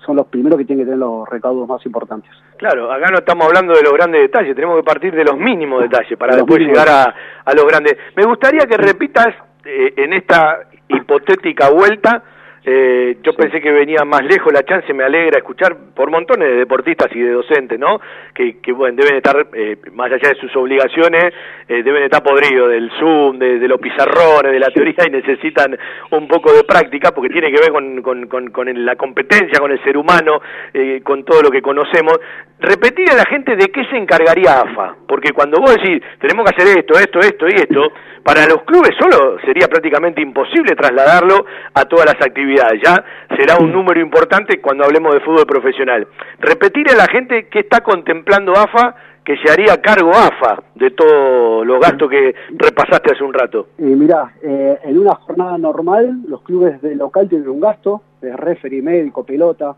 son 0.07 0.17
los 0.17 0.27
primeros 0.29 0.57
que 0.57 0.65
tienen 0.65 0.85
que 0.85 0.91
tener 0.91 1.01
los 1.01 1.29
recaudos 1.29 1.69
más 1.69 1.85
importantes. 1.85 2.31
Claro, 2.57 2.91
acá 2.93 3.11
no 3.11 3.19
estamos 3.19 3.47
hablando 3.47 3.75
de 3.75 3.83
los 3.83 3.93
grandes 3.93 4.23
detalles, 4.23 4.55
tenemos 4.55 4.77
que 4.77 4.85
partir 4.85 5.15
de 5.15 5.25
los 5.25 5.37
mínimos 5.37 5.83
detalles 5.83 6.17
para 6.17 6.37
después 6.37 6.61
mínimos. 6.61 6.79
llegar 6.79 6.95
a, 6.95 7.15
a 7.45 7.55
los 7.55 7.65
grandes. 7.67 7.97
Me 8.17 8.25
gustaría 8.25 8.67
que 8.67 8.77
repitas 8.77 9.35
eh, 9.65 9.95
en 9.97 10.13
esta 10.13 10.61
hipotética 10.89 11.71
vuelta, 11.71 12.23
eh, 12.65 13.17
yo 13.23 13.33
pensé 13.35 13.61
que 13.61 13.71
venía 13.71 14.05
más 14.05 14.23
lejos 14.25 14.53
la 14.53 14.63
chance, 14.63 14.93
me 14.93 15.05
alegra 15.05 15.39
escuchar 15.39 15.77
por 15.95 16.11
montones 16.11 16.49
de 16.49 16.57
deportistas 16.57 17.09
y 17.15 17.21
de 17.21 17.31
docentes, 17.31 17.79
¿no? 17.79 18.01
Que, 18.35 18.59
que 18.61 18.73
bueno, 18.73 18.97
deben 18.97 19.17
estar, 19.17 19.47
eh, 19.53 19.77
más 19.93 20.11
allá 20.13 20.31
de 20.31 20.41
sus 20.41 20.55
obligaciones, 20.57 21.33
eh, 21.69 21.83
deben 21.83 22.03
estar 22.03 22.23
podridos 22.23 22.71
del 22.71 22.91
Zoom, 22.99 23.39
de, 23.39 23.59
de 23.59 23.69
los 23.69 23.81
pizarrones, 23.81 24.53
de 24.53 24.59
la 24.59 24.69
teoría 24.69 25.05
y 25.07 25.11
necesitan 25.11 25.79
un 26.11 26.27
poco 26.29 26.53
de 26.53 26.65
práctica 26.65 27.13
porque 27.13 27.31
tiene 27.31 27.51
que 27.53 27.61
ver 27.61 27.71
con, 27.71 28.03
con, 28.03 28.27
con, 28.27 28.51
con 28.51 28.85
la 28.85 28.97
competencia, 28.97 29.59
con 29.61 29.71
el 29.71 29.83
ser 29.83 29.97
humano, 29.97 30.41
eh, 30.73 31.01
con 31.03 31.25
todo 31.25 31.43
lo 31.43 31.51
que 31.51 31.63
conocemos. 31.63 32.19
Repetir 32.61 33.09
a 33.11 33.15
la 33.15 33.25
gente 33.27 33.55
de 33.55 33.69
qué 33.69 33.85
se 33.85 33.97
encargaría 33.97 34.61
AFA, 34.61 34.97
porque 35.07 35.33
cuando 35.33 35.61
vos 35.61 35.77
decís, 35.77 36.03
tenemos 36.19 36.45
que 36.45 36.57
hacer 36.57 36.79
esto, 36.79 36.99
esto, 36.99 37.21
esto 37.21 37.47
y 37.47 37.55
esto, 37.55 37.93
para 38.23 38.47
los 38.47 38.63
clubes 38.63 38.91
solo 38.99 39.39
sería 39.45 39.69
prácticamente 39.69 40.21
imposible 40.21 40.75
trasladarlo 40.75 41.45
a 41.75 41.85
todas 41.85 42.07
las 42.07 42.27
actividades. 42.27 42.81
Ya 42.85 43.05
será 43.37 43.57
un 43.59 43.73
número 43.73 44.01
importante 44.01 44.61
cuando 44.61 44.85
hablemos 44.85 45.15
de 45.15 45.21
fútbol 45.21 45.47
profesional. 45.47 46.07
Repetir 46.41 46.91
a 46.91 46.97
la 46.97 47.07
gente 47.07 47.49
qué 47.49 47.61
está 47.61 47.81
contemplando 47.81 48.53
AFA, 48.53 48.95
que 49.25 49.37
se 49.37 49.53
haría 49.53 49.81
cargo 49.83 50.11
AFA 50.11 50.63
de 50.75 50.91
todos 50.91 51.67
los 51.67 51.79
gastos 51.81 52.09
que 52.09 52.35
repasaste 52.51 53.13
hace 53.13 53.23
un 53.23 53.35
rato. 53.35 53.69
Y 53.77 53.83
mirá, 53.83 54.33
eh, 54.43 54.79
en 54.85 54.99
una 54.99 55.15
jornada 55.17 55.59
normal, 55.59 56.21
los 56.27 56.41
clubes 56.43 56.81
de 56.81 56.95
local 56.95 57.29
tienen 57.29 57.49
un 57.49 57.61
gasto 57.61 58.01
de 58.23 58.35
referee 58.35 58.81
médico, 58.81 59.25
pelota, 59.25 59.77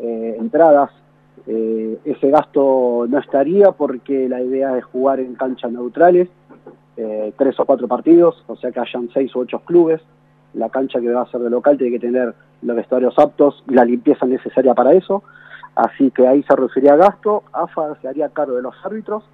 eh, 0.00 0.36
entradas. 0.38 0.90
Eh, 1.46 1.98
ese 2.04 2.30
gasto 2.30 3.06
no 3.08 3.18
estaría 3.18 3.72
porque 3.72 4.28
la 4.28 4.40
idea 4.40 4.78
es 4.78 4.84
jugar 4.84 5.20
en 5.20 5.34
canchas 5.34 5.72
neutrales, 5.72 6.28
eh, 6.96 7.32
tres 7.36 7.58
o 7.58 7.64
cuatro 7.64 7.88
partidos, 7.88 8.42
o 8.46 8.56
sea 8.56 8.70
que 8.70 8.80
hayan 8.80 9.08
seis 9.12 9.34
o 9.34 9.40
ocho 9.40 9.60
clubes. 9.60 10.00
La 10.54 10.68
cancha 10.68 11.00
que 11.00 11.10
va 11.10 11.22
a 11.22 11.30
ser 11.30 11.40
de 11.40 11.50
local 11.50 11.76
tiene 11.76 11.98
que 11.98 12.06
tener 12.06 12.34
los 12.62 12.76
vestuarios 12.76 13.18
aptos 13.18 13.62
y 13.68 13.74
la 13.74 13.84
limpieza 13.84 14.26
necesaria 14.26 14.74
para 14.74 14.92
eso. 14.92 15.22
Así 15.74 16.10
que 16.12 16.26
ahí 16.26 16.42
se 16.44 16.54
reduciría 16.54 16.96
gasto. 16.96 17.42
AFA 17.52 17.96
se 18.00 18.08
haría 18.08 18.28
cargo 18.28 18.54
de 18.54 18.62
los 18.62 18.74
árbitros, 18.84 19.24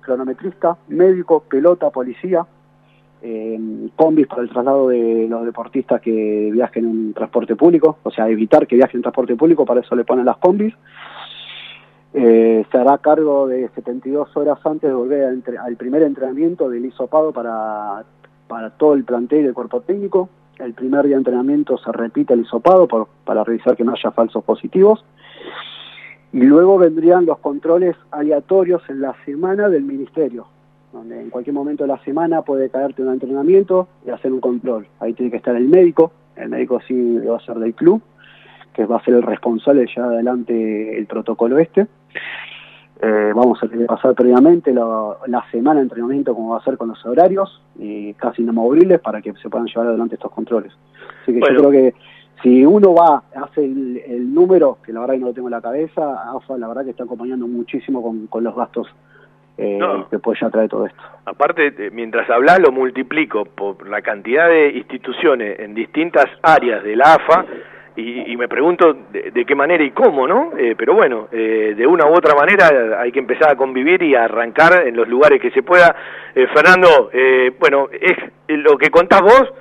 cronometrista, 0.00 0.76
médico, 0.88 1.44
pelota, 1.48 1.90
policía, 1.90 2.44
eh, 3.22 3.58
combis 3.96 4.26
para 4.26 4.42
el 4.42 4.50
traslado 4.50 4.88
de 4.88 5.26
los 5.28 5.46
deportistas 5.46 6.00
que 6.00 6.50
viajen 6.52 6.84
en 6.84 7.14
transporte 7.14 7.56
público, 7.56 7.98
o 8.02 8.10
sea, 8.10 8.28
evitar 8.28 8.66
que 8.66 8.76
viajen 8.76 8.98
en 8.98 9.02
transporte 9.02 9.36
público, 9.36 9.64
para 9.64 9.80
eso 9.80 9.96
le 9.96 10.04
ponen 10.04 10.26
las 10.26 10.36
combis. 10.36 10.74
Eh, 12.16 12.64
se 12.70 12.78
hará 12.78 12.98
cargo 12.98 13.48
de 13.48 13.68
72 13.74 14.36
horas 14.36 14.58
antes 14.64 14.88
de 14.88 14.94
volver 14.94 15.24
entre- 15.32 15.58
al 15.58 15.74
primer 15.76 16.02
entrenamiento 16.02 16.68
del 16.70 16.86
hisopado 16.86 17.32
para, 17.32 18.04
para 18.46 18.70
todo 18.70 18.94
el 18.94 19.02
plantel 19.04 19.44
y 19.44 19.48
el 19.48 19.54
cuerpo 19.54 19.80
técnico. 19.80 20.28
El 20.60 20.74
primer 20.74 21.02
día 21.06 21.16
de 21.16 21.18
entrenamiento 21.22 21.76
se 21.78 21.90
repite 21.90 22.34
el 22.34 22.42
hisopado 22.42 22.86
por- 22.86 23.08
para 23.24 23.42
revisar 23.42 23.76
que 23.76 23.82
no 23.82 23.92
haya 23.92 24.12
falsos 24.12 24.44
positivos. 24.44 25.04
Y 26.32 26.42
luego 26.42 26.78
vendrían 26.78 27.26
los 27.26 27.38
controles 27.38 27.96
aleatorios 28.12 28.82
en 28.88 29.00
la 29.00 29.14
semana 29.24 29.68
del 29.68 29.82
ministerio, 29.82 30.46
donde 30.92 31.20
en 31.20 31.30
cualquier 31.30 31.54
momento 31.54 31.82
de 31.82 31.88
la 31.88 31.98
semana 32.04 32.42
puede 32.42 32.70
caerte 32.70 33.02
un 33.02 33.12
entrenamiento 33.12 33.88
y 34.06 34.10
hacer 34.10 34.32
un 34.32 34.40
control. 34.40 34.86
Ahí 35.00 35.14
tiene 35.14 35.32
que 35.32 35.38
estar 35.38 35.56
el 35.56 35.66
médico, 35.68 36.12
el 36.36 36.48
médico 36.48 36.80
sí 36.86 37.18
va 37.18 37.36
a 37.38 37.40
ser 37.40 37.56
del 37.56 37.74
club, 37.74 38.00
que 38.72 38.86
va 38.86 38.96
a 38.96 39.04
ser 39.04 39.14
el 39.14 39.22
responsable 39.22 39.82
de 39.82 39.86
llevar 39.94 40.12
adelante 40.14 40.98
el 40.98 41.06
protocolo 41.06 41.58
este. 41.58 41.86
Eh, 43.02 43.32
vamos 43.34 43.62
a 43.62 43.66
tener 43.66 43.86
que 43.86 43.92
pasar 43.94 44.14
previamente 44.14 44.72
la, 44.72 45.16
la 45.26 45.44
semana 45.50 45.80
de 45.80 45.84
entrenamiento 45.84 46.34
como 46.34 46.50
va 46.52 46.58
a 46.58 46.64
ser 46.64 46.78
con 46.78 46.88
los 46.88 47.04
horarios 47.04 47.60
y 47.78 48.14
casi 48.14 48.42
inamovibles 48.42 49.00
para 49.00 49.20
que 49.20 49.32
se 49.34 49.50
puedan 49.50 49.66
llevar 49.66 49.88
adelante 49.88 50.14
estos 50.14 50.30
controles. 50.32 50.72
Así 51.22 51.32
que 51.32 51.40
Bueno. 51.40 51.54
yo 51.60 51.68
creo 51.68 51.70
que 51.70 51.94
si 52.42 52.64
uno 52.64 52.94
va, 52.94 53.22
hace 53.42 53.64
el, 53.64 54.00
el 54.06 54.32
número, 54.32 54.78
que 54.84 54.92
la 54.92 55.00
verdad 55.00 55.14
que 55.14 55.20
no 55.20 55.26
lo 55.26 55.32
tengo 55.34 55.48
en 55.48 55.52
la 55.52 55.60
cabeza, 55.60 56.30
AFA 56.34 56.56
la 56.56 56.68
verdad 56.68 56.84
que 56.84 56.90
está 56.90 57.04
acompañando 57.04 57.46
muchísimo 57.46 58.02
con, 58.02 58.26
con 58.28 58.44
los 58.44 58.54
gastos 58.54 58.86
eh, 59.58 59.76
No. 59.78 60.08
que 60.08 60.18
puede 60.18 60.38
ya 60.40 60.50
traer 60.50 60.68
todo 60.68 60.86
esto. 60.86 61.00
Aparte, 61.26 61.74
eh, 61.76 61.90
mientras 61.92 62.28
hablas 62.30 62.58
lo 62.60 62.70
multiplico 62.70 63.44
por 63.44 63.88
la 63.88 64.02
cantidad 64.02 64.48
de 64.48 64.70
instituciones 64.70 65.58
en 65.60 65.74
distintas 65.74 66.26
áreas 66.42 66.82
de 66.84 66.96
la 66.96 67.14
AFA 67.14 67.44
y, 67.96 68.32
y 68.32 68.36
me 68.36 68.48
pregunto 68.48 68.96
de, 69.12 69.30
de 69.30 69.44
qué 69.44 69.54
manera 69.54 69.84
y 69.84 69.92
cómo, 69.92 70.26
¿no? 70.26 70.52
Eh, 70.58 70.74
pero 70.76 70.94
bueno, 70.94 71.28
eh, 71.30 71.74
de 71.76 71.86
una 71.86 72.06
u 72.06 72.12
otra 72.12 72.34
manera 72.34 73.00
hay 73.00 73.12
que 73.12 73.20
empezar 73.20 73.50
a 73.50 73.56
convivir 73.56 74.02
y 74.02 74.14
a 74.14 74.24
arrancar 74.24 74.86
en 74.86 74.96
los 74.96 75.08
lugares 75.08 75.40
que 75.40 75.50
se 75.50 75.62
pueda. 75.62 75.94
Eh, 76.34 76.46
Fernando, 76.52 77.10
eh, 77.12 77.52
bueno, 77.58 77.88
es 77.92 78.16
lo 78.48 78.76
que 78.76 78.90
contás 78.90 79.22
vos 79.22 79.52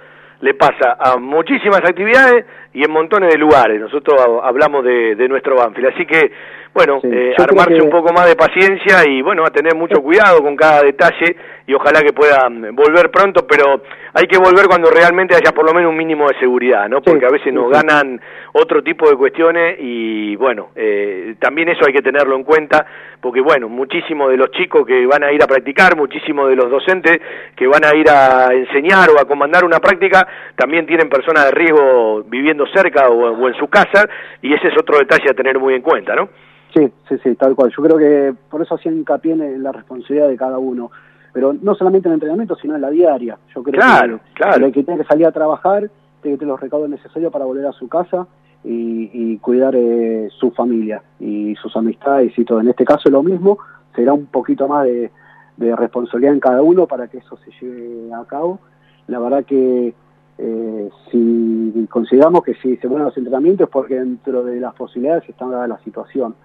le 0.41 0.55
pasa 0.55 0.97
a 0.99 1.17
muchísimas 1.17 1.81
actividades 1.85 2.45
y 2.73 2.83
en 2.83 2.91
montones 2.91 3.31
de 3.31 3.37
lugares. 3.37 3.79
Nosotros 3.79 4.19
ha- 4.19 4.47
hablamos 4.47 4.83
de, 4.83 5.15
de 5.15 5.27
nuestro 5.27 5.55
Banfield, 5.55 5.93
así 5.93 6.05
que, 6.05 6.31
bueno, 6.73 6.99
Sí, 7.01 7.07
eh, 7.11 7.35
armarse 7.37 7.75
que- 7.75 7.81
un 7.81 7.89
poco 7.91 8.11
más 8.13 8.27
de 8.27 8.35
paciencia 8.35 9.07
y, 9.07 9.21
bueno, 9.21 9.43
a 9.45 9.51
tener 9.51 9.75
mucho 9.75 10.01
cuidado 10.01 10.41
con 10.41 10.55
cada 10.55 10.81
detalle 10.81 11.35
y 11.67 11.73
ojalá 11.73 12.01
que 12.01 12.11
puedan 12.13 12.75
volver 12.75 13.09
pronto, 13.11 13.45
pero 13.47 13.81
hay 14.13 14.25
que 14.27 14.37
volver 14.37 14.67
cuando 14.67 14.89
realmente 14.89 15.35
haya 15.35 15.51
por 15.53 15.65
lo 15.65 15.73
menos 15.73 15.91
un 15.91 15.97
mínimo 15.97 16.27
de 16.27 16.37
seguridad, 16.39 16.89
¿no? 16.89 17.01
Porque 17.01 17.25
a 17.25 17.29
veces 17.29 17.53
nos 17.53 17.67
sí. 17.67 17.73
ganan 17.73 18.19
otro 18.53 18.83
tipo 18.83 19.09
de 19.09 19.15
cuestiones 19.15 19.77
y, 19.79 20.35
bueno, 20.35 20.69
eh, 20.75 21.35
también 21.39 21.69
eso 21.69 21.85
hay 21.85 21.93
que 21.93 22.01
tenerlo 22.01 22.35
en 22.35 22.43
cuenta, 22.43 22.85
porque, 23.21 23.39
bueno, 23.39 23.69
muchísimos 23.69 24.29
de 24.29 24.37
los 24.37 24.51
chicos 24.51 24.85
que 24.85 25.05
van 25.05 25.23
a 25.23 25.31
ir 25.31 25.41
a 25.41 25.47
practicar, 25.47 25.95
muchísimos 25.95 26.49
de 26.49 26.55
los 26.57 26.69
docentes 26.69 27.17
que 27.55 27.65
van 27.67 27.85
a 27.85 27.95
ir 27.95 28.09
a 28.09 28.53
enseñar 28.53 29.09
o 29.11 29.19
a 29.19 29.25
comandar 29.25 29.63
una 29.63 29.79
práctica, 29.79 30.27
también 30.55 30.85
tienen 30.85 31.07
personas 31.07 31.45
de 31.45 31.51
riesgo 31.51 32.23
viviendo 32.27 32.62
cerca 32.67 33.09
o, 33.09 33.31
o 33.31 33.47
en 33.47 33.53
su 33.55 33.67
casa, 33.67 34.07
y 34.41 34.53
ese 34.53 34.67
es 34.67 34.73
otro 34.79 34.97
detalle 34.97 35.29
a 35.29 35.33
tener 35.33 35.59
muy 35.59 35.73
en 35.73 35.81
cuenta, 35.81 36.15
¿no? 36.15 36.29
Sí, 36.73 36.91
sí, 37.07 37.15
sí, 37.23 37.35
tal 37.35 37.55
cual. 37.55 37.71
Yo 37.75 37.83
creo 37.83 37.97
que 37.97 38.33
por 38.49 38.61
eso 38.61 38.75
hacía 38.75 38.91
hincapié 38.91 39.33
en 39.33 39.61
la 39.61 39.71
responsabilidad 39.71 40.27
de 40.27 40.37
cada 40.37 40.57
uno. 40.57 40.91
Pero 41.31 41.53
no 41.61 41.73
solamente 41.75 42.07
en 42.07 42.13
el 42.13 42.15
entrenamiento, 42.17 42.55
sino 42.55 42.75
en 42.75 42.81
la 42.81 42.89
diaria. 42.91 43.37
Yo 43.55 43.63
creo 43.63 43.79
Claro, 43.79 44.19
que, 44.19 44.33
claro. 44.33 44.71
que 44.71 44.83
tiene 44.83 45.01
que 45.01 45.07
salir 45.07 45.25
a 45.25 45.31
trabajar 45.31 45.89
tiene 46.21 46.35
que 46.35 46.39
tener 46.39 46.51
los 46.51 46.59
recaudos 46.61 46.89
necesarios 46.89 47.31
para 47.33 47.43
volver 47.45 47.65
a 47.65 47.71
su 47.73 47.89
casa 47.89 48.27
y, 48.63 49.09
y 49.13 49.37
cuidar 49.39 49.73
eh, 49.75 50.29
su 50.39 50.51
familia 50.51 51.01
y 51.19 51.53
sus 51.55 51.75
amistades 51.75 52.31
y 52.37 52.45
todo. 52.45 52.61
En 52.61 52.69
este 52.69 52.85
caso 52.85 53.09
lo 53.09 53.21
mismo, 53.23 53.57
será 53.95 54.13
un 54.13 54.27
poquito 54.27 54.67
más 54.67 54.85
de, 54.85 55.11
de 55.57 55.75
responsabilidad 55.75 56.33
en 56.33 56.39
cada 56.39 56.61
uno 56.61 56.87
para 56.87 57.07
que 57.07 57.17
eso 57.17 57.35
se 57.37 57.51
lleve 57.59 58.13
a 58.13 58.23
cabo. 58.25 58.59
La 59.07 59.19
verdad 59.19 59.43
que 59.43 59.93
eh, 60.37 60.89
si 61.11 61.87
consideramos 61.89 62.43
que 62.43 62.53
si 62.55 62.75
se 62.77 62.87
ponen 62.87 63.05
los 63.05 63.17
entrenamientos 63.17 63.67
es 63.67 63.71
porque 63.71 63.95
dentro 63.99 64.43
de 64.43 64.59
las 64.59 64.73
posibilidades 64.73 65.27
está 65.29 65.47
dada 65.47 65.67
la 65.67 65.77
situación. 65.79 66.35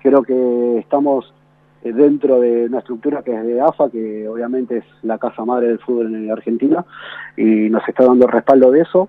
Creo 0.00 0.22
que 0.22 0.78
estamos 0.78 1.32
eh, 1.82 1.92
dentro 1.92 2.40
de 2.40 2.66
una 2.66 2.78
estructura 2.78 3.22
que 3.22 3.34
es 3.34 3.44
de 3.44 3.60
AFA, 3.60 3.90
que 3.90 4.28
obviamente 4.28 4.78
es 4.78 4.84
la 5.02 5.18
casa 5.18 5.44
madre 5.44 5.68
del 5.68 5.78
fútbol 5.80 6.14
en 6.14 6.30
Argentina, 6.30 6.84
y 7.36 7.68
nos 7.70 7.86
está 7.88 8.04
dando 8.04 8.26
el 8.26 8.32
respaldo 8.32 8.70
de 8.70 8.80
eso 8.82 9.08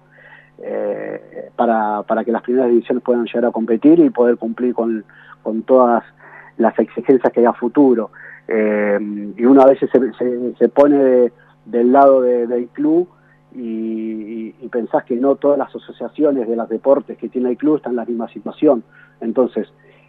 eh, 0.61 1.49
para, 1.55 2.03
para 2.03 2.23
que 2.23 2.31
las 2.31 2.41
primeras 2.41 2.69
divisiones 2.69 3.03
puedan 3.03 3.25
llegar 3.25 3.45
a 3.45 3.51
competir 3.51 3.99
y 3.99 4.09
poder 4.09 4.37
cumplir 4.37 4.73
con, 4.73 5.03
con 5.43 5.61
todas 5.63 6.03
las 6.57 6.77
exigencias 6.79 7.31
que 7.31 7.41
hay 7.41 7.45
a 7.45 7.53
futuro. 7.53 8.09
Eh, 8.47 9.33
y 9.37 9.45
una 9.45 9.65
vez 9.65 9.79
se, 9.79 9.87
se, 9.87 10.55
se 10.57 10.69
pone 10.69 10.97
de- 10.97 11.33
del 11.65 11.91
lado 11.91 12.21
de- 12.21 12.47
del 12.47 12.67
club 12.69 13.07
y, 13.55 14.53
y- 14.61 14.67
pensás 14.69 15.03
que 15.05 15.15
no 15.15 15.35
todas 15.35 15.57
las 15.57 15.73
asociaciones 15.73 16.47
de 16.47 16.55
los 16.55 16.67
deportes 16.67 17.17
que 17.17 17.29
tiene 17.29 17.49
el 17.51 17.57
club 17.57 17.77
están 17.77 17.93
en 17.93 17.97
la 17.97 18.05
misma 18.05 18.27
situación. 18.29 18.83
Entonces, 19.21 19.67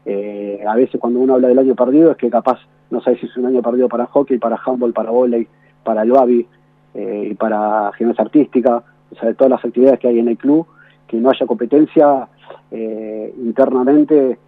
Eh, 0.08 0.62
a 0.64 0.76
veces 0.76 1.00
cuando 1.00 1.18
uno 1.18 1.34
habla 1.34 1.48
del 1.48 1.58
año 1.58 1.74
perdido 1.74 2.12
es 2.12 2.16
que 2.16 2.30
capaz 2.30 2.60
no 2.92 3.00
sabes 3.00 3.18
si 3.18 3.26
es 3.26 3.36
un 3.36 3.46
año 3.46 3.60
perdido 3.60 3.88
para 3.88 4.06
hockey, 4.06 4.38
para 4.38 4.56
handball, 4.64 4.92
para 4.92 5.10
volei, 5.10 5.48
para 5.82 6.02
el 6.02 6.12
babi 6.12 6.46
eh, 6.94 7.28
y 7.32 7.34
para 7.34 7.90
gimnasia 7.98 8.22
artística, 8.22 8.84
o 9.10 9.14
sea, 9.16 9.28
de 9.30 9.34
todas 9.34 9.50
las 9.50 9.64
actividades 9.64 9.98
que 9.98 10.06
hay 10.06 10.20
en 10.20 10.28
el 10.28 10.36
club, 10.38 10.64
que 11.08 11.16
no 11.16 11.28
haya 11.30 11.44
competencia 11.44 12.28
eh, 12.70 13.34
internamente, 13.42 14.38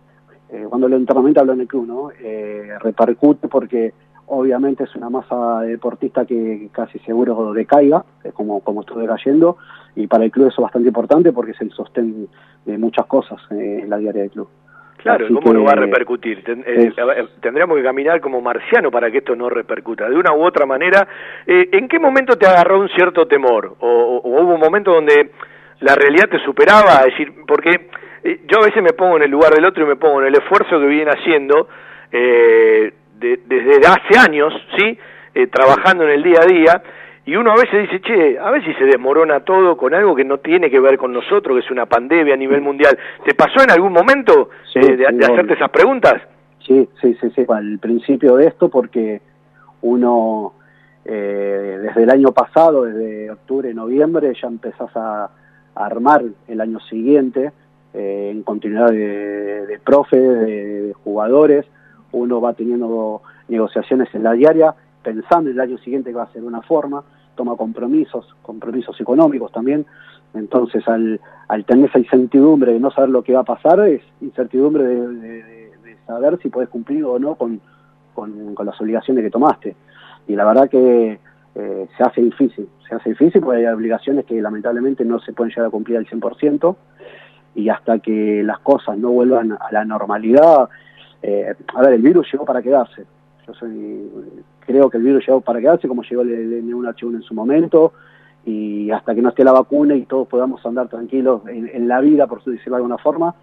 eh, 0.53 0.65
cuando 0.69 0.87
hablo 0.87 0.97
internamente 0.97 1.41
hablo 1.41 1.55
en 1.55 1.61
el 1.63 1.67
club, 1.67 1.87
¿no? 1.89 2.11
Eh, 2.13 2.79
repercute 2.81 3.49
porque 3.49 3.93
obviamente 4.29 4.85
es 4.85 4.95
una 4.95 5.11
masa 5.11 5.61
de 5.62 5.68
deportista 5.70 6.24
que 6.24 6.68
casi 6.72 6.99
seguro 7.01 7.53
decaiga, 7.53 8.05
como, 8.35 8.61
como 8.61 8.81
estuve 8.83 9.07
cayendo, 9.07 9.57
y 9.97 10.07
para 10.07 10.24
el 10.24 10.31
club 10.31 10.49
eso 10.49 10.61
es 10.61 10.64
bastante 10.64 10.89
importante 10.89 11.33
porque 11.33 11.53
es 11.53 11.61
el 11.61 11.70
sostén 11.72 12.29
de 12.64 12.79
muchas 12.79 13.07
cosas 13.07 13.41
eh, 13.51 13.81
en 13.83 13.91
la 13.91 13.97
diaria 13.99 14.22
del 14.22 14.31
club. 14.31 14.49
Claro, 14.99 15.26
Así 15.26 15.35
¿cómo 15.35 15.53
no 15.53 15.61
que- 15.61 15.66
va 15.66 15.72
a 15.72 15.76
repercutir? 15.76 16.43
Eh, 16.66 16.93
tendríamos 17.41 17.76
que 17.76 17.83
caminar 17.85 18.20
como 18.20 18.41
marciano 18.41 18.91
para 18.91 19.11
que 19.11 19.18
esto 19.18 19.37
no 19.37 19.49
repercuta. 19.49 20.09
De 20.09 20.16
una 20.16 20.33
u 20.35 20.43
otra 20.45 20.66
manera, 20.66 21.07
eh, 21.47 21.68
¿en 21.72 21.87
qué 21.89 21.99
momento 22.01 22.37
te 22.37 22.47
agarró 22.47 22.81
un 22.81 22.89
cierto 22.89 23.26
temor? 23.29 23.76
¿O, 23.79 23.87
o- 23.89 24.29
hubo 24.29 24.55
un 24.55 24.61
momento 24.61 24.93
donde 24.93 25.31
la 25.81 25.95
realidad 25.95 26.29
te 26.29 26.41
superaba? 26.41 27.03
Es 27.07 27.12
decir, 27.16 27.33
porque 27.47 27.89
yo 28.49 28.59
a 28.61 28.66
veces 28.66 28.83
me 28.83 28.93
pongo 28.93 29.16
en 29.16 29.22
el 29.22 29.31
lugar 29.31 29.55
del 29.55 29.64
otro 29.66 29.85
y 29.85 29.87
me 29.89 29.95
pongo 29.97 30.20
en 30.20 30.26
el 30.26 30.35
esfuerzo 30.35 30.81
que 30.81 30.87
viene 30.87 31.12
haciendo 31.12 31.68
eh, 32.11 32.93
de- 33.19 33.41
desde 33.47 33.87
hace 33.87 34.19
años, 34.19 34.53
¿sí? 34.77 34.99
Eh, 35.35 35.47
trabajando 35.49 36.05
en 36.05 36.11
el 36.11 36.23
día 36.23 36.41
a 36.43 36.47
día. 36.47 36.83
Y 37.27 37.37
uno 37.37 37.53
a 37.53 37.57
veces 37.57 37.83
dice, 37.83 38.01
che, 38.01 38.39
a 38.39 38.51
ver 38.51 38.64
si 38.64 38.73
se 38.75 38.85
desmorona 38.85 39.41
todo 39.41 39.77
con 39.77 39.93
algo 39.93 40.16
que 40.16 40.25
no 40.25 40.39
tiene 40.39 40.71
que 40.71 40.81
ver 40.81 40.97
con 40.97 41.12
nosotros, 41.12 41.59
que 41.59 41.64
es 41.64 41.71
una 41.71 41.85
pandemia 41.87 42.33
a 42.35 42.39
nivel 42.39 42.62
mundial. 42.62 42.99
¿Te 43.25 43.35
pasó 43.35 43.62
en 43.62 43.71
algún 43.71 43.93
momento 43.93 44.49
Sí, 44.73 44.79
eh, 44.79 44.97
de, 44.97 45.07
hacerte 45.27 45.53
esas 45.55 45.71
preguntas? 45.71 46.23
Sí, 46.66 46.89
sí, 47.01 47.16
sí, 47.21 47.31
sí, 47.35 47.45
al 47.49 47.79
principio 47.79 48.37
de 48.37 48.47
esto 48.47 48.69
porque 48.71 49.21
uno 49.83 50.55
eh, 51.05 51.79
desde 51.83 52.03
el 52.03 52.11
año 52.11 52.33
pasado, 52.33 52.85
desde 52.85 53.31
octubre, 53.31 53.73
noviembre, 53.75 54.33
ya 54.41 54.49
empezás 54.49 54.95
a, 54.97 55.25
a 55.75 55.87
armar 55.87 56.23
el 56.49 56.61
año 56.61 56.81
siguiente 56.81 57.53
eh, 57.95 58.29
en 58.33 58.43
continuidad 58.43 58.91
de, 58.91 59.66
de 59.66 59.79
profes, 59.79 60.21
de, 60.21 60.83
de 60.83 60.93
jugadores, 60.95 61.64
uno 62.13 62.41
va 62.41 62.53
teniendo 62.53 63.23
negociaciones 63.49 64.09
en 64.15 64.23
la 64.23 64.33
diaria 64.33 64.75
pensando 65.03 65.51
en 65.51 65.57
el 65.57 65.61
año 65.61 65.79
siguiente 65.79 66.11
que 66.11 66.17
va 66.17 66.25
a 66.25 66.33
ser 66.33 66.43
una 66.43 66.63
forma, 66.63 67.03
toma 67.35 67.57
compromisos, 67.57 68.35
compromisos 68.43 69.01
económicos 69.01 69.53
también, 69.53 69.87
entonces 70.35 70.87
al, 70.89 71.21
al 71.49 71.65
tener 71.65 71.89
esa 71.89 71.99
incertidumbre 71.99 72.73
de 72.73 72.81
no 72.81 72.91
saber 72.91 73.11
lo 73.11 73.23
que 73.23 73.33
va 73.33 73.41
a 73.41 73.45
pasar, 73.45 73.81
es 73.89 74.03
incertidumbre 74.21 74.85
de 74.85 75.69
saber 76.07 76.39
si 76.43 76.49
puedes 76.49 76.69
cumplir 76.69 77.05
o 77.05 77.19
no 77.19 77.37
con, 77.37 77.61
con, 78.15 78.55
con 78.55 78.67
las 78.67 78.81
obligaciones 78.81 79.23
que 79.23 79.31
tomaste. 79.31 79.77
Y 80.27 80.35
la 80.35 80.45
verdad 80.45 80.69
que 80.69 81.21
eh, 81.55 81.89
se 81.97 82.03
hace 82.03 82.21
difícil, 82.23 82.69
se 82.89 82.95
hace 82.95 83.11
difícil 83.11 83.41
porque 83.41 83.59
hay 83.59 83.67
obligaciones 83.67 84.25
que 84.25 84.41
lamentablemente 84.41 85.05
no 85.05 85.21
se 85.21 85.33
pueden 85.33 85.51
llegar 85.51 85.67
a 85.67 85.71
cumplir 85.71 85.99
al 85.99 86.07
100% 86.07 86.77
y 87.55 87.69
hasta 87.69 87.99
que 87.99 88.43
las 88.43 88.59
cosas 88.61 88.99
no 88.99 89.11
vuelvan 89.11 89.53
a 89.53 89.73
la 89.73 89.85
normalidad, 89.85 90.69
eh, 91.23 91.55
a 91.75 91.81
ver, 91.83 91.95
el 91.95 92.03
virus 92.03 92.31
llegó 92.33 92.45
para 92.45 92.62
quedarse. 92.62 93.05
Yo 93.47 93.55
soy, 93.55 94.11
creo 94.61 94.91
que 94.91 94.99
el 94.99 95.03
virus 95.03 95.27
llegó 95.27 95.41
para 95.41 95.61
quedarse, 95.61 95.89
como 95.89 96.03
llegó 96.03 96.23
el, 96.23 96.31
el 96.31 96.64
N1H1 96.64 97.14
en 97.14 97.23
su 97.23 97.35
momento, 97.35 97.93
y 98.45 98.91
hasta 98.91 99.14
que 99.14 99.23
no 99.23 99.31
esté 99.31 99.45
la 99.45 99.53
vacuna 99.53 99.95
y 99.95 100.03
todos 100.05 100.29
podamos 100.29 100.64
andar 100.64 100.89
tranquilos 100.89 101.43
en, 101.49 101.69
en 101.73 101.89
la 101.89 102.01
vida, 102.01 102.27
por 102.27 102.43
decirlo 102.43 102.77
de 102.77 102.83
alguna 102.83 102.99
forma, 102.99 103.35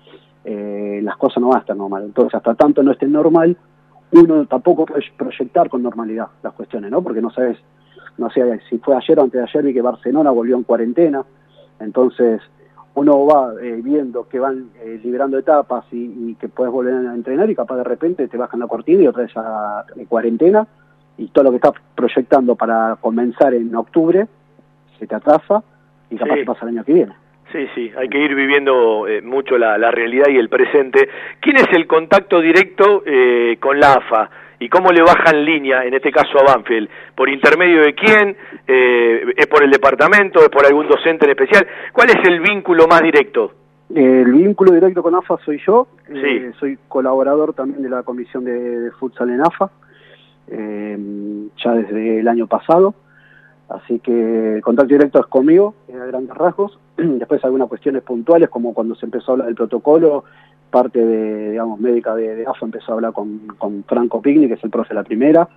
eh, 0.44 1.00
las 1.04 1.18
cosas 1.18 1.42
no 1.42 1.50
van 1.50 1.58
a 1.58 1.62
estar 1.62 1.76
normal. 1.76 2.04
Entonces, 2.06 2.36
hasta 2.36 2.56
tanto 2.56 2.84
no 2.84 2.92
esté 2.92 3.08
normal, 3.08 3.58
uno 4.12 4.46
tampoco 4.46 4.86
puede 4.86 5.04
proyectar 5.18 5.70
con 5.70 5.84
normalidad 5.84 6.28
las 6.44 6.54
cuestiones, 6.54 6.92
¿no? 6.92 7.02
Porque 7.02 7.22
no 7.22 7.32
sabes, 7.32 7.58
no 8.18 8.30
sé, 8.30 8.60
si 8.70 8.78
fue 8.78 8.96
ayer 8.96 9.20
o 9.20 9.24
antes 9.24 9.42
de 9.42 9.48
ayer, 9.48 9.64
vi 9.64 9.74
que 9.74 9.82
Barcelona 9.82 10.32
volvió 10.32 10.56
en 10.56 10.64
cuarentena, 10.64 11.26
entonces 11.80 12.42
uno 12.96 13.26
va 13.26 13.54
eh, 13.62 13.80
viendo 13.84 14.28
que 14.28 14.40
van 14.40 14.70
eh, 14.82 15.00
liberando 15.04 15.38
etapas 15.38 15.86
y, 15.92 16.30
y 16.32 16.36
que 16.36 16.48
puedes 16.48 16.72
volver 16.74 16.94
a 16.94 17.14
entrenar 17.14 17.50
y 17.50 17.56
capaz 17.56 17.76
de 17.78 17.84
repente 17.84 18.28
te 18.28 18.38
bajan 18.38 18.60
la 18.60 18.68
cortina 18.68 19.04
y 19.04 19.08
otra 19.08 19.24
vez 19.24 19.32
a 19.36 19.86
eh, 19.96 20.06
cuarentena 20.08 20.66
y 21.18 21.28
todo 21.28 21.46
lo 21.46 21.50
que 21.52 21.58
estás 21.58 21.74
proyectando 21.96 22.56
para 22.56 22.98
comenzar 23.02 23.54
en 23.54 23.74
octubre 23.76 24.28
se 24.98 25.08
te 25.08 25.16
atrasa 25.16 25.64
y 26.10 26.16
capaz 26.18 26.34
Sí. 26.36 26.40
que 26.40 26.46
pasa 26.46 26.60
el 26.64 26.70
año 26.70 26.84
que 26.84 26.94
viene. 26.94 27.14
Sí, 27.52 27.68
sí, 27.76 27.92
hay 27.98 28.10
que 28.10 28.18
ir 28.20 28.34
viviendo 28.36 29.08
eh, 29.08 29.22
mucho 29.22 29.58
la, 29.58 29.78
la 29.78 29.92
realidad 29.92 30.28
y 30.30 30.38
el 30.38 30.50
presente. 30.50 31.08
¿Quién 31.40 31.58
es 31.58 31.68
el 31.74 31.88
contacto 31.88 32.42
directo 32.42 33.04
eh, 33.06 33.58
con 33.62 33.80
la 33.80 33.94
AFA? 33.94 34.30
¿Y 34.60 34.70
cómo 34.70 34.92
le 34.92 35.02
bajan 35.02 35.44
línea, 35.44 35.84
en 35.84 35.94
este 35.94 36.12
caso 36.12 36.40
a 36.40 36.44
Banfield? 36.56 36.90
¿Por 37.16 37.30
intermedio 37.30 37.82
de 37.82 37.94
quién? 37.94 38.38
Eh, 38.68 39.34
¿Es 39.36 39.48
por 39.48 39.64
el 39.64 39.70
departamento? 39.72 40.40
¿Es 40.40 40.50
por 40.50 40.66
algún 40.66 40.88
docente 40.88 41.26
en 41.26 41.32
especial? 41.32 41.68
¿Cuál 41.92 42.10
es 42.10 42.28
el 42.28 42.40
vínculo 42.40 42.88
más 42.88 43.02
directo? 43.02 43.52
El 43.94 44.32
vínculo 44.32 44.72
directo 44.72 45.04
con 45.04 45.14
AFA 45.14 45.38
soy 45.46 45.62
yo, 45.66 45.88
Sí. 46.08 46.14
eh, 46.26 46.52
soy 46.60 46.78
colaborador 46.88 47.54
también 47.54 47.84
de 47.84 47.90
la 47.90 48.04
comisión 48.04 48.44
de, 48.44 48.52
de 48.80 48.92
futsal 48.92 49.30
en 49.30 49.42
AFA, 49.42 49.70
eh, 50.48 50.98
ya 51.64 51.72
desde 51.74 52.20
el 52.20 52.28
año 52.28 52.48
pasado, 52.48 52.96
así 53.70 54.00
que 54.00 54.56
el 54.56 54.62
contacto 54.62 54.94
directo 54.94 55.20
es 55.20 55.26
conmigo, 55.28 55.76
eh, 55.88 55.98
a 56.02 56.06
grandes 56.06 56.36
rasgos, 56.36 56.80
después 56.98 57.44
algunas 57.44 57.68
cuestiones 57.68 58.02
puntuales, 58.04 58.50
como 58.50 58.74
cuando 58.74 58.96
se 58.96 59.06
empezó 59.06 59.32
a 59.32 59.34
hablar 59.34 59.48
del 59.48 59.56
protocolo, 59.56 60.24
parte 60.76 61.00
de, 61.00 61.52
digamos, 61.52 61.80
médica 61.80 62.14
de, 62.16 62.36
de 62.36 62.46
AFA 62.46 62.66
empezó 62.66 62.92
a 62.92 62.96
hablar 62.96 63.14
con, 63.14 63.48
con 63.58 63.86
Franco 63.86 64.22
Pigni, 64.22 64.50
que 64.50 64.56
es 64.56 64.64
el 64.66 64.70
profe 64.70 64.90
de 64.90 64.96
la 64.96 65.06
primera, 65.06 65.48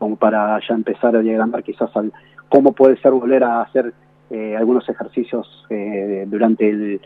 como 0.00 0.16
para 0.16 0.58
ya 0.66 0.74
empezar 0.74 1.14
a 1.14 1.22
llegar 1.22 1.62
quizás 1.62 1.96
al 1.96 2.12
cómo 2.48 2.72
puede 2.72 2.96
ser 2.96 3.12
volver 3.12 3.44
a 3.44 3.62
hacer 3.62 3.92
eh, 4.30 4.56
algunos 4.56 4.88
ejercicios 4.88 5.46
eh, 5.70 6.24
durante 6.26 6.68
el, 6.68 7.00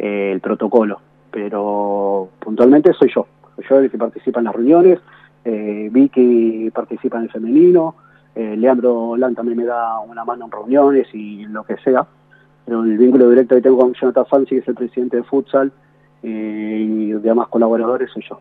eh, 0.00 0.32
el 0.32 0.40
protocolo. 0.40 1.00
Pero 1.30 2.28
puntualmente 2.40 2.92
soy 2.92 3.12
yo, 3.14 3.28
soy 3.54 3.64
yo 3.70 3.78
el 3.78 3.88
que 3.88 3.98
participa 3.98 4.40
en 4.40 4.46
las 4.46 4.56
reuniones, 4.56 4.98
eh, 5.44 5.88
Vicky 5.92 6.72
participa 6.74 7.18
en 7.18 7.24
el 7.24 7.30
femenino, 7.30 7.94
eh, 8.34 8.56
Leandro 8.56 9.16
Lan 9.16 9.36
también 9.36 9.58
me 9.58 9.64
da 9.64 10.00
una 10.00 10.24
mano 10.24 10.46
en 10.46 10.50
reuniones 10.50 11.06
y 11.14 11.46
lo 11.46 11.62
que 11.62 11.76
sea, 11.84 12.04
pero 12.64 12.82
el 12.82 12.98
vínculo 12.98 13.30
directo 13.30 13.54
que 13.54 13.62
tengo 13.62 13.78
con 13.78 13.94
Jonathan 13.94 14.26
Fancy, 14.26 14.56
que 14.56 14.62
es 14.62 14.68
el 14.68 14.74
presidente 14.74 15.18
de 15.18 15.22
futsal, 15.22 15.70
eh, 16.22 16.86
y 16.88 17.12
demás 17.12 17.48
colaboradores 17.48 18.10
soy 18.12 18.24
yo. 18.28 18.40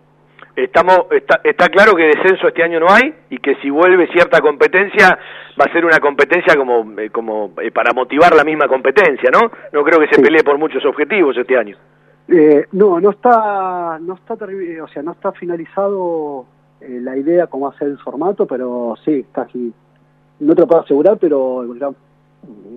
Estamos, 0.55 1.05
está, 1.11 1.39
está 1.43 1.69
claro 1.69 1.95
que 1.95 2.03
descenso 2.03 2.47
este 2.49 2.61
año 2.61 2.79
no 2.82 2.88
hay 2.91 3.13
y 3.29 3.38
que 3.38 3.55
si 3.61 3.69
vuelve 3.69 4.07
cierta 4.07 4.41
competencia 4.41 5.17
va 5.59 5.65
a 5.65 5.71
ser 5.71 5.86
una 5.86 5.99
competencia 5.99 6.55
como, 6.57 6.99
eh, 6.99 7.09
como 7.09 7.51
eh, 7.61 7.71
para 7.71 7.93
motivar 7.93 8.36
la 8.36 8.43
misma 8.43 8.67
competencia, 8.67 9.29
¿no? 9.32 9.49
No 9.71 9.84
creo 9.84 9.99
que 9.99 10.07
se 10.07 10.15
Sí. 10.15 10.21
pelee 10.21 10.43
por 10.43 10.57
muchos 10.57 10.84
objetivos 10.86 11.38
este 11.38 11.57
año. 11.57 11.77
Eh, 12.27 12.65
no, 12.73 12.99
no 12.99 13.11
está, 13.11 13.97
no 14.01 14.15
está, 14.15 14.34
o 14.34 14.88
sea, 14.89 15.01
no 15.03 15.11
está 15.13 15.32
finalizado 15.32 16.45
eh, 16.82 16.99
la 17.01 17.15
idea 17.17 17.47
cómo 17.47 17.67
hacer 17.69 17.88
el 17.88 17.97
formato, 17.99 18.45
pero 18.45 18.95
sí, 19.05 19.25
casi, 19.32 19.73
no 20.39 20.53
te 20.55 20.61
lo 20.61 20.67
puedo 20.67 20.82
asegurar, 20.82 21.17
pero 21.19 21.63
en 21.63 21.79
gran, 21.79 21.95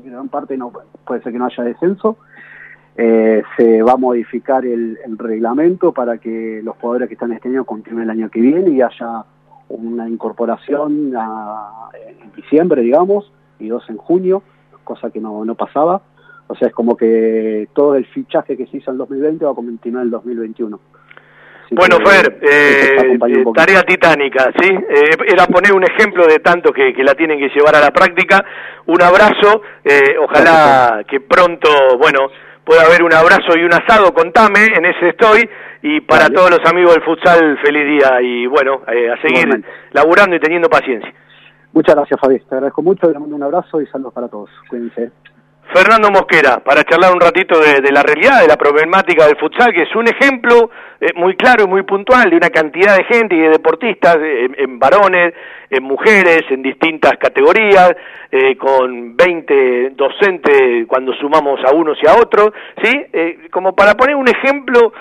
gran 0.05 0.28
parte 0.28 0.57
no 0.57 0.72
puede 1.05 1.22
ser 1.22 1.32
que 1.32 1.38
no 1.38 1.46
haya 1.46 1.64
descenso. 1.64 2.18
Eh, 2.97 3.42
se 3.57 3.82
va 3.82 3.92
a 3.92 3.97
modificar 3.97 4.64
el, 4.64 4.99
el 5.05 5.18
reglamento 5.18 5.92
para 5.92 6.18
que 6.18 6.61
los 6.62 6.76
jugadores 6.76 7.09
que 7.09 7.14
están 7.14 7.32
este 7.32 7.49
año 7.49 7.64
continúen 7.64 8.05
el 8.05 8.11
año 8.11 8.30
que 8.30 8.40
viene 8.40 8.70
y 8.70 8.80
haya 8.82 9.24
una 9.68 10.09
incorporación 10.09 11.12
a- 11.16 11.88
en 12.22 12.32
diciembre, 12.36 12.82
digamos, 12.82 13.32
y 13.59 13.68
dos 13.68 13.88
en 13.90 13.97
junio, 13.97 14.42
cosa 14.84 15.11
que 15.11 15.18
no, 15.20 15.45
no 15.45 15.55
pasaba. 15.57 16.03
O 16.47 16.55
sea, 16.55 16.68
es 16.68 16.74
como 16.74 16.97
que 16.97 17.68
todo 17.72 17.97
el 17.97 18.05
fichaje 18.07 18.57
que 18.57 18.66
se 18.66 18.76
hizo 18.76 18.90
en 18.92 18.99
2020 18.99 19.45
va 19.45 19.53
a 19.53 19.55
continuar 19.55 20.03
en 20.03 20.07
el 20.09 20.11
2021. 20.12 20.78
Así 21.64 21.74
Bueno, 21.74 21.97
que, 21.99 22.05
Fer, 22.05 22.38
eh, 22.42 23.18
tarea 23.55 23.82
titánica, 23.82 24.53
¿sí? 24.61 24.68
Eh, 24.70 25.16
era 25.32 25.47
poner 25.47 25.72
un 25.72 25.82
ejemplo 25.82 26.26
de 26.26 26.38
tantos 26.40 26.72
que, 26.72 26.92
que 26.92 27.03
la 27.03 27.14
tienen 27.14 27.38
que 27.38 27.49
llevar 27.49 27.74
a 27.74 27.80
la 27.80 27.90
práctica. 27.90 28.45
Un 28.86 29.01
abrazo, 29.03 29.62
eh, 29.82 30.16
ojalá 30.22 31.03
que 31.09 31.20
pronto, 31.20 31.68
bueno, 31.99 32.28
pueda 32.64 32.82
haber 32.82 33.02
un 33.02 33.12
abrazo 33.14 33.56
y 33.56 33.62
un 33.64 33.72
asado, 33.74 34.12
contame, 34.12 34.66
en 34.76 34.84
ese 34.86 35.10
estoy. 35.10 35.48
Y 35.82 36.00
para 36.00 36.24
Vale. 36.24 36.34
todos 36.34 36.50
los 36.50 36.60
amigos 36.70 36.94
del 36.94 37.04
futsal, 37.04 37.58
feliz 37.62 37.86
día 37.86 38.20
y 38.22 38.46
bueno, 38.46 38.80
eh, 38.88 39.10
a 39.10 39.16
seguir 39.20 39.38
Igualmente. 39.40 39.68
laburando 39.92 40.36
y 40.36 40.40
teniendo 40.40 40.68
paciencia. 40.68 41.12
Muchas 41.72 41.94
gracias, 41.94 42.18
Fabi. 42.20 42.38
Te 42.40 42.54
agradezco 42.54 42.82
mucho. 42.82 43.10
Le 43.10 43.18
mando 43.18 43.36
un 43.36 43.42
abrazo 43.42 43.80
y 43.80 43.86
saludos 43.88 44.14
para 44.14 44.28
todos. 44.28 44.48
Cuídense. 44.68 45.10
Fernando 45.72 46.10
Mosquera, 46.10 46.58
para 46.58 46.84
charlar 46.84 47.12
un 47.12 47.20
ratito 47.20 47.58
de, 47.58 47.80
de 47.80 47.92
la 47.92 48.02
realidad, 48.02 48.42
de 48.42 48.48
la 48.48 48.56
problemática 48.56 49.26
del 49.26 49.36
futsal, 49.36 49.72
que 49.72 49.82
es 49.82 49.96
un 49.96 50.06
ejemplo 50.06 50.70
eh, 51.00 51.10
muy 51.16 51.36
claro 51.36 51.64
y 51.64 51.68
muy 51.68 51.82
puntual 51.82 52.30
de 52.30 52.36
una 52.36 52.50
cantidad 52.50 52.96
de 52.96 53.04
gente 53.04 53.34
y 53.34 53.40
de 53.40 53.50
deportistas, 53.50 54.16
eh, 54.20 54.48
en, 54.56 54.78
varones, 54.78 55.34
en 55.70 55.82
mujeres, 55.82 56.42
en 56.50 56.62
distintas 56.62 57.12
categorías, 57.18 57.94
eh, 58.30 58.56
con 58.56 59.16
20 59.16 59.90
docentes 59.90 60.86
cuando 60.86 61.12
sumamos 61.14 61.60
a 61.64 61.74
unos 61.74 61.98
y 62.02 62.06
a 62.06 62.14
otros, 62.14 62.50
¿sí? 62.82 62.90
Eh, 63.12 63.48
como 63.50 63.74
para 63.74 63.94
poner 63.94 64.16
un 64.16 64.28
ejemplo 64.28 64.92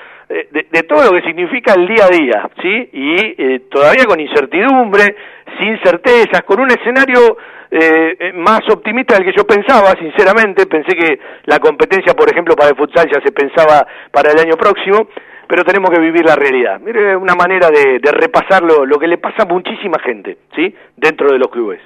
de, 0.52 0.68
de 0.72 0.84
todo 0.84 1.04
lo 1.06 1.12
que 1.12 1.28
significa 1.28 1.74
el 1.74 1.88
día 1.88 2.06
a 2.06 2.10
día, 2.10 2.50
¿sí? 2.62 2.90
Y 2.94 3.16
eh, 3.38 3.62
todavía 3.70 4.06
con 4.06 4.20
incertidumbre, 4.20 5.16
sin 5.60 5.78
certezas, 5.84 6.44
con 6.44 6.60
un 6.60 6.72
escenario 6.72 7.38
eh, 7.70 8.32
más 8.36 8.62
optimista 8.70 9.16
del 9.16 9.26
que 9.26 9.38
yo 9.38 9.46
pensaba, 9.46 9.92
sinceramente, 10.00 10.66
pensé 10.68 10.96
que 10.96 11.20
la 11.46 11.60
competencia, 11.60 12.14
por 12.14 12.30
ejemplo, 12.32 12.56
para 12.56 12.70
el 12.70 12.76
futsal 12.76 13.10
ya 13.12 13.22
se 13.22 13.32
pensaba 13.32 13.86
para 14.12 14.32
el 14.32 14.40
año 14.40 14.56
próximo, 14.58 15.08
pero 15.48 15.64
tenemos 15.64 15.90
que 15.90 16.00
vivir 16.00 16.26
la 16.26 16.36
realidad. 16.36 16.80
Mire, 16.80 17.16
una 17.16 17.36
manera 17.36 17.70
de, 17.70 18.00
de 18.00 18.12
repasar 18.12 18.64
lo, 18.64 18.86
lo 18.86 18.98
que 18.98 19.08
le 19.08 19.18
pasa 19.18 19.44
a 19.44 19.46
muchísima 19.46 20.00
gente, 20.00 20.38
¿sí? 20.56 20.74
Dentro 20.96 21.32
de 21.32 21.38
los 21.38 21.50
clubes. 21.50 21.82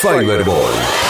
Fiberball. 0.00 1.09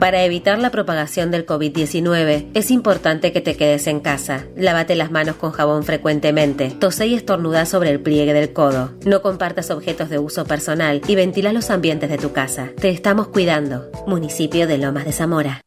Para 0.00 0.24
evitar 0.24 0.58
la 0.58 0.70
propagación 0.70 1.30
del 1.30 1.44
COVID-19, 1.44 2.46
es 2.54 2.70
importante 2.70 3.32
que 3.32 3.42
te 3.42 3.54
quedes 3.54 3.86
en 3.86 4.00
casa. 4.00 4.46
Lávate 4.56 4.94
las 4.94 5.10
manos 5.10 5.36
con 5.36 5.52
jabón 5.52 5.84
frecuentemente. 5.84 6.70
Tose 6.70 7.06
y 7.06 7.14
estornuda 7.14 7.66
sobre 7.66 7.90
el 7.90 8.00
pliegue 8.00 8.32
del 8.32 8.54
codo. 8.54 8.94
No 9.04 9.20
compartas 9.20 9.70
objetos 9.70 10.08
de 10.08 10.18
uso 10.18 10.46
personal 10.46 11.02
y 11.06 11.16
ventila 11.16 11.52
los 11.52 11.68
ambientes 11.68 12.08
de 12.08 12.16
tu 12.16 12.32
casa. 12.32 12.70
Te 12.80 12.88
estamos 12.88 13.28
cuidando. 13.28 13.90
Municipio 14.06 14.66
de 14.66 14.78
Lomas 14.78 15.04
de 15.04 15.12
Zamora. 15.12 15.60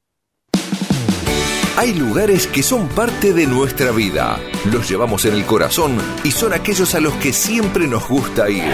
Hay 1.78 1.94
lugares 1.94 2.48
que 2.48 2.64
son 2.64 2.88
parte 2.88 3.34
de 3.34 3.46
nuestra 3.46 3.92
vida. 3.92 4.40
Los 4.72 4.90
llevamos 4.90 5.26
en 5.26 5.36
el 5.36 5.46
corazón 5.46 5.96
y 6.24 6.32
son 6.32 6.54
aquellos 6.54 6.96
a 6.96 7.00
los 7.00 7.14
que 7.16 7.34
siempre 7.34 7.88
nos 7.88 8.10
gusta 8.10 8.50
ir. 8.50 8.74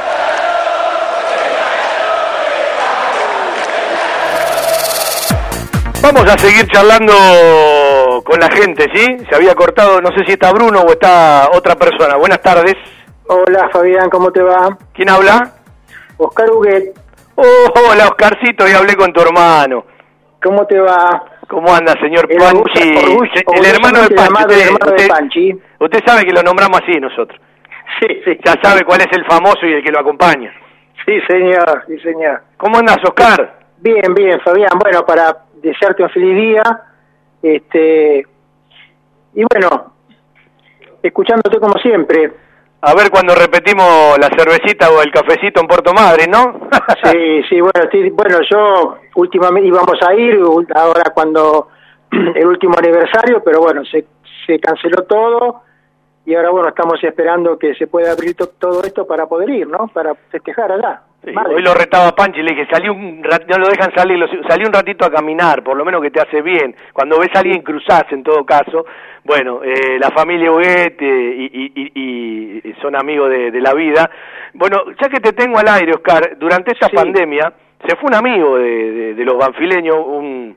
Vamos 6.01 6.23
a 6.25 6.37
seguir 6.37 6.65
charlando 6.67 7.13
con 8.23 8.39
la 8.39 8.49
gente, 8.51 8.85
¿sí? 8.93 9.17
Se 9.29 9.35
había 9.35 9.53
cortado, 9.55 10.01
no 10.01 10.09
sé 10.09 10.25
si 10.25 10.33
está 10.33 10.51
Bruno 10.51 10.79
o 10.81 10.91
está 10.91 11.49
otra 11.53 11.75
persona. 11.75 12.15
Buenas 12.17 12.41
tardes. 12.41 12.75
Hola 13.27 13.69
Fabián, 13.71 14.09
¿cómo 14.09 14.31
te 14.31 14.41
va? 14.41 14.77
¿Quién 14.93 15.09
habla? 15.09 15.53
Oscar 16.17 16.49
Huguet. 16.51 16.93
Oh, 17.35 17.89
hola 17.91 18.07
Oscarcito, 18.07 18.67
y 18.67 18.71
hablé 18.73 18.95
con 18.95 19.13
tu 19.13 19.21
hermano. 19.21 19.85
¿Cómo 20.43 20.65
te 20.65 20.79
va? 20.79 21.23
¿Cómo 21.47 21.73
anda, 21.73 21.93
señor 22.01 22.27
El 22.29 22.37
Panchi? 22.39 22.93
orgullo- 22.95 23.53
el 23.55 23.65
hermano 23.65 24.01
de 24.01 24.09
Panchi. 24.15 24.33
Usted, 24.41 24.59
hermano 24.67 24.91
de 24.97 25.07
Panchi. 25.07 25.61
usted 25.79 25.99
sabe 26.05 26.25
que 26.25 26.33
lo 26.33 26.41
nombramos 26.43 26.81
así 26.81 26.99
nosotros. 26.99 27.39
Sí, 27.99 28.07
sí. 28.25 28.39
Ya 28.43 28.55
sabe 28.61 28.83
cuál 28.83 29.01
es 29.01 29.07
el 29.11 29.25
famoso 29.25 29.65
y 29.65 29.73
el 29.73 29.83
que 29.83 29.91
lo 29.91 29.99
acompaña. 29.99 30.51
Sí, 31.05 31.19
señor, 31.27 31.83
sí, 31.87 31.97
señor. 31.99 32.41
¿Cómo 32.57 32.77
andas, 32.79 32.97
Oscar? 33.03 33.59
Bien, 33.77 34.13
bien, 34.13 34.39
Fabián. 34.41 34.71
Bueno, 34.79 35.05
para 35.05 35.35
desearte 35.61 36.03
un 36.03 36.09
feliz 36.09 36.35
día, 36.35 36.63
este, 37.41 38.25
y 39.33 39.43
bueno, 39.51 39.93
escuchándote 41.01 41.59
como 41.59 41.77
siempre. 41.79 42.31
A 42.83 42.95
ver 42.95 43.11
cuando 43.11 43.35
repetimos 43.35 44.17
la 44.19 44.29
cervecita 44.35 44.89
o 44.89 45.03
el 45.03 45.11
cafecito 45.11 45.61
en 45.61 45.67
Puerto 45.67 45.93
Madre, 45.93 46.25
¿no? 46.27 46.69
Sí, 47.11 47.43
sí, 47.47 47.61
bueno, 47.61 47.89
sí, 47.91 48.09
bueno, 48.09 48.39
yo 48.49 48.97
últimamente 49.15 49.67
íbamos 49.67 49.97
a 50.01 50.13
ir, 50.15 50.39
ahora 50.75 51.11
cuando 51.13 51.69
el 52.11 52.45
último 52.45 52.75
aniversario, 52.77 53.43
pero 53.43 53.59
bueno, 53.61 53.83
se, 53.85 54.05
se 54.47 54.59
canceló 54.59 55.03
todo 55.03 55.61
y 56.25 56.35
ahora 56.35 56.49
bueno, 56.51 56.69
estamos 56.69 57.03
esperando 57.03 57.57
que 57.57 57.73
se 57.75 57.87
pueda 57.87 58.11
abrir 58.11 58.35
to- 58.35 58.49
todo 58.59 58.83
esto 58.83 59.05
para 59.07 59.25
poder 59.27 59.49
ir, 59.49 59.67
¿no? 59.67 59.87
Para 59.87 60.13
festejar 60.29 60.71
allá. 60.71 61.01
Sí, 61.23 61.31
hoy 61.55 61.61
lo 61.61 61.73
retaba 61.75 62.13
Panchi 62.15 62.39
y 62.39 62.43
le 62.43 62.51
dije, 62.55 62.67
salí 62.71 62.89
un 62.89 63.23
rat- 63.23 63.45
no 63.47 63.57
lo 63.59 63.67
dejan 63.69 63.93
salir, 63.93 64.17
lo- 64.17 64.27
salí 64.47 64.65
un 64.65 64.73
ratito 64.73 65.05
a 65.05 65.11
caminar, 65.11 65.63
por 65.63 65.77
lo 65.77 65.85
menos 65.85 66.01
que 66.01 66.09
te 66.09 66.19
hace 66.19 66.41
bien. 66.41 66.75
Cuando 66.93 67.19
ves 67.19 67.29
a 67.35 67.39
alguien 67.39 67.61
cruzás, 67.61 68.05
en 68.11 68.23
todo 68.23 68.43
caso, 68.43 68.85
bueno, 69.23 69.61
eh, 69.63 69.99
la 69.99 70.09
familia 70.09 70.51
Huguet 70.51 70.99
eh, 70.99 71.35
y, 71.37 71.71
y- 71.75 71.91
y- 72.65 72.73
son 72.81 72.95
amigos 72.95 73.29
de, 73.29 73.51
de 73.51 73.61
la 73.61 73.73
vida. 73.75 74.09
Bueno, 74.53 74.77
ya 74.99 75.09
que 75.09 75.19
te 75.19 75.33
tengo 75.33 75.59
al 75.59 75.67
aire, 75.67 75.91
Oscar, 75.93 76.37
durante 76.39 76.71
esta 76.71 76.89
pandemia 76.89 77.53
se 77.87 77.95
fue 77.97 78.07
un 78.09 78.15
amigo 78.15 78.57
de, 78.57 78.91
de- 78.91 79.13
de 79.13 79.25
los 79.25 79.37
banfileños, 79.37 79.97
un, 80.03 80.55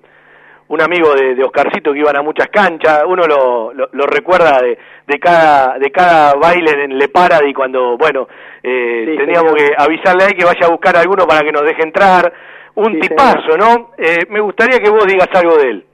un 0.68 0.80
amigo 0.80 1.14
de, 1.14 1.34
de 1.34 1.44
Oscarcito 1.44 1.92
que 1.92 1.98
iban 1.98 2.16
a 2.16 2.22
muchas 2.22 2.48
canchas, 2.48 3.02
uno 3.06 3.26
lo, 3.26 3.72
lo, 3.74 3.88
lo 3.92 4.06
recuerda 4.06 4.60
de, 4.62 4.78
de 5.06 5.18
cada 5.18 5.78
de 5.78 5.90
cada 5.90 6.34
baile 6.34 6.84
en 6.84 6.96
Le 6.98 7.08
Paradis 7.08 7.54
cuando, 7.54 7.96
bueno, 7.98 8.26
eh, 8.62 9.04
Sí, 9.10 9.16
teníamos 9.16 9.52
señor. 9.52 9.56
que 9.70 9.74
avisarle 9.76 10.24
a 10.24 10.26
él 10.28 10.34
que 10.36 10.44
vaya 10.44 10.66
a 10.66 10.70
buscar 10.70 10.96
a 10.96 11.00
alguno 11.00 11.26
para 11.26 11.42
que 11.42 11.52
nos 11.52 11.62
deje 11.64 11.82
entrar, 11.82 12.32
un 12.76 12.92
Sí, 12.94 13.00
tipazo, 13.00 13.56
¿no? 13.58 13.90
Eh, 13.98 14.26
me 14.30 14.40
gustaría 14.40 14.78
que 14.80 14.90
vos 14.90 15.06
digas 15.06 15.28
algo 15.34 15.56
de 15.56 15.68
él. 15.70 15.84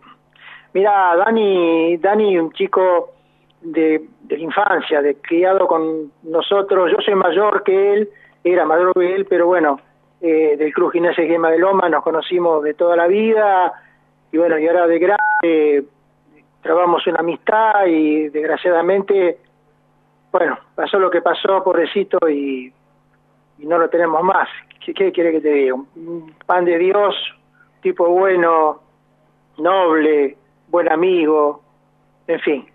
Mira, 0.73 1.16
Dani, 1.16 1.97
Dani, 1.97 2.39
un 2.39 2.53
chico 2.53 3.14
de, 3.61 4.03
de 4.23 4.37
la 4.37 4.43
infancia, 4.43 5.03
de 5.03 5.16
criado 5.16 5.66
con 5.66 6.12
nosotros. 6.23 6.91
Yo 6.93 6.99
soy 7.05 7.16
mayor 7.16 7.64
que 7.64 7.93
él, 7.95 8.09
era 8.45 8.64
mayor 8.64 8.95
que 8.95 9.14
él, 9.16 9.27
pero 9.29 9.47
bueno, 9.47 9.81
eh, 10.23 10.57
del 10.57 10.73
Club 10.73 10.93
Gimnasia 10.93 11.25
Gema 11.27 11.51
de 11.51 11.59
Loma 11.59 11.89
nos 11.89 12.05
conocimos 12.05 12.62
de 12.62 12.75
toda 12.75 12.95
la 12.97 13.09
vida 13.09 13.73
y 14.33 14.39
bueno, 14.39 14.59
y 14.59 14.66
ahora 14.66 14.87
de 14.87 14.99
grande 14.99 15.85
trabamos 16.62 17.07
una 17.07 17.20
amistad 17.20 17.87
y 17.87 18.28
desgraciadamente, 18.28 19.39
bueno, 20.31 20.59
pasó 20.74 20.99
lo 20.99 21.11
que 21.11 21.22
pasó, 21.22 21.62
pobrecito, 21.64 22.18
y, 22.28 22.72
y 23.59 23.66
no 23.66 23.78
lo 23.78 23.89
tenemos 23.89 24.22
más. 24.22 24.49
¿Qué, 24.85 24.95
qué 24.95 25.12
quiere 25.12 25.33
que 25.33 25.41
te 25.41 25.51
diga? 25.51 25.74
Un 25.74 26.35
pan 26.47 26.64
de 26.64 26.78
Dios, 26.78 27.14
tipo 27.83 28.09
bueno, 28.09 28.81
noble, 29.59 30.37
buen 30.68 30.91
amigo, 30.91 31.62
en 32.26 32.41
fin, 32.41 32.66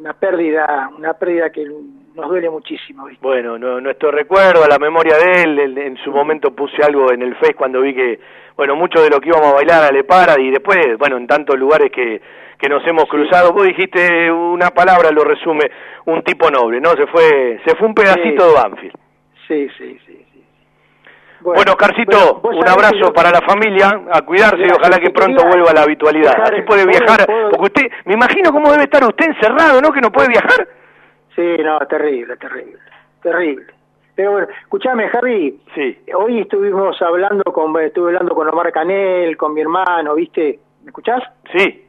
una 0.00 0.12
pérdida, 0.12 0.90
una 0.96 1.14
pérdida 1.14 1.50
que 1.50 1.66
nos 2.14 2.28
duele 2.28 2.50
muchísimo. 2.50 3.06
¿viste? 3.06 3.20
Bueno, 3.26 3.58
no- 3.58 3.80
nuestro 3.80 4.10
recuerdo, 4.10 4.64
a 4.64 4.68
la 4.68 4.78
memoria 4.78 5.16
de 5.16 5.42
él, 5.42 5.58
él- 5.58 5.78
en 5.78 5.96
su 5.98 6.10
momento 6.10 6.54
puse 6.54 6.82
algo 6.84 7.12
en 7.12 7.22
el 7.22 7.34
Face 7.36 7.54
cuando 7.54 7.80
vi 7.80 7.94
que, 7.94 8.20
bueno, 8.56 8.76
mucho 8.76 9.02
de 9.02 9.10
lo 9.10 9.20
que 9.20 9.28
íbamos 9.28 9.48
a 9.48 9.54
bailar 9.54 9.84
a 9.84 9.90
Le 9.92 10.04
Paradis 10.04 10.48
y 10.48 10.50
después, 10.50 10.78
bueno, 10.98 11.16
en 11.16 11.26
tantos 11.26 11.58
lugares 11.58 11.90
que, 11.90 12.20
que 12.58 12.68
nos 12.68 12.86
hemos 12.86 13.06
cruzado, 13.06 13.52
vos 13.52 13.64
dijiste 13.66 14.30
una 14.30 14.70
palabra, 14.70 15.10
lo 15.10 15.24
resume, 15.24 15.70
un 16.06 16.22
tipo 16.22 16.48
noble, 16.50 16.80
¿no? 16.80 16.90
Se 16.90 17.06
fue, 17.06 17.60
se 17.66 17.74
fue 17.76 17.88
un 17.88 17.94
pedacito 17.94 18.44
Sí. 18.44 18.48
de 18.48 18.54
Banfield. 18.62 18.94
Sí, 19.48 19.68
sí, 19.76 19.98
sí. 20.06 20.24
sí. 20.32 20.44
Bueno, 21.40 21.74
vos 22.40 22.54
un 22.54 22.62
que 22.62 22.70
abrazo 22.70 23.12
para 23.12 23.30
la 23.32 23.40
familia, 23.40 23.88
a 24.12 24.22
cuidarse 24.22 24.62
y 24.64 24.70
ojalá 24.70 24.98
que 24.98 25.10
pronto 25.10 25.44
vuelva 25.44 25.70
a 25.70 25.74
la 25.74 25.82
habitualidad. 25.82 26.36
dejar- 26.36 26.54
Así 26.54 26.62
puede 26.62 26.84
¿puedo- 26.84 26.98
viajar, 27.00 27.26
puedo- 27.26 27.50
porque 27.50 27.64
usted, 27.64 27.82
me 28.04 28.14
imagino 28.14 28.52
cómo 28.52 28.70
debe 28.70 28.84
estar 28.84 29.02
usted 29.02 29.26
encerrado, 29.26 29.80
¿no? 29.80 29.90
Que 29.92 30.00
no 30.00 30.12
puede 30.12 30.28
viajar. 30.28 30.68
Sí, 31.34 31.56
no, 31.62 31.78
terrible, 31.86 32.36
terrible, 32.36 32.78
terrible. 33.22 33.66
Pero 34.14 34.32
bueno, 34.32 34.48
escúchame, 34.62 35.08
Javi. 35.08 35.58
Sí. 35.74 35.98
Hoy 36.14 36.40
estuvimos 36.40 37.00
hablando 37.00 37.44
con, 37.44 37.78
estuve 37.80 38.08
hablando 38.08 38.34
con 38.34 38.48
Omar 38.48 38.70
Canel, 38.72 39.36
con 39.36 39.54
mi 39.54 39.62
hermano, 39.62 40.14
¿viste? 40.14 40.58
¿Me 40.82 40.88
escuchás? 40.88 41.22
Sí. 41.56 41.86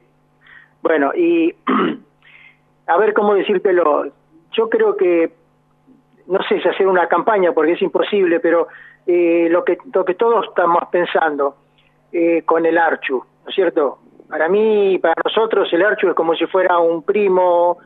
Bueno, 0.81 1.11
y 1.13 1.53
a 2.87 2.97
ver 2.97 3.13
cómo 3.13 3.33
decírtelo. 3.33 4.05
Yo 4.51 4.69
creo 4.69 4.95
que, 4.95 5.33
no 6.27 6.41
sé 6.43 6.61
si 6.61 6.67
hacer 6.69 6.87
una 6.87 7.07
campaña 7.07 7.51
porque 7.51 7.73
es 7.73 7.81
imposible, 7.81 8.39
pero 8.39 8.67
eh, 9.05 9.47
lo, 9.49 9.65
que, 9.65 9.77
lo 9.93 10.05
que 10.05 10.13
todos 10.13 10.45
estamos 10.47 10.83
pensando 10.91 11.57
eh, 12.11 12.43
con 12.45 12.65
el 12.65 12.77
Archu, 12.77 13.17
¿no 13.43 13.49
es 13.49 13.55
cierto? 13.55 13.99
Para 14.29 14.47
mí, 14.47 14.97
para 14.99 15.15
nosotros, 15.25 15.71
el 15.73 15.83
Archu 15.83 16.07
es 16.07 16.15
como 16.15 16.35
si 16.35 16.45
fuera 16.45 16.77
un 16.77 17.03
primo, 17.03 17.79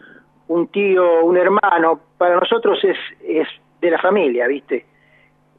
un 0.47 0.67
tío, 0.67 1.23
un 1.23 1.37
hermano. 1.37 1.99
Para 2.17 2.39
nosotros 2.39 2.83
es, 2.83 2.97
es 3.23 3.47
de 3.81 3.91
la 3.91 3.99
familia, 3.99 4.47
¿viste? 4.47 4.85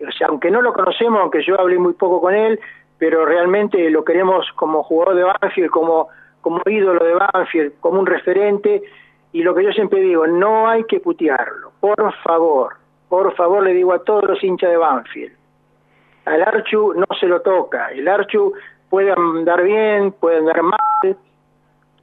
O 0.07 0.13
sea, 0.13 0.29
aunque 0.29 0.51
no 0.51 0.63
lo 0.63 0.73
conocemos, 0.73 1.21
aunque 1.21 1.43
yo 1.43 1.61
hablé 1.61 1.79
muy 1.79 1.95
poco 1.95 2.21
con 2.21 2.35
él, 2.35 2.61
pero 2.99 3.25
realmente 3.25 3.91
lo 3.91 4.05
queremos 4.05 4.47
como 4.55 4.83
jugador 4.83 5.15
de 5.17 5.25
Banfield, 5.25 5.71
como, 5.71 6.09
como 6.41 6.61
ídolo 6.67 7.05
de 7.05 7.15
Banfield, 7.15 7.73
como 7.81 8.01
un 8.01 8.07
referente, 8.07 8.83
y 9.33 9.43
lo 9.43 9.55
que 9.55 9.65
yo 9.65 9.73
siempre 9.73 10.01
digo, 10.01 10.27
no 10.27 10.69
hay 10.69 10.85
que 10.85 11.01
putearlo, 11.01 11.73
por 11.81 12.13
favor, 12.23 12.77
por 13.09 13.35
favor 13.35 13.63
le 13.63 13.75
digo 13.75 13.93
a 13.93 14.03
todos 14.03 14.25
los 14.25 14.43
hinchas 14.43 14.71
de 14.71 14.77
Banfield, 14.77 15.33
al 16.25 16.43
Archu 16.43 16.95
no 16.95 17.07
se 17.19 17.27
lo 17.27 17.41
toca, 17.41 17.91
el 17.91 18.09
Archu 18.09 18.53
puede 18.91 19.13
andar 19.13 19.63
bien, 19.63 20.13
puede 20.13 20.39
andar 20.39 20.63
mal, 20.63 21.17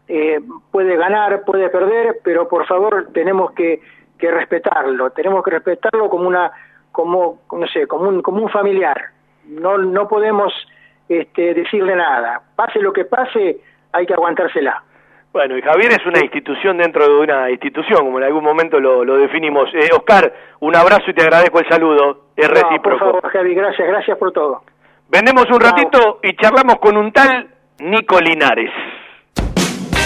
eh, 0.08 0.39
puede 0.72 0.95
ganar, 0.97 1.43
puede 1.45 1.70
perder, 1.70 2.18
pero 2.24 2.47
por 2.47 2.66
favor 2.68 3.08
tenemos 3.14 3.51
que, 3.51 3.82
que 4.18 4.32
respetarlo, 4.32 5.10
tenemos 5.12 5.43
que 5.43 5.51
respetarlo 5.51 6.10
como 6.10 6.28
una, 6.28 6.51
como, 6.91 7.39
no 7.51 7.68
sé, 7.68 7.88
como 7.88 8.10
un, 8.10 8.22
como 8.22 8.43
un 8.43 8.49
familiar, 8.49 9.10
no, 9.47 9.78
no 9.78 10.08
podemos 10.08 10.53
este, 11.10 11.53
decirle 11.53 11.95
nada, 11.95 12.41
pase 12.56 12.80
lo 12.80 12.93
que 12.93 13.06
pase, 13.06 13.58
hay 13.91 14.06
que 14.06 14.14
aguantársela. 14.14 14.84
Bueno, 15.34 15.58
y 15.58 15.62
Javier 15.62 15.91
es 15.91 16.06
una 16.06 16.20
institución 16.20 16.78
dentro 16.78 17.03
de 17.06 17.20
una 17.20 17.51
institución, 17.51 18.06
como 18.06 18.20
en 18.20 18.24
algún 18.24 18.43
momento 18.43 18.80
lo, 18.80 19.03
lo 19.03 19.18
definimos. 19.18 19.68
Eh, 19.74 19.89
Oscar, 19.93 20.32
un 20.62 20.74
abrazo 20.74 21.03
y 21.12 21.14
te 21.14 21.24
agradezco 21.24 21.60
el 21.60 21.68
saludo. 21.68 22.28
Es 22.38 22.47
No, 22.47 22.53
recíproco. 22.53 22.82
por 22.82 22.99
favor, 22.99 23.30
Javi, 23.32 23.53
gracias, 23.53 23.86
gracias 23.86 24.18
por 24.18 24.32
todo. 24.32 24.62
Vendemos 25.10 25.45
un 25.51 25.60
ratito 25.60 26.20
y 26.24 26.34
charlamos 26.38 26.78
con 26.78 26.95
un 26.95 27.12
tal 27.12 27.49
Nico 27.80 28.18
Linares. 28.22 28.72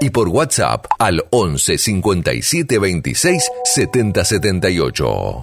y 0.00 0.10
por 0.10 0.28
WhatsApp 0.28 0.86
al 0.98 1.24
11 1.30 1.78
57 1.78 2.78
26 2.78 3.50
70 3.64 4.24
78. 4.24 5.42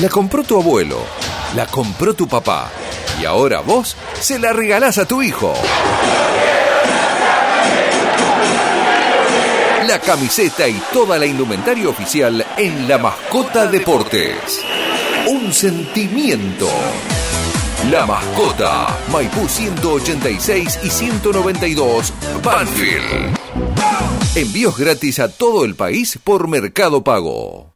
La 0.00 0.08
compró 0.08 0.42
tu 0.42 0.60
abuelo, 0.60 0.98
la 1.54 1.66
compró 1.66 2.14
tu 2.14 2.28
papá 2.28 2.70
y 3.20 3.24
ahora 3.24 3.60
vos 3.60 3.96
se 4.20 4.38
la 4.38 4.52
regalás 4.52 4.98
a 4.98 5.06
tu 5.06 5.22
hijo. 5.22 5.54
La 9.86 10.00
camiseta 10.00 10.66
y 10.68 10.74
toda 10.92 11.18
la 11.18 11.26
indumentaria 11.26 11.88
oficial 11.88 12.44
en 12.56 12.88
La 12.88 12.98
Mascota 12.98 13.66
Deportes. 13.66 14.60
Un 15.28 15.52
sentimiento. 15.52 16.68
La 17.84 18.04
Mascota, 18.04 18.98
Maipú 19.12 19.46
186 19.48 20.80
y 20.82 20.90
192, 20.90 22.12
Banfield. 22.42 23.36
Envíos 24.34 24.76
gratis 24.76 25.20
a 25.20 25.28
todo 25.28 25.64
el 25.64 25.76
país 25.76 26.18
por 26.24 26.48
Mercado 26.48 27.04
Pago. 27.04 27.75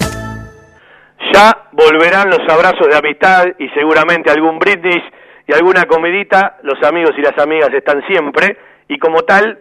Ya 1.33 1.67
volverán 1.71 2.29
los 2.29 2.39
abrazos 2.49 2.87
de 2.89 2.97
amistad 2.97 3.45
y 3.59 3.69
seguramente 3.69 4.31
algún 4.31 4.59
brindis 4.59 5.01
y 5.47 5.53
alguna 5.53 5.85
comidita. 5.85 6.57
Los 6.63 6.81
amigos 6.83 7.11
y 7.17 7.21
las 7.21 7.37
amigas 7.37 7.69
están 7.73 8.01
siempre 8.07 8.57
y 8.87 8.97
como 8.97 9.21
tal 9.23 9.59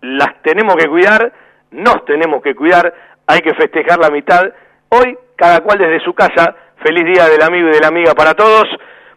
las 0.00 0.40
tenemos 0.42 0.76
que 0.76 0.88
cuidar, 0.88 1.32
nos 1.72 2.04
tenemos 2.04 2.42
que 2.42 2.54
cuidar, 2.54 2.94
hay 3.26 3.40
que 3.40 3.54
festejar 3.54 3.98
la 3.98 4.10
mitad. 4.10 4.42
Hoy, 4.90 5.18
cada 5.36 5.60
cual 5.60 5.78
desde 5.78 6.00
su 6.04 6.14
casa, 6.14 6.54
feliz 6.82 7.04
día 7.04 7.28
del 7.28 7.42
amigo 7.42 7.68
y 7.68 7.72
de 7.72 7.80
la 7.80 7.88
amiga 7.88 8.14
para 8.14 8.34
todos. 8.34 8.64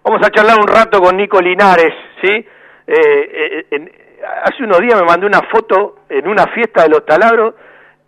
Vamos 0.03 0.25
a 0.25 0.31
charlar 0.31 0.57
un 0.59 0.67
rato 0.67 0.99
con 0.99 1.15
Nico 1.15 1.39
Linares, 1.39 1.93
¿sí? 2.21 2.29
Eh, 2.31 2.45
eh, 2.87 3.65
en- 3.71 3.91
hace 4.43 4.63
unos 4.63 4.79
días 4.79 4.99
me 4.99 5.07
mandó 5.07 5.27
una 5.27 5.41
foto 5.51 5.97
en 6.09 6.27
una 6.27 6.47
fiesta 6.47 6.83
de 6.83 6.89
los 6.89 7.05
taladros, 7.05 7.53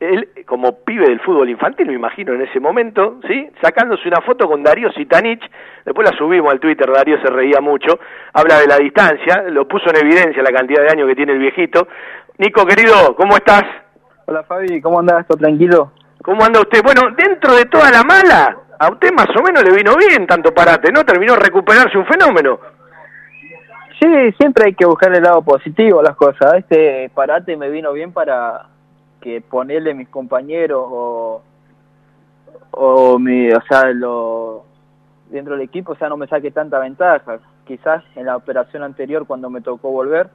él 0.09 0.29
como 0.45 0.83
pibe 0.83 1.07
del 1.07 1.19
fútbol 1.21 1.49
infantil, 1.49 1.87
me 1.87 1.93
imagino 1.93 2.33
en 2.33 2.41
ese 2.41 2.59
momento, 2.59 3.19
¿sí? 3.27 3.49
Sacándose 3.61 4.07
una 4.07 4.21
foto 4.21 4.47
con 4.47 4.63
Darío 4.63 4.91
Sitanich, 4.91 5.43
después 5.85 6.09
la 6.09 6.17
subimos 6.17 6.51
al 6.51 6.59
Twitter, 6.59 6.91
Darío 6.91 7.21
se 7.21 7.29
reía 7.29 7.61
mucho, 7.61 7.99
habla 8.33 8.59
de 8.59 8.67
la 8.67 8.77
distancia, 8.77 9.43
lo 9.49 9.67
puso 9.67 9.89
en 9.89 10.05
evidencia 10.05 10.43
la 10.43 10.51
cantidad 10.51 10.83
de 10.83 10.91
años 10.91 11.07
que 11.07 11.15
tiene 11.15 11.33
el 11.33 11.39
viejito. 11.39 11.87
Nico, 12.37 12.65
querido, 12.65 13.15
¿cómo 13.15 13.35
estás? 13.35 13.63
Hola 14.25 14.43
Fabi, 14.43 14.81
¿cómo 14.81 14.99
andás? 14.99 15.27
¿Todo 15.27 15.37
tranquilo? 15.37 15.91
¿Cómo 16.23 16.43
anda 16.43 16.61
usted? 16.61 16.81
Bueno, 16.83 17.15
dentro 17.15 17.53
de 17.53 17.65
toda 17.65 17.91
la 17.91 18.03
mala, 18.03 18.57
a 18.79 18.89
usted 18.89 19.11
más 19.11 19.27
o 19.35 19.43
menos 19.43 19.63
le 19.63 19.75
vino 19.75 19.95
bien 19.95 20.25
tanto 20.25 20.53
parate, 20.53 20.91
¿no? 20.91 21.03
Terminó 21.03 21.35
recuperarse 21.35 21.97
un 21.97 22.05
fenómeno. 22.05 22.59
Sí, 23.99 24.31
siempre 24.37 24.65
hay 24.67 24.73
que 24.73 24.85
buscar 24.85 25.15
el 25.15 25.23
lado 25.23 25.41
positivo 25.41 25.99
a 25.99 26.03
las 26.03 26.15
cosas. 26.15 26.55
Este 26.55 27.09
parate 27.13 27.55
me 27.55 27.69
vino 27.69 27.93
bien 27.93 28.11
para 28.11 28.72
que 29.23 29.39
ponerle 29.39 29.93
mis 29.93 30.09
compañeros 30.09 30.85
o, 30.85 31.41
o 32.71 33.17
mi, 33.19 33.49
o 33.51 33.61
sea, 33.61 33.93
lo, 33.93 34.65
dentro 35.29 35.53
del 35.53 35.63
equipo, 35.63 35.93
o 35.93 35.95
sea, 35.95 36.09
no 36.09 36.17
me 36.17 36.27
saque 36.27 36.51
tanta 36.51 36.77
ventaja. 36.77 37.39
Quizás 37.65 38.03
en 38.17 38.25
la 38.25 38.35
operación 38.35 38.83
anterior, 38.83 39.25
cuando 39.25 39.49
me 39.49 39.61
tocó 39.61 39.91
volver, 39.91 40.29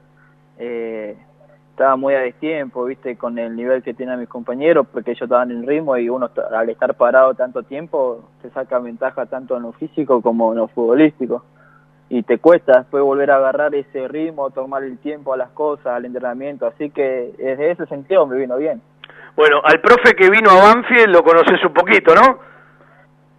eh, 0.56 1.18
estaba 1.70 1.96
muy 1.96 2.14
a 2.14 2.20
destiempo, 2.20 2.86
viste, 2.86 3.18
con 3.18 3.38
el 3.38 3.54
nivel 3.54 3.82
que 3.82 3.92
tienen 3.92 4.18
mis 4.18 4.28
compañeros, 4.30 4.86
porque 4.90 5.10
ellos 5.10 5.22
estaban 5.22 5.50
en 5.50 5.66
ritmo 5.66 5.94
y 5.98 6.08
uno 6.08 6.30
al 6.50 6.70
estar 6.70 6.94
parado 6.94 7.34
tanto 7.34 7.62
tiempo, 7.62 8.30
te 8.40 8.48
saca 8.50 8.78
ventaja 8.78 9.26
tanto 9.26 9.54
en 9.58 9.64
lo 9.64 9.72
físico 9.72 10.22
como 10.22 10.52
en 10.52 10.58
lo 10.60 10.68
futbolístico. 10.68 11.44
Y 12.10 12.22
te 12.22 12.38
cuesta 12.38 12.78
después 12.78 13.02
volver 13.02 13.30
a 13.30 13.36
agarrar 13.36 13.74
ese 13.74 14.08
ritmo, 14.08 14.50
tomar 14.50 14.82
el 14.82 14.98
tiempo 14.98 15.34
a 15.34 15.36
las 15.36 15.50
cosas, 15.50 15.88
al 15.88 16.06
entrenamiento, 16.06 16.66
así 16.66 16.90
que 16.90 17.32
desde 17.36 17.72
ese 17.72 17.86
sentido 17.86 18.26
me 18.26 18.38
vino 18.38 18.56
bien. 18.56 18.80
Bueno, 19.36 19.60
al 19.62 19.80
profe 19.80 20.14
que 20.14 20.30
vino 20.30 20.50
a 20.50 20.62
Banfield 20.74 21.10
lo 21.10 21.22
conoces 21.22 21.62
un 21.64 21.72
poquito, 21.72 22.14
¿no? 22.14 22.38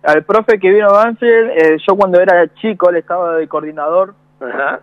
Al 0.04 0.24
profe 0.24 0.60
que 0.60 0.70
vino 0.70 0.88
a 0.88 1.04
Banfield, 1.04 1.50
eh, 1.50 1.78
yo 1.86 1.96
cuando 1.96 2.22
era 2.22 2.48
chico 2.56 2.90
él 2.90 2.98
estaba 2.98 3.36
de 3.36 3.48
coordinador, 3.48 4.14
Ajá. 4.40 4.80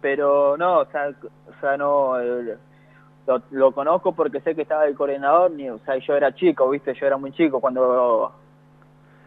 pero 0.00 0.56
no, 0.58 0.80
o 0.80 0.84
sea, 0.86 1.08
o 1.08 1.60
sea 1.60 1.76
no, 1.76 2.16
lo, 3.26 3.42
lo 3.50 3.72
conozco 3.72 4.12
porque 4.12 4.40
sé 4.42 4.54
que 4.54 4.62
estaba 4.62 4.84
de 4.84 4.94
coordinador, 4.94 5.50
ni, 5.50 5.68
o 5.70 5.78
sea, 5.78 5.96
yo 5.96 6.14
era 6.14 6.34
chico, 6.34 6.68
viste, 6.68 6.94
yo 6.94 7.06
era 7.06 7.16
muy 7.16 7.32
chico 7.32 7.60
cuando 7.60 8.32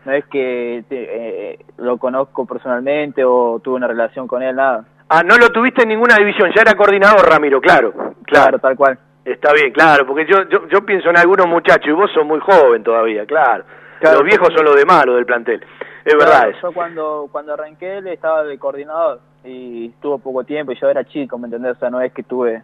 no 0.06 0.12
es 0.12 0.26
que 0.26 0.84
te- 0.90 1.52
eh, 1.54 1.60
lo 1.78 1.98
conozco 1.98 2.46
personalmente 2.46 3.24
o 3.24 3.60
tuve 3.64 3.76
una 3.76 3.88
relación 3.88 4.28
con 4.28 4.42
él, 4.44 4.56
nada. 4.56 4.86
Ah, 5.10 5.24
no 5.24 5.38
lo 5.38 5.50
tuviste 5.50 5.84
en 5.84 5.90
ninguna 5.90 6.16
división, 6.18 6.52
ya 6.56 6.62
era 6.62 6.76
coordinador 6.76 7.28
Ramiro, 7.30 7.62
claro. 7.62 7.94
Claro, 8.26 8.60
tal 8.60 8.76
cual. 8.76 8.98
Está 9.26 9.54
bien, 9.54 9.72
claro, 9.72 10.06
porque 10.06 10.26
yo, 10.26 10.44
yo, 10.50 10.68
yo 10.68 10.86
pienso 10.86 11.10
en 11.10 11.18
algunos 11.18 11.48
muchachos 11.48 11.88
y 11.88 11.92
vos 11.92 12.12
sos 12.14 12.26
muy 12.26 12.40
joven 12.40 12.84
todavía, 12.84 13.26
claro. 13.26 13.64
Claro, 14.00 14.18
los 14.20 14.26
viejos 14.26 14.50
son 14.54 14.66
los 14.66 14.76
de 14.76 14.86
malo 14.86 15.16
del 15.16 15.26
plantel. 15.26 15.64
Es 16.04 16.14
verdad 16.18 16.50
eso. 16.50 16.60
Yo 16.64 16.72
cuando, 16.74 17.30
cuando 17.32 17.54
arranqué 17.54 18.00
él 18.00 18.08
estaba 18.08 18.44
de 18.44 18.58
coordinador 18.58 19.22
y 19.46 19.88
estuvo 19.88 20.18
poco 20.20 20.44
tiempo 20.44 20.74
y 20.74 20.80
yo 20.80 20.90
era 20.90 21.06
chico, 21.06 21.38
¿me 21.38 21.46
entendés? 21.48 21.78
O 21.78 21.80
sea, 21.80 21.90
no 21.90 22.02
es 22.02 22.12
que 22.12 22.24
tuve, 22.24 22.62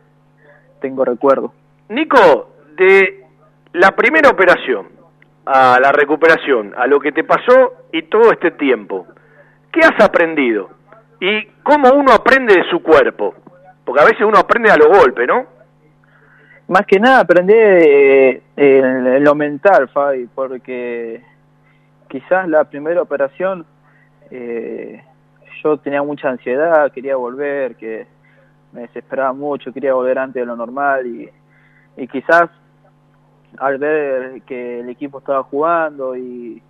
tengo 0.82 1.06
recuerdo. 1.06 1.54
Nico, 1.88 2.50
de 2.76 3.24
la 3.74 3.92
primera 3.92 4.30
operación 4.30 4.88
a 5.46 5.80
la 5.80 5.92
recuperación, 5.92 6.74
a 6.78 6.88
lo 6.88 7.00
que 7.00 7.12
te 7.12 7.24
pasó 7.24 7.74
y 7.92 8.04
todo 8.04 8.32
este 8.32 8.52
tiempo, 8.52 9.08
¿qué 9.72 9.82
has 9.82 10.04
aprendido? 10.04 10.70
¿Y 11.20 11.46
cómo 11.64 11.92
uno 11.94 12.14
aprende 12.14 12.56
de 12.56 12.70
su 12.70 12.82
cuerpo? 12.82 13.36
Porque 13.84 14.02
a 14.02 14.06
veces 14.06 14.22
uno 14.22 14.38
aprende 14.38 14.72
a 14.72 14.78
los 14.78 14.88
golpes, 14.88 15.28
¿no? 15.28 15.46
Más 16.68 16.86
que 16.86 17.00
nada 17.00 17.22
aprendí 17.22 17.54
eh, 17.56 18.42
en, 18.56 19.08
en 19.08 19.24
lo 19.24 19.34
mental, 19.34 19.90
Fabi, 19.90 20.28
porque 20.34 21.22
quizás 22.08 22.48
la 22.48 22.64
primera 22.66 23.02
operación 23.02 23.66
eh, 24.32 25.04
yo 25.64 25.78
tenía 25.78 26.04
mucha 26.04 26.30
ansiedad, 26.30 26.92
quería 26.92 27.16
volver, 27.16 27.76
que 27.76 28.06
me 28.72 28.82
desesperaba 28.82 29.34
mucho, 29.34 29.74
quería 29.74 29.94
volver 29.94 30.20
antes 30.20 30.42
de 30.42 30.46
lo 30.46 30.56
normal 30.56 31.08
y, 31.08 31.30
y 31.98 32.08
quizás 32.08 32.50
al 33.58 33.78
ver 33.78 34.42
que 34.44 34.82
el 34.82 34.90
equipo 34.90 35.20
estaba 35.20 35.44
jugando 35.44 36.16
y, 36.16 36.62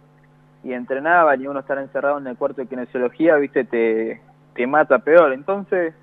y 0.64 0.74
entrenaban 0.74 1.42
y 1.42 1.48
uno 1.48 1.60
estar 1.60 1.78
encerrado 1.78 2.20
en 2.20 2.28
el 2.28 2.38
cuarto 2.38 2.62
de 2.62 2.68
kinesiología, 2.68 3.36
viste, 3.36 3.64
te, 3.66 4.22
te 4.54 4.68
mata 4.68 5.00
peor. 5.00 5.34
Entonces, 5.34 5.94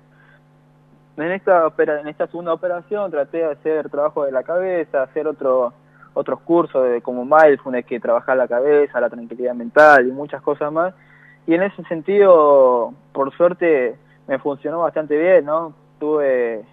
en 1.17 1.31
esta 1.31 1.71
en 1.77 2.07
esta 2.07 2.27
segunda 2.27 2.53
operación 2.53 3.09
traté 3.09 3.39
de 3.39 3.51
hacer 3.51 3.89
trabajo 3.89 4.25
de 4.25 4.31
la 4.31 4.43
cabeza, 4.43 5.03
hacer 5.03 5.27
otro 5.27 5.73
otros 6.13 6.39
cursos 6.41 6.89
de, 6.89 7.01
como 7.01 7.25
mindfulness 7.25 7.85
que 7.85 7.99
trabajar 7.99 8.37
la 8.37 8.47
cabeza, 8.47 8.99
la 8.99 9.09
tranquilidad 9.09 9.53
mental 9.53 10.07
y 10.07 10.11
muchas 10.11 10.41
cosas 10.41 10.71
más. 10.71 10.93
Y 11.45 11.53
en 11.53 11.61
ese 11.63 11.83
sentido, 11.83 12.93
por 13.13 13.31
suerte, 13.35 13.95
me 14.27 14.39
funcionó 14.39 14.79
bastante 14.79 15.17
bien, 15.17 15.45
¿no? 15.45 15.73
Tuve 15.99 16.65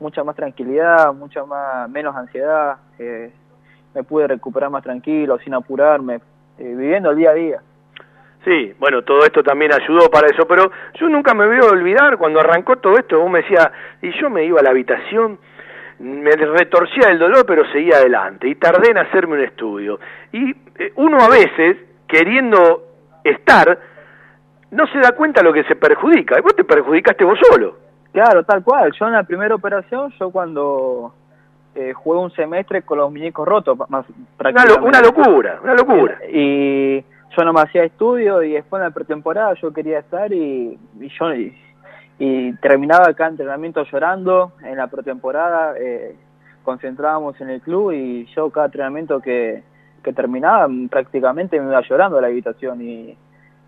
mucha 0.00 0.22
más 0.24 0.36
tranquilidad, 0.36 1.12
mucha 1.14 1.44
más 1.44 1.88
menos 1.88 2.14
ansiedad, 2.14 2.76
eh, 2.98 3.30
me 3.94 4.02
pude 4.02 4.26
recuperar 4.26 4.70
más 4.70 4.82
tranquilo, 4.82 5.38
sin 5.38 5.54
apurarme, 5.54 6.16
eh, 6.58 6.74
viviendo 6.76 7.10
el 7.10 7.16
día 7.16 7.30
a 7.30 7.34
día. 7.34 7.60
Sí, 8.44 8.74
bueno, 8.78 9.02
todo 9.02 9.24
esto 9.24 9.42
también 9.42 9.72
ayudó 9.72 10.08
para 10.08 10.28
eso, 10.28 10.46
pero 10.46 10.70
yo 10.94 11.08
nunca 11.08 11.34
me 11.34 11.46
voy 11.46 11.56
a 11.56 11.70
olvidar 11.70 12.16
cuando 12.16 12.38
arrancó 12.38 12.76
todo 12.76 12.96
esto, 12.96 13.18
vos 13.18 13.30
me 13.30 13.42
decías, 13.42 13.68
y 14.02 14.12
yo 14.20 14.30
me 14.30 14.44
iba 14.44 14.60
a 14.60 14.62
la 14.62 14.70
habitación, 14.70 15.38
me 15.98 16.30
retorcía 16.30 17.08
el 17.08 17.18
dolor, 17.18 17.44
pero 17.46 17.64
seguía 17.72 17.96
adelante, 17.96 18.48
y 18.48 18.54
tardé 18.54 18.90
en 18.90 18.98
hacerme 18.98 19.34
un 19.34 19.42
estudio. 19.42 19.98
Y 20.30 20.50
eh, 20.50 20.92
uno 20.96 21.18
a 21.18 21.28
veces, 21.28 21.78
queriendo 22.06 22.84
estar, 23.24 23.78
no 24.70 24.86
se 24.88 24.98
da 24.98 25.12
cuenta 25.12 25.42
lo 25.42 25.52
que 25.52 25.64
se 25.64 25.74
perjudica, 25.74 26.38
y 26.38 26.42
vos 26.42 26.54
te 26.54 26.64
perjudicaste 26.64 27.24
vos 27.24 27.38
solo. 27.50 27.85
Claro, 28.16 28.44
tal 28.44 28.64
cual. 28.64 28.92
Yo 28.98 29.06
en 29.08 29.12
la 29.12 29.24
primera 29.24 29.54
operación, 29.54 30.10
yo 30.18 30.30
cuando 30.30 31.12
eh, 31.74 31.92
jugué 31.92 32.18
un 32.18 32.30
semestre 32.30 32.80
con 32.80 32.96
los 32.96 33.10
muñecos 33.12 33.46
rotos, 33.46 33.76
más 33.90 34.06
Una, 34.40 34.64
lo- 34.64 34.86
una 34.86 35.02
locura, 35.02 35.60
una 35.62 35.74
locura. 35.74 36.18
Y 36.32 37.02
yo 37.02 37.44
no 37.44 37.52
me 37.52 37.60
hacía 37.60 37.84
estudio 37.84 38.42
y 38.42 38.52
después 38.52 38.80
en 38.80 38.84
la 38.88 38.94
pretemporada 38.94 39.52
yo 39.60 39.70
quería 39.70 39.98
estar 39.98 40.32
y, 40.32 40.78
y 40.98 41.08
yo 41.10 41.34
y, 41.34 41.54
y 42.18 42.54
terminaba 42.54 43.12
cada 43.12 43.28
entrenamiento 43.28 43.82
llorando 43.84 44.52
en 44.64 44.78
la 44.78 44.86
pretemporada, 44.86 45.74
eh, 45.78 46.16
concentrábamos 46.64 47.38
en 47.42 47.50
el 47.50 47.60
club 47.60 47.92
y 47.92 48.24
yo 48.34 48.48
cada 48.48 48.64
entrenamiento 48.64 49.20
que, 49.20 49.62
que 50.02 50.12
terminaba 50.14 50.66
prácticamente 50.88 51.60
me 51.60 51.66
iba 51.68 51.82
llorando 51.82 52.16
a 52.16 52.22
la 52.22 52.28
habitación 52.28 52.80
y, 52.80 53.14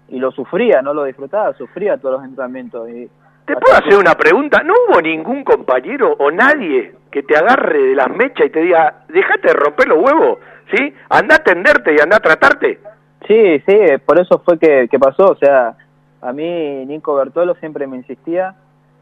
y 0.09 0.19
lo 0.19 0.31
sufría, 0.31 0.81
no 0.81 0.95
lo 0.95 1.05
disfrutaba, 1.05 1.53
sufría 1.53 1.99
todos 1.99 2.15
los 2.15 2.25
entrenamientos. 2.25 2.89
Y, 2.89 3.11
¿Te 3.49 3.57
puedo 3.57 3.77
hacer 3.77 3.97
una 3.99 4.15
pregunta? 4.15 4.63
¿No 4.63 4.75
hubo 4.89 5.01
ningún 5.01 5.43
compañero 5.43 6.15
o 6.19 6.31
nadie 6.31 6.93
que 7.11 7.23
te 7.23 7.37
agarre 7.37 7.83
de 7.83 7.95
las 7.97 8.09
mechas 8.11 8.47
y 8.47 8.51
te 8.51 8.61
diga, 8.61 9.05
dejate 9.09 9.49
de 9.49 9.55
romper 9.55 9.89
los 9.89 9.99
huevos, 9.99 10.39
¿sí? 10.73 10.95
Anda 11.09 11.35
a 11.37 11.39
atenderte 11.39 11.95
y 11.95 12.01
anda 12.01 12.19
a 12.19 12.21
tratarte. 12.21 12.79
Sí, 13.27 13.59
sí, 13.67 13.77
por 14.07 14.21
eso 14.21 14.41
fue 14.45 14.59
que, 14.59 14.87
que 14.91 14.99
pasó. 14.99 15.25
O 15.33 15.37
sea, 15.37 15.75
a 16.21 16.33
mí 16.33 16.85
Nico 16.87 17.15
Bertolo 17.17 17.55
siempre 17.57 17.87
me 17.87 17.97
insistía 17.97 18.55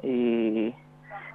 y 0.02 0.72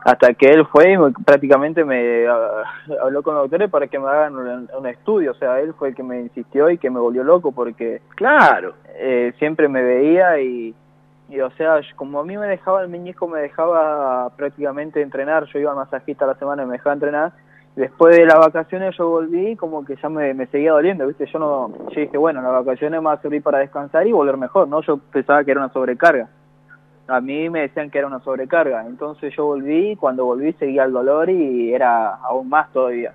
hasta 0.06 0.34
que 0.34 0.48
él 0.48 0.66
fue 0.68 0.94
y 0.94 0.98
me- 0.98 1.12
prácticamente 1.26 1.84
me 1.86 2.26
ah, 2.28 2.64
habló 3.04 3.22
con 3.22 3.36
los 3.36 3.44
doctores 3.44 3.70
para 3.70 3.88
que 3.88 4.00
me 4.00 4.08
hagan 4.08 4.36
un, 4.38 4.70
un 4.76 4.88
estudio. 4.88 5.32
O 5.32 5.36
sea, 5.36 5.60
él 5.60 5.74
fue 5.78 5.90
el 5.90 5.96
que 5.96 6.02
me 6.04 6.22
insistió 6.22 6.70
y 6.70 6.78
que 6.78 6.90
me 6.90 7.00
volvió 7.00 7.24
loco 7.24 7.52
porque 7.52 8.02
Claro. 8.16 8.74
eh, 8.96 9.34
siempre 9.38 9.68
me 9.68 9.84
veía 9.84 10.40
y, 10.40 10.74
y, 11.32 11.40
o 11.40 11.50
sea, 11.52 11.80
como 11.96 12.20
a 12.20 12.24
mí 12.26 12.38
me 12.38 12.46
dejaba 12.48 12.82
el 12.82 12.90
meñisco, 12.90 13.28
me 13.28 13.40
dejaba 13.40 14.30
prácticamente 14.36 15.02
entrenar. 15.02 15.46
Yo 15.46 15.60
iba 15.60 15.72
al 15.72 15.78
masajista 15.78 16.26
a 16.26 16.30
la 16.30 16.36
semana 16.36 16.64
y 16.64 16.66
me 16.66 16.74
dejaba 16.74 16.94
entrenar. 16.94 17.32
Después 17.76 18.18
de 18.18 18.26
las 18.26 18.38
vacaciones 18.38 18.96
yo 18.98 19.08
volví 19.08 19.56
como 19.56 19.86
que 19.86 19.96
ya 19.96 20.10
me, 20.10 20.34
me 20.34 20.46
seguía 20.48 20.74
doliendo, 20.74 21.08
¿viste? 21.08 21.26
Yo 21.28 21.40
no, 21.40 21.72
yo 21.90 22.02
dije, 22.02 22.18
bueno, 22.18 22.42
las 22.42 22.52
vacaciones 22.66 23.00
me 23.02 23.08
va 23.08 23.14
a 23.14 23.22
servir 23.22 23.42
para 23.42 23.60
descansar 23.60 24.06
y 24.06 24.12
volver 24.12 24.36
mejor, 24.36 24.68
¿no? 24.68 24.82
Yo 24.82 24.98
pensaba 24.98 25.44
que 25.46 25.52
era 25.52 25.62
una 25.62 25.72
sobrecarga. 25.72 26.28
A 27.08 27.22
mí 27.22 27.50
me 27.50 27.62
decían 27.62 27.90
que 27.90 27.98
era 27.98 28.08
una 28.08 28.20
sobrecarga. 28.20 28.86
Entonces 28.86 29.34
yo 29.36 29.46
volví, 29.46 29.96
cuando 29.96 30.26
volví 30.26 30.52
seguía 30.54 30.84
el 30.84 30.92
dolor 30.92 31.30
y 31.30 31.74
era 31.74 32.16
aún 32.16 32.50
más 32.50 32.70
todavía. 32.74 33.14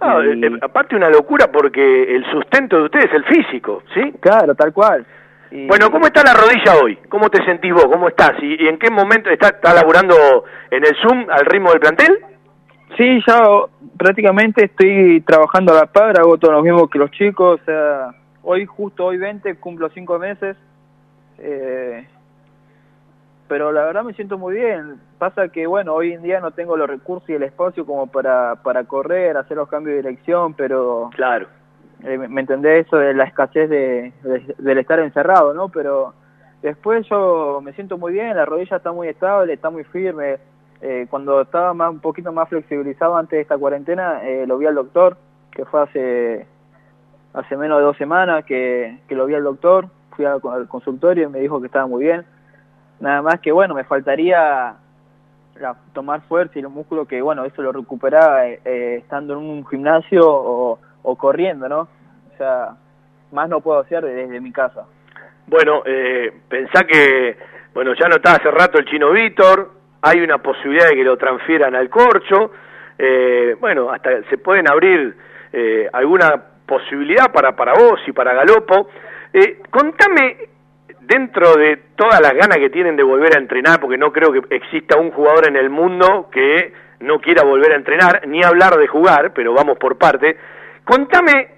No, 0.00 0.24
Y- 0.24 0.42
eh, 0.44 0.58
aparte 0.62 0.96
una 0.96 1.10
locura 1.10 1.50
porque 1.52 2.16
el 2.16 2.24
sustento 2.30 2.78
de 2.78 2.82
ustedes 2.84 3.04
es 3.06 3.12
el 3.14 3.24
físico, 3.24 3.82
¿sí? 3.94 4.10
Claro, 4.20 4.54
tal 4.54 4.72
cual. 4.72 5.04
Y- 5.52 5.66
Bueno, 5.66 5.90
¿cómo 5.90 6.06
está 6.06 6.22
la 6.24 6.32
rodilla 6.34 6.82
hoy? 6.82 6.96
¿Cómo 7.08 7.28
te 7.28 7.44
sentís 7.44 7.72
vos? 7.74 7.84
¿Cómo 7.84 8.08
estás? 8.08 8.32
¿Y, 8.40 8.62
y 8.64 8.68
en 8.68 8.78
qué 8.78 8.90
momento 8.90 9.28
estás 9.30 9.52
está 9.52 9.74
laburando 9.74 10.44
en 10.70 10.84
el 10.84 10.96
Zoom 10.96 11.26
al 11.30 11.44
ritmo 11.44 11.70
del 11.70 11.80
plantel? 11.80 12.18
Sí, 12.96 13.22
ya 13.26 13.38
prácticamente 13.98 14.64
estoy 14.64 15.20
trabajando 15.22 15.72
a 15.72 15.80
la 15.80 15.86
par, 15.86 16.18
hago 16.18 16.38
todo 16.38 16.52
lo 16.52 16.62
mismo 16.62 16.88
que 16.88 16.98
los 16.98 17.10
chicos, 17.10 17.60
o 17.60 17.64
sea, 17.64 18.14
hoy 18.42 18.66
justo 18.66 19.06
hoy 19.06 19.18
20 19.18 19.54
cumplo 19.56 19.88
cinco 19.90 20.18
meses, 20.18 20.56
eh, 21.38 22.06
pero 23.48 23.72
la 23.72 23.84
verdad 23.84 24.04
me 24.04 24.14
siento 24.14 24.38
muy 24.38 24.54
bien. 24.54 25.00
Pasa 25.18 25.48
que, 25.48 25.66
bueno, 25.66 25.94
hoy 25.94 26.12
en 26.14 26.22
día 26.22 26.40
no 26.40 26.50
tengo 26.52 26.76
los 26.76 26.88
recursos 26.88 27.28
y 27.28 27.34
el 27.34 27.42
espacio 27.42 27.84
como 27.86 28.06
para, 28.06 28.56
para 28.56 28.84
correr, 28.84 29.36
hacer 29.36 29.56
los 29.56 29.68
cambios 29.68 29.96
de 29.96 30.02
dirección, 30.02 30.54
pero... 30.54 31.10
Claro. 31.14 31.46
Eh, 32.04 32.18
me- 32.18 32.40
entendés 32.40 32.86
eso 32.86 32.96
de 32.96 33.14
la 33.14 33.24
escasez 33.24 33.68
de, 33.70 34.12
de- 34.22 34.54
del 34.58 34.78
estar 34.78 34.98
encerrado, 35.00 35.54
¿no? 35.54 35.68
Pero 35.68 36.14
después 36.62 37.06
yo 37.08 37.60
me 37.62 37.72
siento 37.72 37.98
muy 37.98 38.12
bien, 38.12 38.36
la 38.36 38.44
rodilla 38.44 38.76
está 38.76 38.92
muy 38.92 39.08
estable, 39.08 39.52
está 39.52 39.70
muy 39.70 39.84
firme. 39.84 40.38
Eh, 40.80 41.06
cuando 41.10 41.40
estaba 41.42 41.72
más 41.74 41.90
un 41.90 42.00
poquito 42.00 42.32
más 42.32 42.48
flexibilizado 42.48 43.16
antes 43.16 43.36
de 43.36 43.40
esta 43.42 43.56
cuarentena, 43.56 44.20
eh, 44.24 44.46
lo 44.46 44.58
vi 44.58 44.66
al 44.66 44.74
doctor, 44.74 45.16
que 45.50 45.64
fue 45.64 45.82
hace 45.82 46.46
hace 47.34 47.56
menos 47.56 47.78
de 47.78 47.84
dos 47.84 47.96
semanas 47.96 48.44
que, 48.44 48.98
que 49.08 49.14
lo 49.14 49.24
vi 49.26 49.34
al 49.34 49.44
doctor, 49.44 49.86
fui 50.14 50.24
al, 50.26 50.40
al 50.50 50.68
consultorio 50.68 51.28
y 51.28 51.32
me 51.32 51.40
dijo 51.40 51.60
que 51.60 51.66
estaba 51.66 51.86
muy 51.86 52.04
bien. 52.04 52.24
Nada 53.00 53.22
más 53.22 53.40
que 53.40 53.52
bueno, 53.52 53.74
me 53.74 53.84
faltaría 53.84 54.74
la- 55.58 55.76
tomar 55.94 56.20
fuerza 56.22 56.58
y 56.58 56.62
los 56.62 56.72
músculos 56.72 57.08
que 57.08 57.22
bueno, 57.22 57.44
eso 57.44 57.62
lo 57.62 57.72
recuperaba 57.72 58.46
eh, 58.48 58.60
eh, 58.64 58.96
estando 58.98 59.34
en 59.34 59.38
un 59.40 59.66
gimnasio 59.66 60.22
o, 60.28 60.78
o 61.02 61.16
corriendo, 61.16 61.68
¿no? 61.68 61.80
O 61.80 62.36
sea, 62.36 62.70
más 63.32 63.48
no 63.48 63.60
puedo 63.60 63.80
hacer 63.80 64.04
desde 64.04 64.40
mi 64.40 64.52
casa. 64.52 64.84
Bueno, 65.46 65.82
eh, 65.84 66.32
pensá 66.48 66.84
que, 66.84 67.36
bueno, 67.74 67.94
ya 67.94 68.08
no 68.08 68.16
está 68.16 68.36
hace 68.36 68.50
rato 68.50 68.78
el 68.78 68.86
chino 68.86 69.10
Víctor, 69.10 69.70
hay 70.02 70.20
una 70.20 70.38
posibilidad 70.38 70.88
de 70.88 70.96
que 70.96 71.04
lo 71.04 71.16
transfieran 71.16 71.74
al 71.74 71.88
corcho, 71.88 72.52
eh, 72.98 73.56
bueno, 73.60 73.90
hasta 73.90 74.22
se 74.30 74.38
pueden 74.38 74.70
abrir 74.70 75.16
eh, 75.52 75.88
alguna 75.92 76.42
posibilidad 76.66 77.32
para, 77.32 77.54
para 77.54 77.74
vos 77.74 78.00
y 78.06 78.12
para 78.12 78.34
Galopo. 78.34 78.88
Eh, 79.32 79.60
contame, 79.70 80.36
dentro 81.00 81.56
de 81.56 81.78
todas 81.96 82.20
las 82.20 82.32
ganas 82.32 82.58
que 82.58 82.70
tienen 82.70 82.96
de 82.96 83.02
volver 83.02 83.36
a 83.36 83.40
entrenar, 83.40 83.80
porque 83.80 83.98
no 83.98 84.12
creo 84.12 84.32
que 84.32 84.54
exista 84.54 84.98
un 84.98 85.10
jugador 85.10 85.48
en 85.48 85.56
el 85.56 85.68
mundo 85.68 86.28
que 86.30 86.72
no 87.00 87.18
quiera 87.18 87.42
volver 87.42 87.72
a 87.72 87.76
entrenar, 87.76 88.26
ni 88.28 88.42
hablar 88.42 88.76
de 88.76 88.86
jugar, 88.86 89.32
pero 89.34 89.52
vamos 89.52 89.78
por 89.78 89.98
parte, 89.98 90.36
contame 90.84 91.48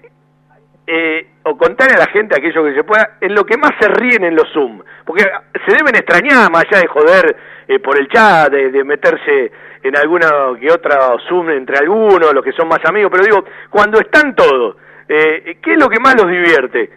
eh, 0.87 1.27
o 1.43 1.57
contarle 1.57 1.95
a 1.95 1.99
la 1.99 2.07
gente 2.07 2.35
aquello 2.35 2.63
que 2.63 2.75
se 2.75 2.83
pueda, 2.83 3.17
en 3.21 3.33
lo 3.33 3.45
que 3.45 3.57
más 3.57 3.71
se 3.79 3.87
ríen 3.87 4.23
en 4.23 4.35
los 4.35 4.51
Zoom, 4.53 4.81
porque 5.03 5.23
se 5.65 5.75
deben 5.75 5.95
extrañar 5.95 6.51
más 6.51 6.65
allá 6.65 6.81
de 6.81 6.87
joder 6.87 7.37
eh, 7.67 7.79
por 7.79 7.97
el 7.97 8.07
chat, 8.07 8.51
de, 8.51 8.71
de 8.71 8.83
meterse 8.83 9.51
en 9.81 9.95
alguna 9.97 10.27
que 10.59 10.71
otra 10.71 11.15
Zoom 11.27 11.49
entre 11.51 11.77
algunos, 11.77 12.33
los 12.33 12.43
que 12.43 12.51
son 12.51 12.67
más 12.67 12.83
amigos, 12.85 13.11
pero 13.11 13.23
digo, 13.23 13.45
cuando 13.69 13.99
están 13.99 14.35
todos, 14.35 14.75
eh, 15.07 15.57
¿qué 15.61 15.73
es 15.73 15.79
lo 15.79 15.89
que 15.89 15.99
más 15.99 16.15
los 16.15 16.29
divierte? 16.29 16.89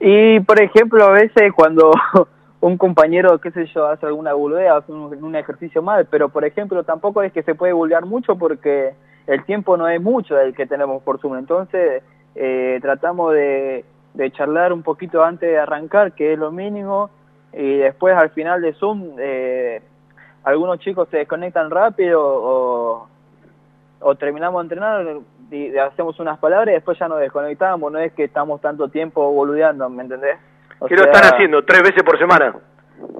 Y, 0.00 0.40
por 0.40 0.60
ejemplo, 0.60 1.04
a 1.04 1.12
veces 1.12 1.52
cuando 1.54 1.90
un 2.60 2.76
compañero, 2.76 3.38
qué 3.38 3.50
sé 3.50 3.66
yo, 3.66 3.86
hace 3.86 4.06
alguna 4.06 4.34
bulea, 4.34 4.76
hace 4.76 4.92
un, 4.92 5.22
un 5.22 5.36
ejercicio 5.36 5.82
mal, 5.82 6.06
pero, 6.10 6.28
por 6.28 6.44
ejemplo, 6.44 6.84
tampoco 6.84 7.22
es 7.22 7.32
que 7.32 7.42
se 7.42 7.54
puede 7.54 7.72
bullear 7.72 8.04
mucho 8.04 8.36
porque 8.36 8.94
el 9.26 9.44
tiempo 9.44 9.76
no 9.76 9.88
es 9.88 10.00
mucho 10.00 10.38
el 10.38 10.54
que 10.54 10.66
tenemos 10.66 11.02
por 11.02 11.18
Zoom. 11.20 11.36
Entonces, 11.36 12.02
eh, 12.34 12.78
tratamos 12.82 13.32
de, 13.32 13.84
de 14.14 14.30
charlar 14.32 14.72
un 14.72 14.82
poquito 14.82 15.24
antes 15.24 15.48
de 15.48 15.58
arrancar, 15.58 16.12
que 16.12 16.32
es 16.32 16.38
lo 16.38 16.50
mínimo, 16.50 17.10
y 17.52 17.78
después 17.78 18.14
al 18.16 18.30
final 18.30 18.60
de 18.62 18.72
Zoom, 18.74 19.16
eh, 19.18 19.82
algunos 20.44 20.78
chicos 20.78 21.08
se 21.10 21.18
desconectan 21.18 21.70
rápido 21.70 22.20
o, 22.22 23.08
o 24.00 24.14
terminamos 24.14 24.60
de 24.60 24.64
entrenar 24.64 25.06
y 25.50 25.76
hacemos 25.78 26.18
unas 26.20 26.38
palabras 26.38 26.68
y 26.68 26.74
después 26.74 26.98
ya 26.98 27.08
nos 27.08 27.18
desconectamos, 27.18 27.90
no 27.90 27.98
es 27.98 28.12
que 28.12 28.24
estamos 28.24 28.60
tanto 28.60 28.88
tiempo 28.88 29.32
boludeando, 29.32 29.88
¿me 29.88 30.02
entendés? 30.02 30.36
O 30.78 30.86
¿Qué 30.86 30.96
lo 30.96 31.04
están 31.04 31.24
haciendo? 31.24 31.64
¿Tres 31.64 31.82
veces 31.82 32.02
por 32.02 32.18
semana? 32.18 32.54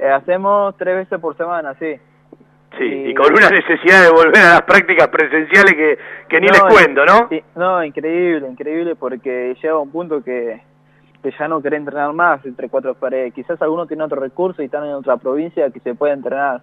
eh, 0.01 0.09
hacemos 0.09 0.77
tres 0.77 0.97
veces 0.97 1.19
por 1.19 1.37
semana, 1.37 1.75
sí. 1.79 1.99
Sí, 2.79 2.85
y 2.85 3.15
con 3.15 3.33
una 3.33 3.49
necesidad 3.49 4.03
de 4.03 4.11
volver 4.11 4.43
a 4.43 4.55
las 4.55 4.63
prácticas 4.63 5.09
presenciales 5.09 5.75
que, 5.75 5.99
que 6.29 6.41
ni 6.41 6.49
les 6.49 6.61
cuento, 6.61 7.07
¿no? 7.07 7.29
sí, 7.29 7.43
no, 7.55 7.83
increíble, 7.83 8.49
increíble 8.49 8.95
porque 8.97 9.57
llega 9.63 9.79
un 9.79 9.91
punto 9.91 10.23
que, 10.23 10.61
que 11.23 11.33
ya 11.39 11.49
no 11.49 11.63
querés 11.63 11.81
entrenar 11.81 12.13
más 12.13 12.45
entre 12.45 12.69
cuatro 12.69 12.95
paredes. 12.95 13.33
Quizás 13.35 13.61
algunos 13.63 13.89
tienen 13.89 14.05
otro 14.05 14.21
recurso 14.21 14.63
y 14.63 14.67
están 14.67 14.85
en 14.85 14.95
otra 14.95 15.17
provincia 15.17 15.71
que 15.71 15.81
se 15.81 15.95
puede 15.95 16.13
entrenar 16.13 16.63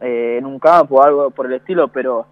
eh, 0.00 0.36
en 0.38 0.46
un 0.46 0.58
campo 0.58 0.96
o 0.96 1.02
algo 1.02 1.30
por 1.30 1.46
el 1.46 1.54
estilo, 1.54 1.88
pero 1.88 2.26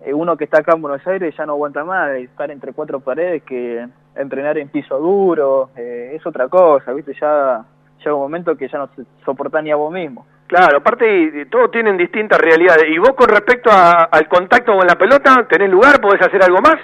eh, 0.00 0.12
uno 0.12 0.36
que 0.36 0.44
está 0.44 0.60
acá 0.60 0.74
en 0.74 0.82
Buenos 0.82 1.06
Aires 1.06 1.34
ya 1.36 1.46
no 1.46 1.54
aguanta 1.54 1.84
más 1.84 2.10
estar 2.12 2.50
entre 2.50 2.72
cuatro 2.72 3.00
paredes 3.00 3.42
que 3.42 3.86
entrenar 4.14 4.58
en 4.58 4.68
piso 4.68 4.98
duro, 4.98 5.70
eh, 5.76 6.12
es 6.14 6.26
otra 6.26 6.48
cosa, 6.48 6.92
¿viste? 6.92 7.14
Ya 7.20 7.64
llega 7.98 8.14
un 8.14 8.22
momento 8.22 8.56
que 8.56 8.68
ya 8.68 8.78
no 8.78 8.88
se 8.94 9.04
soportás 9.24 9.62
ni 9.64 9.70
a 9.70 9.76
vos 9.76 9.92
mismo. 9.92 10.26
Claro, 10.48 10.78
aparte 10.78 11.06
y 11.42 11.44
todos 11.46 11.70
tienen 11.70 11.96
distintas 11.96 12.40
realidades. 12.40 12.84
¿Y 12.88 12.98
vos 12.98 13.12
con 13.14 13.28
respecto 13.28 13.70
a- 13.70 14.04
al 14.04 14.26
contacto 14.28 14.74
con 14.76 14.86
la 14.86 14.96
pelota, 14.96 15.46
tenés 15.48 15.70
lugar, 15.70 16.00
podés 16.00 16.22
hacer 16.22 16.42
algo 16.42 16.58
más? 16.60 16.76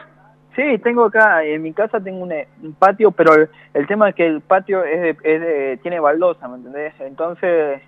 Sí, 0.55 0.78
tengo 0.78 1.07
acá, 1.07 1.43
en 1.43 1.62
mi 1.62 1.73
casa 1.73 1.99
tengo 1.99 2.23
un, 2.23 2.31
eh, 2.31 2.47
un 2.62 2.74
patio, 2.74 3.11
pero 3.11 3.35
el, 3.35 3.49
el 3.73 3.86
tema 3.89 4.11
es 4.11 4.15
que 4.15 4.24
el 4.27 4.41
patio 4.43 4.85
es 4.85 5.01
de, 5.01 5.09
es 5.24 5.41
de- 5.41 5.78
tiene 5.82 5.99
baldosa, 5.99 6.47
¿me 6.47 6.57
entendés? 6.57 6.95
Entonces, 7.01 7.81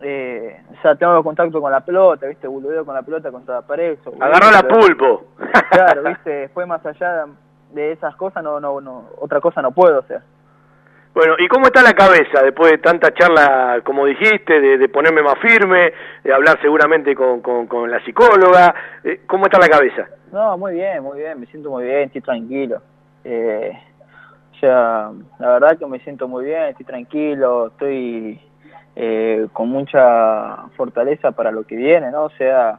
eh, 0.00 0.60
o 0.76 0.82
sea, 0.82 0.94
tengo 0.96 1.22
contacto 1.24 1.60
con 1.60 1.72
la 1.72 1.80
pelota, 1.80 2.26
¿viste? 2.26 2.46
Buludeo 2.46 2.84
con 2.84 2.94
la 2.94 3.02
pelota 3.02 3.30
contra 3.32 3.54
la 3.56 3.62
pared. 3.62 3.92
eso, 4.00 4.12
Agarró 4.20 4.50
la 4.50 4.62
pero- 4.62 4.80
pulpo. 4.80 5.24
Claro, 5.70 6.02
¿viste? 6.04 6.30
Después 6.30 6.66
más 6.66 6.84
allá 6.84 7.24
de 7.72 7.92
esas 7.92 8.14
cosas, 8.16 8.42
no, 8.42 8.60
no, 8.60 8.80
no, 8.80 9.08
otra 9.20 9.40
cosa 9.40 9.62
no 9.62 9.70
puedo 9.72 10.00
hacer. 10.00 10.20
Bueno, 11.14 11.34
¿y 11.38 11.48
cómo 11.48 11.66
está 11.66 11.82
la 11.82 11.94
cabeza 11.94 12.42
después 12.42 12.70
de 12.70 12.78
tanta 12.78 13.12
charla, 13.12 13.80
como 13.84 14.06
dijiste, 14.06 14.60
de, 14.60 14.78
de 14.78 14.88
ponerme 14.88 15.22
más 15.22 15.38
firme, 15.40 15.92
de 16.22 16.32
hablar 16.32 16.60
seguramente 16.60 17.14
con, 17.14 17.40
con, 17.40 17.90
la 17.90 18.02
psicóloga? 18.04 18.74
Eh, 19.02 19.22
¿Cómo 19.26 19.46
está 19.46 19.58
la 19.58 19.68
cabeza? 19.68 20.06
No, 20.32 20.56
muy 20.56 20.74
bien, 20.74 21.02
muy 21.02 21.18
bien, 21.18 21.40
me 21.40 21.46
siento 21.46 21.70
muy 21.70 21.84
bien, 21.84 22.02
estoy 22.04 22.20
tranquilo. 22.20 22.82
Eh, 23.24 23.72
o 24.52 24.60
sea, 24.60 25.10
la 25.38 25.52
verdad 25.52 25.78
que 25.78 25.86
me 25.86 25.98
siento 26.00 26.28
muy 26.28 26.44
bien, 26.44 26.64
estoy 26.64 26.86
tranquilo, 26.86 27.68
estoy 27.68 28.40
eh, 28.96 29.48
con 29.52 29.68
mucha 29.68 30.68
fortaleza 30.76 31.32
para 31.32 31.50
lo 31.50 31.64
que 31.64 31.76
viene, 31.76 32.10
¿no? 32.10 32.24
O 32.24 32.30
sea, 32.30 32.78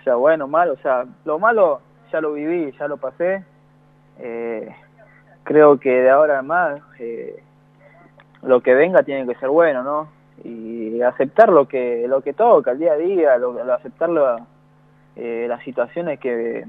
o 0.00 0.02
sea, 0.02 0.14
bueno, 0.14 0.48
malo, 0.48 0.72
o 0.72 0.78
sea, 0.78 1.04
lo 1.24 1.38
malo 1.38 1.80
ya 2.12 2.20
lo 2.20 2.32
viví, 2.32 2.72
ya 2.78 2.88
lo 2.88 2.96
pasé. 2.96 3.44
Eh, 4.18 4.68
creo 5.44 5.78
que 5.78 5.90
de 5.90 6.10
ahora 6.10 6.40
en 6.40 6.46
más 6.46 6.80
eh, 6.98 7.42
lo 8.42 8.60
que 8.60 8.74
venga 8.74 9.02
tiene 9.02 9.26
que 9.26 9.38
ser 9.38 9.48
bueno, 9.48 9.82
¿no? 9.82 10.08
Y 10.44 11.02
aceptar 11.02 11.50
lo 11.50 11.66
que 11.68 12.06
lo 12.08 12.22
que 12.22 12.32
toca, 12.32 12.70
el 12.72 12.78
día 12.78 12.92
a 12.92 12.96
día, 12.96 13.36
lo, 13.38 13.60
aceptar 13.74 14.08
lo- 14.08 14.38
eh, 15.16 15.46
las 15.48 15.62
situaciones 15.64 16.18
que, 16.18 16.64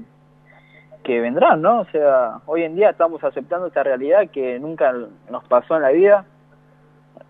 que 1.02 1.20
vendrán, 1.20 1.62
¿no? 1.62 1.80
O 1.80 1.84
sea, 1.86 2.40
hoy 2.46 2.64
en 2.64 2.74
día 2.76 2.90
estamos 2.90 3.22
aceptando 3.24 3.68
esta 3.68 3.82
realidad 3.82 4.28
que 4.30 4.58
nunca 4.58 4.92
nos 5.30 5.44
pasó 5.44 5.76
en 5.76 5.82
la 5.82 5.90
vida. 5.90 6.24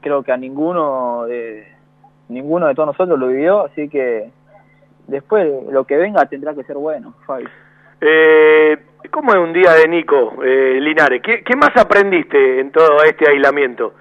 Creo 0.01 0.23
que 0.25 0.33
a 0.33 0.37
ninguno 0.37 1.25
de 1.27 1.67
ninguno 2.29 2.67
de 2.67 2.75
todos 2.75 2.89
nosotros 2.89 3.19
lo 3.19 3.29
vivió, 3.29 3.67
así 3.67 3.89
que 3.89 4.31
después 5.07 5.47
lo 5.71 5.85
que 5.85 5.97
venga 5.97 6.25
tendrá 6.27 6.55
que 6.55 6.65
ser 6.65 6.77
bueno, 6.77 7.15
Fabi. 7.27 7.45
Eh, 8.01 8.77
¿Cómo 9.11 9.33
es 9.33 9.39
un 9.39 9.53
día 9.53 9.75
de 9.75 9.87
Nico 9.87 10.43
eh, 10.43 10.79
Linares? 10.81 11.23
¿Qué, 11.23 11.45
¿Qué 11.45 11.55
más 11.55 11.71
aprendiste 11.77 12.59
en 12.61 12.73
todo 12.73 13.03
este 13.05 13.29
aislamiento? 13.29 13.95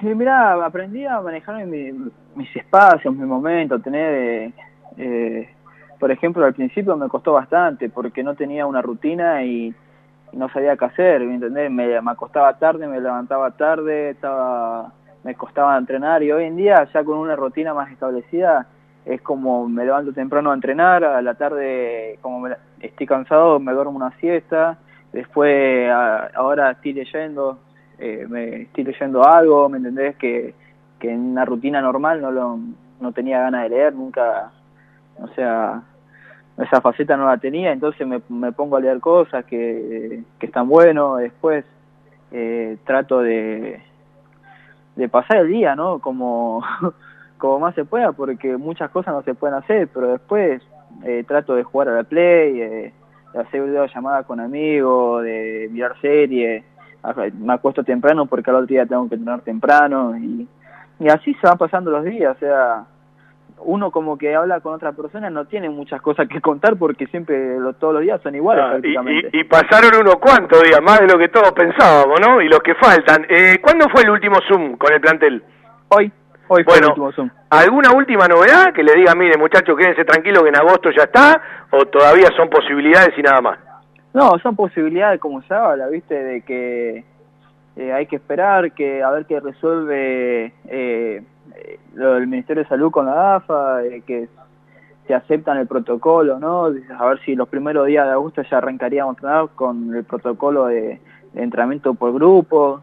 Mira, 0.16 0.64
aprendí 0.64 1.04
a 1.06 1.20
manejar 1.20 1.64
mi- 1.66 1.92
mis 2.34 2.56
espacios, 2.56 3.14
mis 3.14 3.26
momentos, 3.26 3.82
tener, 3.82 4.14
eh, 4.14 4.52
eh, 4.96 5.48
por 5.98 6.10
ejemplo, 6.10 6.44
al 6.44 6.54
principio 6.54 6.96
me 6.96 7.08
costó 7.08 7.32
bastante 7.34 7.88
porque 7.90 8.22
no 8.22 8.34
tenía 8.34 8.66
una 8.66 8.82
rutina 8.82 9.42
y, 9.44 9.74
no 10.32 10.48
sabía 10.50 10.76
qué 10.76 10.84
hacer, 10.84 11.20
¿me 11.22 11.34
entendés? 11.34 11.70
Me, 11.70 11.96
acostaba 11.96 12.56
tarde, 12.58 12.86
me 12.86 13.00
levantaba 13.00 13.50
tarde, 13.52 14.10
estaba, 14.10 14.92
me 15.24 15.34
costaba 15.34 15.76
entrenar 15.76 16.22
y 16.22 16.32
hoy 16.32 16.44
en 16.44 16.56
día 16.56 16.88
ya 16.92 17.04
con 17.04 17.18
una 17.18 17.36
rutina 17.36 17.74
más 17.74 17.90
establecida 17.90 18.66
es 19.04 19.20
como 19.22 19.68
me 19.68 19.84
levanto 19.84 20.12
temprano 20.12 20.50
a 20.50 20.54
entrenar, 20.54 21.04
a 21.04 21.22
la 21.22 21.34
tarde 21.34 22.18
como 22.20 22.40
me- 22.40 22.56
estoy 22.80 23.06
cansado 23.06 23.58
me 23.58 23.72
duermo 23.72 23.92
una 23.96 24.12
siesta, 24.18 24.78
después 25.12 25.90
ahora 25.90 26.72
estoy 26.72 26.92
leyendo, 26.92 27.58
eh, 28.00 28.26
me 28.28 28.62
estoy 28.62 28.84
leyendo 28.84 29.24
algo, 29.24 29.68
¿me 29.68 29.78
entendés? 29.78 30.16
Que, 30.16 30.54
que 30.98 31.10
en 31.12 31.20
una 31.20 31.44
rutina 31.44 31.80
normal 31.80 32.20
no 32.20 32.30
lo 32.30 32.58
no 33.00 33.12
tenía 33.12 33.40
ganas 33.40 33.62
de 33.62 33.70
leer, 33.70 33.94
nunca, 33.94 34.50
o 35.16 35.28
sea, 35.28 35.82
esa 36.58 36.80
faceta 36.80 37.16
no 37.16 37.26
la 37.26 37.38
tenía, 37.38 37.72
entonces 37.72 38.06
me, 38.06 38.20
me 38.28 38.52
pongo 38.52 38.76
a 38.76 38.80
leer 38.80 39.00
cosas 39.00 39.44
que, 39.46 40.22
que 40.38 40.46
están 40.46 40.68
buenos, 40.68 41.18
después 41.18 41.64
eh, 42.30 42.76
trato 42.84 43.20
de, 43.20 43.80
de 44.96 45.08
pasar 45.08 45.38
el 45.38 45.48
día, 45.48 45.74
¿no? 45.74 45.98
Como, 45.98 46.62
como 47.38 47.58
más 47.58 47.74
se 47.74 47.84
pueda, 47.84 48.12
porque 48.12 48.56
muchas 48.56 48.90
cosas 48.90 49.14
no 49.14 49.22
se 49.22 49.34
pueden 49.34 49.56
hacer, 49.56 49.88
pero 49.92 50.08
después 50.08 50.62
eh, 51.04 51.24
trato 51.26 51.54
de 51.54 51.64
jugar 51.64 51.88
a 51.88 51.96
la 51.96 52.04
play, 52.04 52.60
eh, 52.60 52.92
de 53.32 53.40
hacer 53.40 53.62
videollamadas 53.62 54.26
con 54.26 54.40
amigos, 54.40 55.22
de 55.22 55.68
mirar 55.72 55.98
series, 56.00 56.64
me 57.38 57.52
acuesto 57.54 57.82
temprano 57.84 58.26
porque 58.26 58.50
al 58.50 58.56
otro 58.56 58.66
día 58.66 58.86
tengo 58.86 59.08
que 59.08 59.14
entrenar 59.14 59.40
temprano 59.40 60.16
y, 60.18 60.46
y 60.98 61.08
así 61.08 61.34
se 61.34 61.46
van 61.46 61.58
pasando 61.58 61.90
los 61.90 62.04
días, 62.04 62.36
o 62.36 62.38
sea, 62.40 62.84
uno 63.62 63.90
como 63.90 64.16
que 64.16 64.34
habla 64.34 64.60
con 64.60 64.72
otra 64.74 64.92
persona 64.92 65.28
no 65.28 65.44
tiene 65.44 65.68
muchas 65.68 66.00
cosas 66.00 66.26
que 66.28 66.40
contar 66.40 66.76
porque 66.76 67.06
siempre 67.08 67.58
lo- 67.58 67.74
todos 67.74 67.94
los 67.94 68.02
días 68.02 68.20
son 68.22 68.34
iguales 68.34 68.64
Ah, 68.64 68.68
y, 68.68 68.70
prácticamente. 68.80 69.30
y- 69.32 69.40
y 69.40 69.44
pasaron 69.44 70.00
unos 70.00 70.16
cuantos 70.16 70.62
días, 70.62 70.80
más 70.82 71.00
de 71.00 71.08
lo 71.08 71.18
que 71.18 71.28
todos 71.28 71.52
pensábamos, 71.52 72.18
¿no? 72.26 72.40
Y 72.40 72.48
los 72.48 72.60
que 72.60 72.74
faltan. 72.76 73.26
Eh, 73.28 73.58
¿Cuándo 73.60 73.86
fue 73.90 74.02
el 74.02 74.10
último 74.10 74.36
Zoom 74.48 74.76
con 74.76 74.92
el 74.92 75.00
plantel? 75.00 75.42
Hoy, 75.88 76.10
hoy 76.48 76.64
fue 76.64 76.72
Bueno, 76.72 76.86
el 76.86 76.90
último 76.90 77.12
Zoom. 77.12 77.30
¿Alguna 77.50 77.90
última 77.92 78.26
novedad 78.28 78.72
que 78.72 78.82
le 78.82 78.94
diga, 78.94 79.14
mire 79.14 79.36
muchachos, 79.36 79.76
quédense 79.76 80.04
tranquilos 80.06 80.42
que 80.42 80.48
en 80.50 80.56
agosto 80.56 80.90
ya 80.90 81.02
está? 81.02 81.42
¿O 81.70 81.84
todavía 81.86 82.28
son 82.36 82.48
posibilidades 82.48 83.12
y 83.18 83.22
nada 83.22 83.40
más? 83.42 83.58
No, 84.12 84.38
son 84.38 84.56
posibilidades 84.56 85.20
como 85.20 85.42
se 85.42 85.54
habla, 85.54 85.86
¿viste? 85.88 86.14
De 86.14 86.42
que 86.42 87.04
eh, 87.76 87.92
hay 87.92 88.06
que 88.06 88.16
esperar, 88.16 88.72
que 88.72 89.02
a 89.02 89.10
ver 89.10 89.26
qué 89.26 89.40
resuelve 89.40 90.52
eh, 90.68 91.22
eh, 91.54 91.78
lo 91.94 92.14
del 92.14 92.26
Ministerio 92.26 92.62
de 92.62 92.68
Salud 92.68 92.90
con 92.90 93.06
la 93.06 93.36
AFA, 93.36 93.84
eh, 93.84 94.02
que 94.06 94.28
se 95.06 95.14
aceptan 95.14 95.58
el 95.58 95.66
protocolo, 95.66 96.38
¿no? 96.38 96.66
A 96.66 97.06
ver 97.06 97.20
si 97.24 97.34
los 97.34 97.48
primeros 97.48 97.86
días 97.86 98.06
de 98.06 98.12
agosto 98.12 98.42
ya 98.42 98.58
arrancaríamos 98.58 99.16
con 99.54 99.94
el 99.94 100.04
protocolo 100.04 100.66
de, 100.66 101.00
entrenamiento 101.34 101.94
por 101.94 102.12
grupo, 102.12 102.82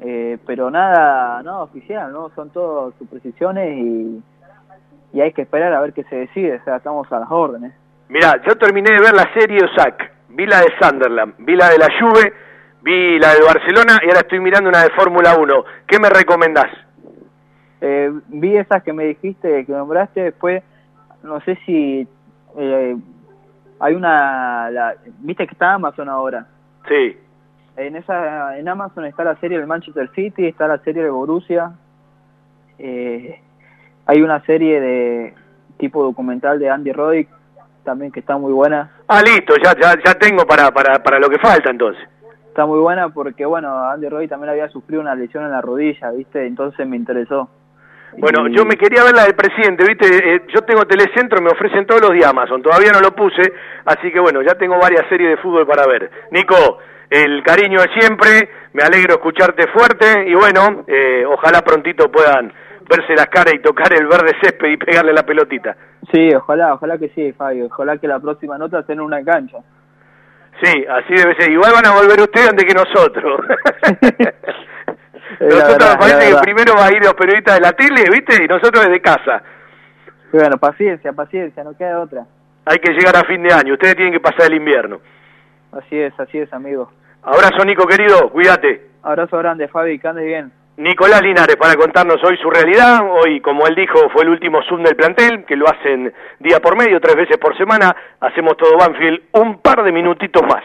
eh, 0.00 0.38
pero 0.46 0.70
nada, 0.70 1.42
no 1.42 1.62
oficial, 1.62 2.12
¿no? 2.12 2.30
Son 2.30 2.50
todo 2.50 2.92
suposiciones 2.98 3.78
y, 3.78 4.22
y 5.12 5.20
hay 5.20 5.32
que 5.32 5.42
esperar 5.42 5.72
a 5.72 5.80
ver 5.80 5.92
qué 5.92 6.04
se 6.04 6.16
decide, 6.16 6.56
o 6.56 6.64
sea, 6.64 6.76
estamos 6.76 7.10
a 7.12 7.20
las 7.20 7.30
órdenes. 7.30 7.72
Mirá, 8.08 8.40
yo 8.46 8.56
terminé 8.56 8.92
de 8.92 9.00
ver 9.00 9.14
la 9.14 9.32
serie 9.32 9.64
Osak, 9.64 10.12
vi 10.34 10.46
la 10.46 10.60
de 10.60 10.72
Sunderland, 10.80 11.34
vi 11.38 11.54
la 11.56 11.70
de 11.70 11.78
la 11.78 11.88
Juve, 11.98 12.32
vi 12.82 13.18
la 13.18 13.34
de 13.34 13.42
Barcelona 13.42 14.00
y 14.02 14.06
ahora 14.06 14.20
estoy 14.20 14.40
mirando 14.40 14.68
una 14.68 14.82
de 14.82 14.90
Fórmula 14.90 15.36
1. 15.38 15.64
¿Qué 15.86 15.98
me 15.98 16.10
recomendás? 16.10 16.70
Eh, 17.80 18.12
vi 18.28 18.56
esas 18.56 18.82
que 18.82 18.92
me 18.92 19.04
dijiste, 19.04 19.64
que 19.64 19.72
nombraste, 19.72 20.22
después, 20.22 20.62
no 21.22 21.40
sé 21.42 21.56
si 21.64 22.06
eh, 22.56 22.96
hay 23.80 23.94
una, 23.94 24.70
la, 24.70 24.94
viste 25.20 25.46
que 25.46 25.52
está 25.52 25.74
Amazon 25.74 26.08
ahora. 26.08 26.46
Sí. 26.88 27.16
En 27.76 27.96
esa, 27.96 28.58
en 28.58 28.68
Amazon 28.68 29.04
está 29.04 29.24
la 29.24 29.36
serie 29.36 29.58
del 29.58 29.66
Manchester 29.66 30.10
City, 30.14 30.46
está 30.46 30.68
la 30.68 30.78
serie 30.78 31.02
de 31.02 31.10
Borussia, 31.10 31.72
eh, 32.78 33.40
hay 34.06 34.22
una 34.22 34.40
serie 34.44 34.80
de 34.80 35.34
tipo 35.78 36.02
documental 36.02 36.58
de 36.58 36.70
Andy 36.70 36.92
Roddick 36.92 37.28
también 37.84 38.10
que 38.10 38.20
está 38.20 38.36
muy 38.36 38.52
buena. 38.52 38.90
Ah, 39.08 39.20
listo, 39.22 39.54
ya, 39.62 39.74
ya, 39.80 39.94
ya 40.04 40.14
tengo 40.14 40.44
para, 40.46 40.70
para, 40.72 41.02
para 41.02 41.18
lo 41.18 41.28
que 41.28 41.38
falta 41.38 41.70
entonces. 41.70 42.02
Está 42.48 42.66
muy 42.66 42.78
buena 42.80 43.08
porque, 43.08 43.44
bueno, 43.44 43.88
Andy 43.90 44.08
Roddick 44.08 44.30
también 44.30 44.50
había 44.50 44.68
sufrido 44.68 45.00
una 45.02 45.14
lesión 45.14 45.44
en 45.44 45.50
la 45.50 45.60
rodilla, 45.60 46.10
¿viste? 46.12 46.46
Entonces 46.46 46.86
me 46.86 46.96
interesó. 46.96 47.48
Bueno, 48.16 48.46
Y- 48.48 48.54
yo 48.56 48.64
me 48.64 48.76
quería 48.76 49.02
ver 49.02 49.14
la 49.14 49.24
del 49.24 49.34
presidente, 49.34 49.84
¿viste? 49.84 50.06
Eh, 50.36 50.42
yo 50.54 50.60
tengo 50.62 50.84
Telecentro, 50.84 51.42
me 51.42 51.50
ofrecen 51.50 51.84
todos 51.84 52.00
los 52.00 52.12
días 52.12 52.30
Amazon, 52.30 52.62
todavía 52.62 52.92
no 52.92 53.00
lo 53.00 53.10
puse, 53.14 53.42
así 53.84 54.12
que 54.12 54.20
bueno, 54.20 54.40
ya 54.42 54.54
tengo 54.54 54.78
varias 54.78 55.04
series 55.08 55.30
de 55.30 55.36
fútbol 55.38 55.66
para 55.66 55.84
ver. 55.86 56.08
Nico, 56.30 56.78
el 57.10 57.42
cariño 57.42 57.80
de 57.80 57.88
siempre, 57.98 58.48
me 58.72 58.84
alegro 58.84 59.14
escucharte 59.14 59.66
fuerte 59.68 60.28
y 60.28 60.34
bueno, 60.34 60.84
eh, 60.86 61.24
ojalá 61.26 61.62
prontito 61.62 62.10
puedan 62.12 62.52
verse 62.88 63.14
las 63.14 63.26
caras 63.26 63.54
y 63.54 63.58
tocar 63.60 63.92
el 63.92 64.06
verde 64.06 64.32
césped 64.42 64.68
y 64.68 64.76
pegarle 64.76 65.12
la 65.12 65.22
pelotita. 65.22 65.76
Sí, 66.12 66.34
ojalá, 66.34 66.74
ojalá 66.74 66.98
que 66.98 67.08
sí, 67.10 67.32
Fabio. 67.32 67.66
Ojalá 67.66 67.98
que 67.98 68.08
la 68.08 68.18
próxima 68.20 68.58
nota 68.58 68.80
esté 68.80 68.92
en 68.92 69.00
una 69.00 69.24
cancha. 69.24 69.58
Sí, 70.62 70.84
así 70.88 71.14
debe 71.14 71.34
ser. 71.36 71.50
Igual 71.50 71.72
van 71.72 71.86
a 71.86 71.94
volver 71.94 72.20
ustedes 72.20 72.50
antes 72.50 72.64
que 72.64 72.74
nosotros. 72.74 73.40
La 75.40 75.48
nosotros 75.48 75.78
verdad, 75.78 75.92
me 75.94 75.98
parece 75.98 76.30
la 76.30 76.36
que 76.36 76.42
primero 76.42 76.74
va 76.78 76.86
a 76.86 76.92
ir 76.92 77.02
los 77.02 77.14
periodistas 77.14 77.54
de 77.56 77.60
la 77.60 77.72
tele, 77.72 78.04
¿viste? 78.12 78.44
Y 78.44 78.46
nosotros 78.46 78.84
desde 78.84 79.00
casa. 79.00 79.42
Bueno, 80.32 80.58
paciencia, 80.58 81.12
paciencia, 81.12 81.64
no 81.64 81.76
queda 81.76 82.00
otra. 82.00 82.24
Hay 82.66 82.78
que 82.78 82.92
llegar 82.92 83.16
a 83.16 83.24
fin 83.24 83.42
de 83.42 83.52
año. 83.52 83.72
Ustedes 83.72 83.96
tienen 83.96 84.12
que 84.12 84.20
pasar 84.20 84.46
el 84.46 84.54
invierno. 84.54 85.00
Así 85.72 85.98
es, 85.98 86.12
así 86.18 86.38
es, 86.38 86.52
amigo. 86.52 86.92
Abrazo, 87.22 87.64
Nico, 87.64 87.86
querido. 87.86 88.30
Cuídate. 88.30 88.90
Abrazo 89.02 89.38
grande, 89.38 89.68
Fabi, 89.68 89.98
que 89.98 90.08
andes 90.08 90.24
bien. 90.24 90.52
Nicolás 90.76 91.22
Linares 91.22 91.54
para 91.56 91.76
contarnos 91.76 92.22
hoy 92.24 92.36
su 92.38 92.50
realidad. 92.50 92.98
Hoy, 93.08 93.40
como 93.40 93.66
él 93.66 93.76
dijo, 93.76 94.10
fue 94.10 94.24
el 94.24 94.30
último 94.30 94.60
Zoom 94.68 94.82
del 94.82 94.96
plantel, 94.96 95.44
que 95.44 95.54
lo 95.54 95.66
hacen 95.68 96.12
día 96.40 96.58
por 96.58 96.76
medio, 96.76 97.00
tres 97.00 97.14
veces 97.14 97.36
por 97.38 97.56
semana. 97.56 97.94
Hacemos 98.20 98.56
todo 98.56 98.76
Banfield 98.76 99.22
un 99.32 99.60
par 99.60 99.84
de 99.84 99.92
minutitos 99.92 100.42
más. 100.42 100.64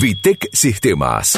Vitec 0.00 0.48
Sistemas. 0.52 1.36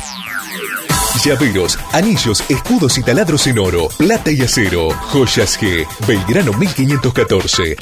Llaveros, 1.23 1.77
anillos, 1.91 2.43
escudos 2.49 2.97
y 2.97 3.03
taladros 3.03 3.45
en 3.47 3.59
oro, 3.59 3.89
plata 3.97 4.31
y 4.31 4.41
acero. 4.41 4.89
Joyas 4.91 5.59
G, 5.59 5.85
Belgrano 6.07 6.53
1514. 6.53 7.75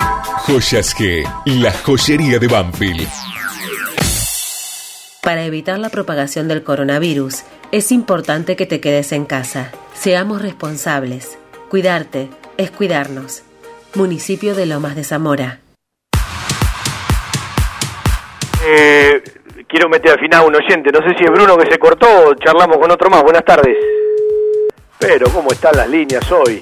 Joyas 0.47 0.95
G, 0.95 1.23
la 1.45 1.71
joyería 1.71 2.39
de 2.39 2.47
Banfield. 2.47 3.07
Para 5.21 5.45
evitar 5.45 5.77
la 5.79 5.89
propagación 5.89 6.47
del 6.47 6.63
coronavirus, 6.63 7.43
es 7.71 7.91
importante 7.91 8.55
que 8.55 8.65
te 8.65 8.79
quedes 8.79 9.11
en 9.11 9.25
casa. 9.25 9.69
Seamos 9.93 10.41
responsables. 10.41 11.37
Cuidarte 11.71 12.27
es 12.57 12.69
cuidarnos. 12.69 13.43
Municipio 13.95 14.55
de 14.55 14.65
Lomas 14.65 14.93
de 14.93 15.05
Zamora. 15.05 15.59
Eh, 18.67 19.23
quiero 19.69 19.87
meter 19.87 20.11
al 20.11 20.19
final 20.19 20.47
un 20.47 20.55
oyente, 20.57 20.91
no 20.91 20.99
sé 20.99 21.15
si 21.17 21.23
es 21.23 21.31
Bruno 21.31 21.57
que 21.57 21.71
se 21.71 21.79
cortó 21.79 22.07
o 22.25 22.33
charlamos 22.33 22.77
con 22.77 22.91
otro 22.91 23.09
más. 23.09 23.23
Buenas 23.23 23.45
tardes. 23.45 23.77
Pero, 24.99 25.31
¿cómo 25.31 25.49
están 25.53 25.77
las 25.77 25.87
líneas 25.87 26.29
hoy? 26.33 26.61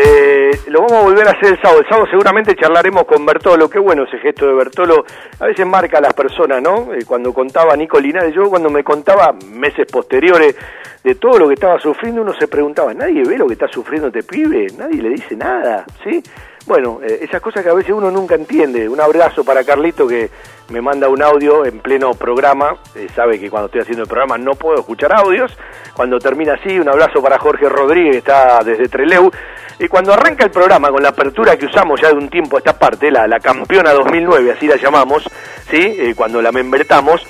Eh, 0.00 0.52
lo 0.68 0.82
vamos 0.82 0.92
a 0.92 1.02
volver 1.02 1.26
a 1.26 1.32
hacer 1.32 1.54
el 1.54 1.60
sábado. 1.60 1.80
El 1.80 1.88
sábado 1.88 2.06
seguramente 2.08 2.54
charlaremos 2.54 3.04
con 3.04 3.26
Bertolo. 3.26 3.68
Qué 3.68 3.80
bueno 3.80 4.04
ese 4.04 4.18
gesto 4.18 4.46
de 4.46 4.54
Bertolo. 4.54 5.04
A 5.40 5.46
veces 5.46 5.66
marca 5.66 5.98
a 5.98 6.00
las 6.00 6.14
personas, 6.14 6.62
¿no? 6.62 6.94
Eh, 6.94 7.04
cuando 7.04 7.34
contaba 7.34 7.74
Nico 7.74 7.98
Linares, 7.98 8.32
yo 8.32 8.48
cuando 8.48 8.70
me 8.70 8.84
contaba 8.84 9.32
meses 9.32 9.90
posteriores 9.90 10.54
de 11.02 11.14
todo 11.16 11.40
lo 11.40 11.48
que 11.48 11.54
estaba 11.54 11.80
sufriendo, 11.80 12.22
uno 12.22 12.32
se 12.32 12.46
preguntaba, 12.46 12.94
¿nadie 12.94 13.24
ve 13.24 13.38
lo 13.38 13.48
que 13.48 13.54
está 13.54 13.66
sufriendo 13.66 14.06
este 14.06 14.22
pibe? 14.22 14.68
Nadie 14.78 15.02
le 15.02 15.08
dice 15.10 15.34
nada, 15.34 15.84
¿sí? 16.04 16.22
Bueno, 16.68 17.00
eh, 17.02 17.20
esas 17.22 17.40
cosas 17.40 17.64
que 17.64 17.70
a 17.70 17.72
veces 17.72 17.92
uno 17.92 18.10
nunca 18.10 18.34
entiende. 18.34 18.90
Un 18.90 19.00
abrazo 19.00 19.42
para 19.42 19.64
Carlito 19.64 20.06
que 20.06 20.28
me 20.68 20.82
manda 20.82 21.08
un 21.08 21.22
audio 21.22 21.64
en 21.64 21.80
pleno 21.80 22.12
programa. 22.12 22.76
Eh, 22.94 23.08
sabe 23.16 23.40
que 23.40 23.48
cuando 23.48 23.68
estoy 23.68 23.80
haciendo 23.80 24.02
el 24.02 24.08
programa 24.08 24.36
no 24.36 24.52
puedo 24.52 24.78
escuchar 24.78 25.14
audios. 25.14 25.50
Cuando 25.94 26.18
termina 26.18 26.52
así, 26.60 26.78
un 26.78 26.90
abrazo 26.90 27.22
para 27.22 27.38
Jorge 27.38 27.70
Rodríguez, 27.70 28.12
que 28.12 28.18
está 28.18 28.62
desde 28.62 28.86
Treleu. 28.86 29.30
Y 29.78 29.88
cuando 29.88 30.12
arranca 30.12 30.44
el 30.44 30.50
programa 30.50 30.90
con 30.90 31.02
la 31.02 31.08
apertura 31.08 31.56
que 31.56 31.64
usamos 31.64 32.02
ya 32.02 32.08
de 32.08 32.16
un 32.16 32.28
tiempo 32.28 32.56
a 32.56 32.58
esta 32.58 32.78
parte, 32.78 33.10
la, 33.10 33.26
la 33.26 33.40
campeona 33.40 33.94
2009, 33.94 34.52
así 34.52 34.66
la 34.66 34.76
llamamos, 34.76 35.24
¿sí? 35.70 35.78
Eh, 35.80 36.12
cuando 36.14 36.42
la 36.42 36.52
membretamos, 36.52 37.26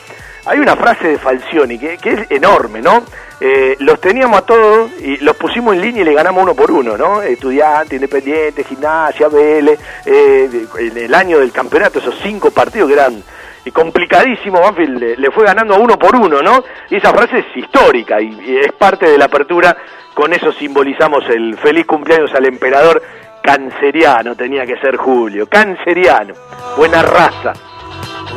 hay 0.48 0.58
una 0.60 0.76
frase 0.76 1.08
de 1.08 1.18
Falcioni 1.18 1.78
que, 1.78 1.98
es 2.02 2.30
enorme, 2.30 2.80
¿no? 2.80 3.02
Eh, 3.40 3.76
los 3.80 4.00
teníamos 4.00 4.38
a 4.38 4.46
todos 4.46 4.90
y 5.00 5.18
los 5.18 5.36
pusimos 5.36 5.74
en 5.74 5.82
línea 5.82 6.02
y 6.02 6.04
le 6.06 6.14
ganamos 6.14 6.42
uno 6.42 6.54
por 6.54 6.70
uno, 6.70 6.96
¿no? 6.96 7.20
Estudiante, 7.20 7.96
Independiente, 7.96 8.64
Gimnasia, 8.64 9.28
Vélez, 9.28 9.78
eh, 10.06 10.66
en 10.78 10.96
el 10.96 11.14
año 11.14 11.38
del 11.38 11.52
campeonato, 11.52 11.98
esos 11.98 12.18
cinco 12.22 12.50
partidos 12.50 12.88
que 12.88 12.94
eran 12.94 13.22
y 13.64 13.70
complicadísimo, 13.70 14.60
Banfield 14.60 14.98
le, 14.98 15.16
le 15.16 15.30
fue 15.30 15.44
ganando 15.44 15.74
a 15.74 15.78
uno 15.78 15.98
por 15.98 16.16
uno, 16.16 16.40
¿no? 16.40 16.64
Y 16.88 16.96
esa 16.96 17.12
frase 17.12 17.40
es 17.40 17.56
histórica 17.56 18.18
y, 18.18 18.28
y 18.28 18.56
es 18.56 18.72
parte 18.72 19.06
de 19.06 19.18
la 19.18 19.26
apertura, 19.26 19.76
con 20.14 20.32
eso 20.32 20.50
simbolizamos 20.52 21.24
el 21.28 21.58
feliz 21.58 21.84
cumpleaños 21.84 22.32
al 22.34 22.46
emperador 22.46 23.02
canceriano, 23.42 24.34
tenía 24.34 24.64
que 24.64 24.78
ser 24.78 24.96
Julio, 24.96 25.46
canceriano, 25.46 26.32
buena 26.78 27.02
raza. 27.02 27.52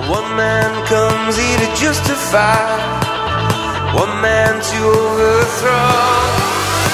One 0.09 0.35
man 0.35 0.71
comes 0.87 1.37
here 1.37 1.59
to 1.59 1.67
justify, 1.75 2.57
one 3.93 4.21
man 4.21 4.59
to 4.59 4.87
overthrow. 4.87 6.31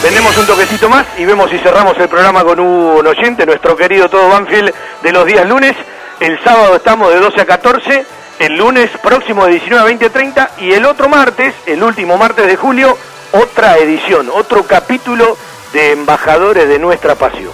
Tenemos 0.01 0.37
un 0.37 0.45
toquecito 0.45 0.89
más 0.89 1.05
y 1.17 1.23
vemos 1.23 1.49
si 1.49 1.57
cerramos 1.59 1.97
el 1.99 2.09
programa 2.09 2.43
con 2.43 2.59
un 2.59 3.07
oyente, 3.07 3.45
nuestro 3.45 3.77
querido 3.77 4.09
todo 4.09 4.27
Banfield 4.29 4.73
de 5.01 5.11
los 5.13 5.25
días 5.25 5.47
lunes. 5.47 5.75
El 6.19 6.37
sábado 6.43 6.75
estamos 6.75 7.13
de 7.13 7.19
12 7.19 7.41
a 7.41 7.45
14, 7.45 8.05
el 8.39 8.57
lunes 8.57 8.89
próximo 9.01 9.45
de 9.45 9.51
19 9.53 9.81
a 9.81 9.85
20 9.85 10.09
30 10.09 10.51
y 10.59 10.73
el 10.73 10.85
otro 10.85 11.07
martes, 11.07 11.55
el 11.65 11.81
último 11.81 12.17
martes 12.17 12.45
de 12.45 12.57
julio, 12.57 12.97
otra 13.31 13.77
edición, 13.77 14.29
otro 14.33 14.63
capítulo 14.63 15.37
de 15.71 15.93
Embajadores 15.93 16.67
de 16.67 16.77
nuestra 16.77 17.15
Pasión. 17.15 17.53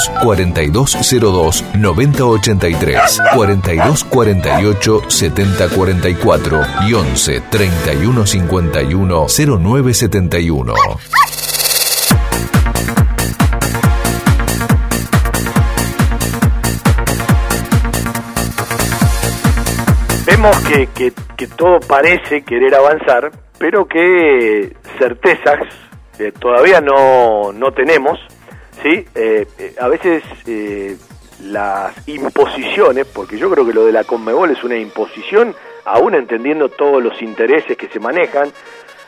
4202 0.23 1.63
9083, 1.75 3.21
4248 3.35 5.01
7044 5.07 6.61
y 6.87 6.93
11 6.93 7.41
3151 7.49 9.27
0971. 9.27 10.73
Vemos 20.25 20.57
que, 20.63 20.87
que, 20.87 21.13
que 21.35 21.47
todo 21.47 21.79
parece 21.81 22.43
querer 22.43 22.75
avanzar, 22.75 23.31
pero 23.57 23.85
que 23.85 24.75
certezas 24.97 25.59
todavía 26.39 26.81
no 26.81 27.71
tenemos, 27.75 28.19
¿sí? 28.81 29.05
Eh, 29.15 29.47
eh, 29.57 29.75
a 29.79 29.87
veces 29.87 30.23
eh, 30.47 30.97
las 31.43 31.93
imposiciones, 32.07 33.05
porque 33.07 33.37
yo 33.37 33.49
creo 33.49 33.65
que 33.65 33.73
lo 33.73 33.85
de 33.85 33.91
la 33.91 34.03
Conmebol 34.03 34.51
es 34.51 34.63
una 34.63 34.77
imposición, 34.77 35.55
aún 35.85 36.15
entendiendo 36.15 36.69
todos 36.69 37.01
los 37.01 37.21
intereses 37.21 37.77
que 37.77 37.87
se 37.87 37.99
manejan. 37.99 38.51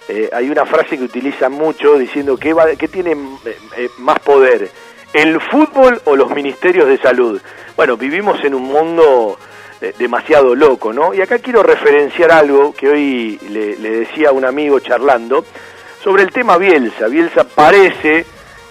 Eh, 0.09 0.29
hay 0.33 0.49
una 0.49 0.65
frase 0.65 0.97
que 0.97 1.03
utilizan 1.03 1.51
mucho 1.53 1.97
diciendo 1.97 2.35
que, 2.37 2.53
va, 2.53 2.75
que 2.75 2.87
tiene 2.87 3.11
eh, 3.13 3.89
más 3.99 4.19
poder, 4.19 4.69
el 5.13 5.39
fútbol 5.39 6.01
o 6.05 6.15
los 6.15 6.31
ministerios 6.31 6.87
de 6.87 6.97
salud. 6.97 7.39
Bueno, 7.75 7.97
vivimos 7.97 8.43
en 8.43 8.53
un 8.53 8.63
mundo 8.63 9.37
demasiado 9.99 10.55
loco, 10.55 10.93
¿no? 10.93 11.13
Y 11.13 11.21
acá 11.21 11.39
quiero 11.39 11.61
referenciar 11.61 12.31
algo 12.31 12.73
que 12.73 12.87
hoy 12.87 13.37
le, 13.49 13.75
le 13.75 13.89
decía 13.89 14.29
a 14.29 14.31
un 14.31 14.45
amigo 14.45 14.79
charlando 14.79 15.43
sobre 16.01 16.23
el 16.23 16.31
tema 16.31 16.57
Bielsa. 16.57 17.07
Bielsa 17.07 17.43
parece 17.43 18.25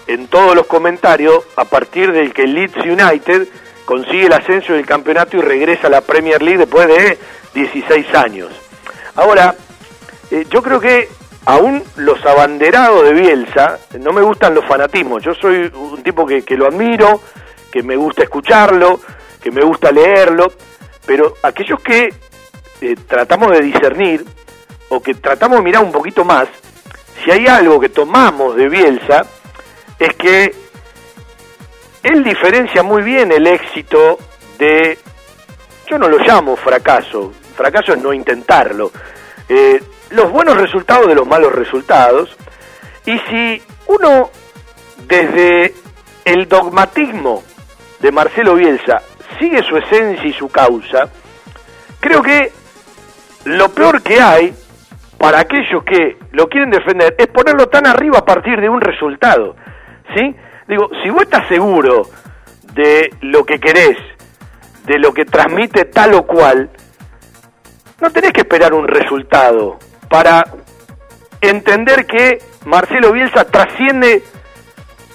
en 0.07 0.27
todos 0.27 0.55
los 0.55 0.65
comentarios 0.65 1.43
a 1.55 1.65
partir 1.65 2.11
del 2.11 2.33
que 2.33 2.47
Leeds 2.47 2.77
United 2.77 3.47
consigue 3.85 4.25
el 4.25 4.33
ascenso 4.33 4.73
del 4.73 4.85
campeonato 4.85 5.37
y 5.37 5.41
regresa 5.41 5.87
a 5.87 5.89
la 5.89 6.01
Premier 6.01 6.41
League 6.41 6.59
después 6.59 6.87
de 6.87 7.17
16 7.53 8.13
años. 8.15 8.49
Ahora, 9.15 9.55
eh, 10.31 10.45
yo 10.49 10.61
creo 10.61 10.79
que 10.79 11.09
aún 11.45 11.83
los 11.97 12.25
abanderados 12.25 13.03
de 13.03 13.13
Bielsa, 13.13 13.79
no 13.99 14.11
me 14.13 14.21
gustan 14.21 14.55
los 14.55 14.65
fanatismos, 14.65 15.23
yo 15.23 15.33
soy 15.33 15.71
un 15.73 16.01
tipo 16.03 16.25
que, 16.25 16.43
que 16.43 16.55
lo 16.55 16.67
admiro, 16.67 17.21
que 17.71 17.83
me 17.83 17.95
gusta 17.95 18.23
escucharlo, 18.23 18.99
que 19.41 19.51
me 19.51 19.63
gusta 19.63 19.91
leerlo, 19.91 20.51
pero 21.05 21.35
aquellos 21.43 21.81
que 21.81 22.13
eh, 22.81 22.95
tratamos 23.07 23.51
de 23.51 23.61
discernir 23.61 24.25
o 24.89 25.01
que 25.01 25.15
tratamos 25.15 25.57
de 25.57 25.63
mirar 25.63 25.83
un 25.83 25.91
poquito 25.91 26.23
más, 26.23 26.47
si 27.23 27.31
hay 27.31 27.47
algo 27.47 27.79
que 27.79 27.89
tomamos 27.89 28.55
de 28.55 28.69
Bielsa, 28.69 29.25
es 30.03 30.13
que 30.15 30.53
él 32.03 32.23
diferencia 32.25 32.83
muy 32.83 33.01
bien 33.03 33.31
el 33.31 33.47
éxito 33.47 34.19
de, 34.59 34.97
yo 35.87 35.97
no 35.97 36.09
lo 36.09 36.17
llamo 36.17 36.57
fracaso, 36.57 37.31
fracaso 37.55 37.93
es 37.93 38.01
no 38.01 38.11
intentarlo, 38.11 38.91
eh, 39.47 39.81
los 40.09 40.29
buenos 40.29 40.57
resultados 40.57 41.07
de 41.07 41.15
los 41.15 41.25
malos 41.25 41.53
resultados, 41.53 42.35
y 43.05 43.17
si 43.29 43.61
uno 43.87 44.29
desde 45.07 45.73
el 46.25 46.49
dogmatismo 46.49 47.41
de 48.01 48.11
Marcelo 48.11 48.55
Bielsa 48.55 49.01
sigue 49.39 49.63
su 49.63 49.77
esencia 49.77 50.25
y 50.27 50.33
su 50.33 50.49
causa, 50.49 51.09
creo 52.01 52.21
que 52.21 52.51
lo 53.45 53.69
peor 53.69 54.01
que 54.01 54.19
hay 54.19 54.53
para 55.17 55.39
aquellos 55.39 55.81
que 55.85 56.17
lo 56.31 56.49
quieren 56.49 56.71
defender 56.71 57.15
es 57.17 57.27
ponerlo 57.27 57.67
tan 57.67 57.87
arriba 57.87 58.19
a 58.19 58.25
partir 58.25 58.59
de 58.59 58.67
un 58.67 58.81
resultado. 58.81 59.55
¿Sí? 60.15 60.35
Digo, 60.67 60.89
si 61.03 61.09
vos 61.09 61.23
estás 61.23 61.47
seguro 61.47 62.03
de 62.73 63.11
lo 63.21 63.45
que 63.45 63.59
querés, 63.59 63.97
de 64.85 64.99
lo 64.99 65.13
que 65.13 65.25
transmite 65.25 65.85
tal 65.85 66.13
o 66.13 66.25
cual, 66.25 66.69
no 68.01 68.09
tenés 68.11 68.31
que 68.33 68.41
esperar 68.41 68.73
un 68.73 68.87
resultado 68.87 69.79
para 70.09 70.43
entender 71.41 72.05
que 72.05 72.39
Marcelo 72.65 73.11
Bielsa 73.11 73.45
trasciende 73.45 74.23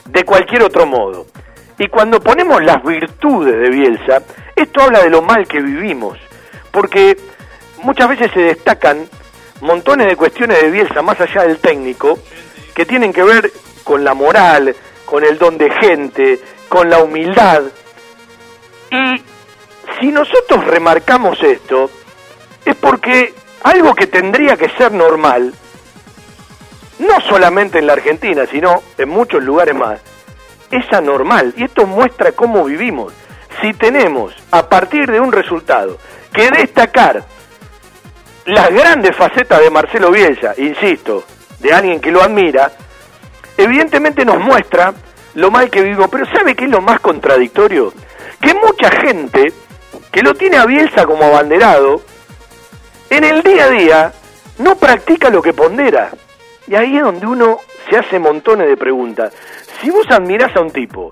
de 0.06 0.24
cualquier 0.24 0.62
otro 0.62 0.86
modo. 0.86 1.26
Y 1.78 1.88
cuando 1.88 2.20
ponemos 2.20 2.62
las 2.62 2.82
virtudes 2.82 3.54
de 3.54 3.70
Bielsa, 3.70 4.22
esto 4.56 4.82
habla 4.82 5.02
de 5.02 5.10
lo 5.10 5.22
mal 5.22 5.46
que 5.46 5.60
vivimos, 5.60 6.18
porque 6.72 7.16
muchas 7.82 8.08
veces 8.08 8.30
se 8.32 8.40
destacan 8.40 9.06
montones 9.60 10.08
de 10.08 10.16
cuestiones 10.16 10.60
de 10.60 10.70
Bielsa 10.70 11.02
más 11.02 11.20
allá 11.20 11.42
del 11.42 11.58
técnico 11.58 12.18
que 12.74 12.84
tienen 12.84 13.12
que 13.12 13.22
ver 13.22 13.50
con 13.88 14.04
la 14.04 14.12
moral, 14.12 14.76
con 15.06 15.24
el 15.24 15.38
don 15.38 15.56
de 15.56 15.70
gente, 15.70 16.38
con 16.68 16.90
la 16.90 16.98
humildad. 16.98 17.62
Y 18.90 19.22
si 19.98 20.12
nosotros 20.12 20.66
remarcamos 20.66 21.42
esto, 21.42 21.90
es 22.66 22.76
porque 22.76 23.32
algo 23.62 23.94
que 23.94 24.06
tendría 24.06 24.58
que 24.58 24.68
ser 24.68 24.92
normal, 24.92 25.54
no 26.98 27.20
solamente 27.22 27.78
en 27.78 27.86
la 27.86 27.94
Argentina, 27.94 28.44
sino 28.44 28.82
en 28.98 29.08
muchos 29.08 29.42
lugares 29.42 29.74
más, 29.74 30.00
es 30.70 30.84
anormal. 30.92 31.54
Y 31.56 31.64
esto 31.64 31.86
muestra 31.86 32.32
cómo 32.32 32.64
vivimos. 32.64 33.14
Si 33.62 33.72
tenemos, 33.72 34.34
a 34.50 34.68
partir 34.68 35.10
de 35.10 35.18
un 35.18 35.32
resultado, 35.32 35.96
que 36.30 36.50
destacar 36.50 37.24
las 38.44 38.68
grandes 38.70 39.16
facetas 39.16 39.60
de 39.60 39.70
Marcelo 39.70 40.10
Bielsa, 40.10 40.52
insisto, 40.58 41.24
de 41.58 41.72
alguien 41.72 42.02
que 42.02 42.12
lo 42.12 42.22
admira, 42.22 42.70
evidentemente 43.58 44.24
nos 44.24 44.38
muestra 44.40 44.94
lo 45.34 45.50
mal 45.50 45.68
que 45.68 45.82
vivimos. 45.82 46.08
Pero 46.10 46.24
¿sabe 46.26 46.54
qué 46.54 46.64
es 46.64 46.70
lo 46.70 46.80
más 46.80 47.00
contradictorio? 47.00 47.92
Que 48.40 48.54
mucha 48.54 48.90
gente 48.90 49.52
que 50.10 50.22
lo 50.22 50.34
tiene 50.34 50.56
a 50.56 50.64
Bielsa 50.64 51.04
como 51.04 51.24
abanderado, 51.24 52.00
en 53.10 53.24
el 53.24 53.42
día 53.42 53.64
a 53.64 53.70
día 53.70 54.12
no 54.58 54.76
practica 54.76 55.28
lo 55.30 55.42
que 55.42 55.52
pondera. 55.52 56.10
Y 56.66 56.74
ahí 56.74 56.96
es 56.96 57.02
donde 57.02 57.26
uno 57.26 57.58
se 57.88 57.96
hace 57.96 58.18
montones 58.18 58.68
de 58.68 58.76
preguntas. 58.76 59.34
Si 59.80 59.90
vos 59.90 60.06
admirás 60.10 60.54
a 60.56 60.60
un 60.60 60.70
tipo, 60.70 61.10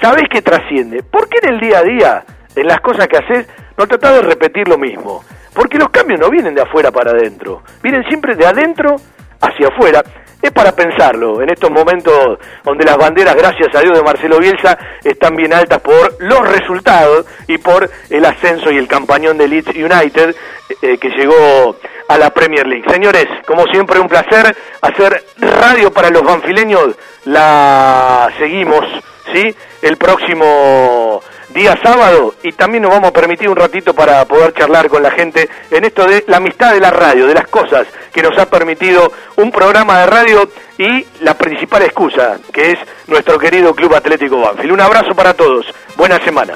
sabés 0.00 0.28
que 0.30 0.42
trasciende, 0.42 1.02
¿por 1.02 1.28
qué 1.28 1.38
en 1.42 1.54
el 1.54 1.60
día 1.60 1.78
a 1.78 1.82
día, 1.82 2.24
en 2.54 2.66
las 2.66 2.80
cosas 2.80 3.08
que 3.08 3.18
haces, 3.18 3.46
no 3.76 3.86
tratás 3.86 4.14
de 4.14 4.22
repetir 4.22 4.68
lo 4.68 4.78
mismo? 4.78 5.24
Porque 5.52 5.78
los 5.78 5.90
cambios 5.90 6.20
no 6.20 6.30
vienen 6.30 6.54
de 6.54 6.62
afuera 6.62 6.90
para 6.90 7.12
adentro, 7.12 7.62
vienen 7.82 8.04
siempre 8.04 8.34
de 8.34 8.46
adentro 8.46 8.96
hacia 9.40 9.68
afuera. 9.68 10.02
Es 10.44 10.52
para 10.52 10.72
pensarlo 10.72 11.40
en 11.40 11.48
estos 11.48 11.70
momentos 11.70 12.38
donde 12.62 12.84
las 12.84 12.98
banderas, 12.98 13.34
gracias 13.34 13.74
a 13.74 13.80
Dios, 13.80 13.96
de 13.96 14.04
Marcelo 14.04 14.38
Bielsa 14.38 14.76
están 15.02 15.34
bien 15.36 15.54
altas 15.54 15.80
por 15.80 16.16
los 16.18 16.46
resultados 16.46 17.24
y 17.48 17.56
por 17.56 17.90
el 18.10 18.24
ascenso 18.26 18.70
y 18.70 18.76
el 18.76 18.86
campañón 18.86 19.38
de 19.38 19.48
Leeds 19.48 19.74
United 19.74 20.36
eh, 20.82 20.98
que 20.98 21.08
llegó 21.08 21.76
a 22.08 22.18
la 22.18 22.28
Premier 22.28 22.66
League. 22.66 22.84
Señores, 22.92 23.26
como 23.46 23.64
siempre 23.68 23.98
un 23.98 24.06
placer 24.06 24.54
hacer 24.82 25.24
radio 25.38 25.90
para 25.90 26.10
los 26.10 26.22
banfileños. 26.22 26.94
La 27.24 28.30
seguimos, 28.36 28.84
¿sí? 29.32 29.56
El 29.80 29.96
próximo 29.96 31.22
día 31.54 31.78
sábado 31.82 32.34
y 32.42 32.52
también 32.52 32.82
nos 32.82 32.92
vamos 32.92 33.10
a 33.10 33.12
permitir 33.12 33.48
un 33.48 33.56
ratito 33.56 33.94
para 33.94 34.24
poder 34.24 34.52
charlar 34.52 34.88
con 34.88 35.02
la 35.02 35.12
gente 35.12 35.48
en 35.70 35.84
esto 35.84 36.04
de 36.04 36.24
la 36.26 36.38
amistad 36.38 36.74
de 36.74 36.80
la 36.80 36.90
radio, 36.90 37.26
de 37.26 37.34
las 37.34 37.46
cosas 37.46 37.86
que 38.12 38.22
nos 38.22 38.36
ha 38.38 38.50
permitido 38.50 39.12
un 39.36 39.52
programa 39.52 40.00
de 40.00 40.06
radio 40.06 40.48
y 40.76 41.06
la 41.20 41.34
principal 41.34 41.82
excusa, 41.82 42.38
que 42.52 42.72
es 42.72 42.78
nuestro 43.06 43.38
querido 43.38 43.74
Club 43.74 43.94
Atlético 43.94 44.40
Banfield. 44.40 44.72
Un 44.72 44.80
abrazo 44.80 45.14
para 45.14 45.34
todos, 45.34 45.66
buena 45.96 46.18
semana. 46.18 46.54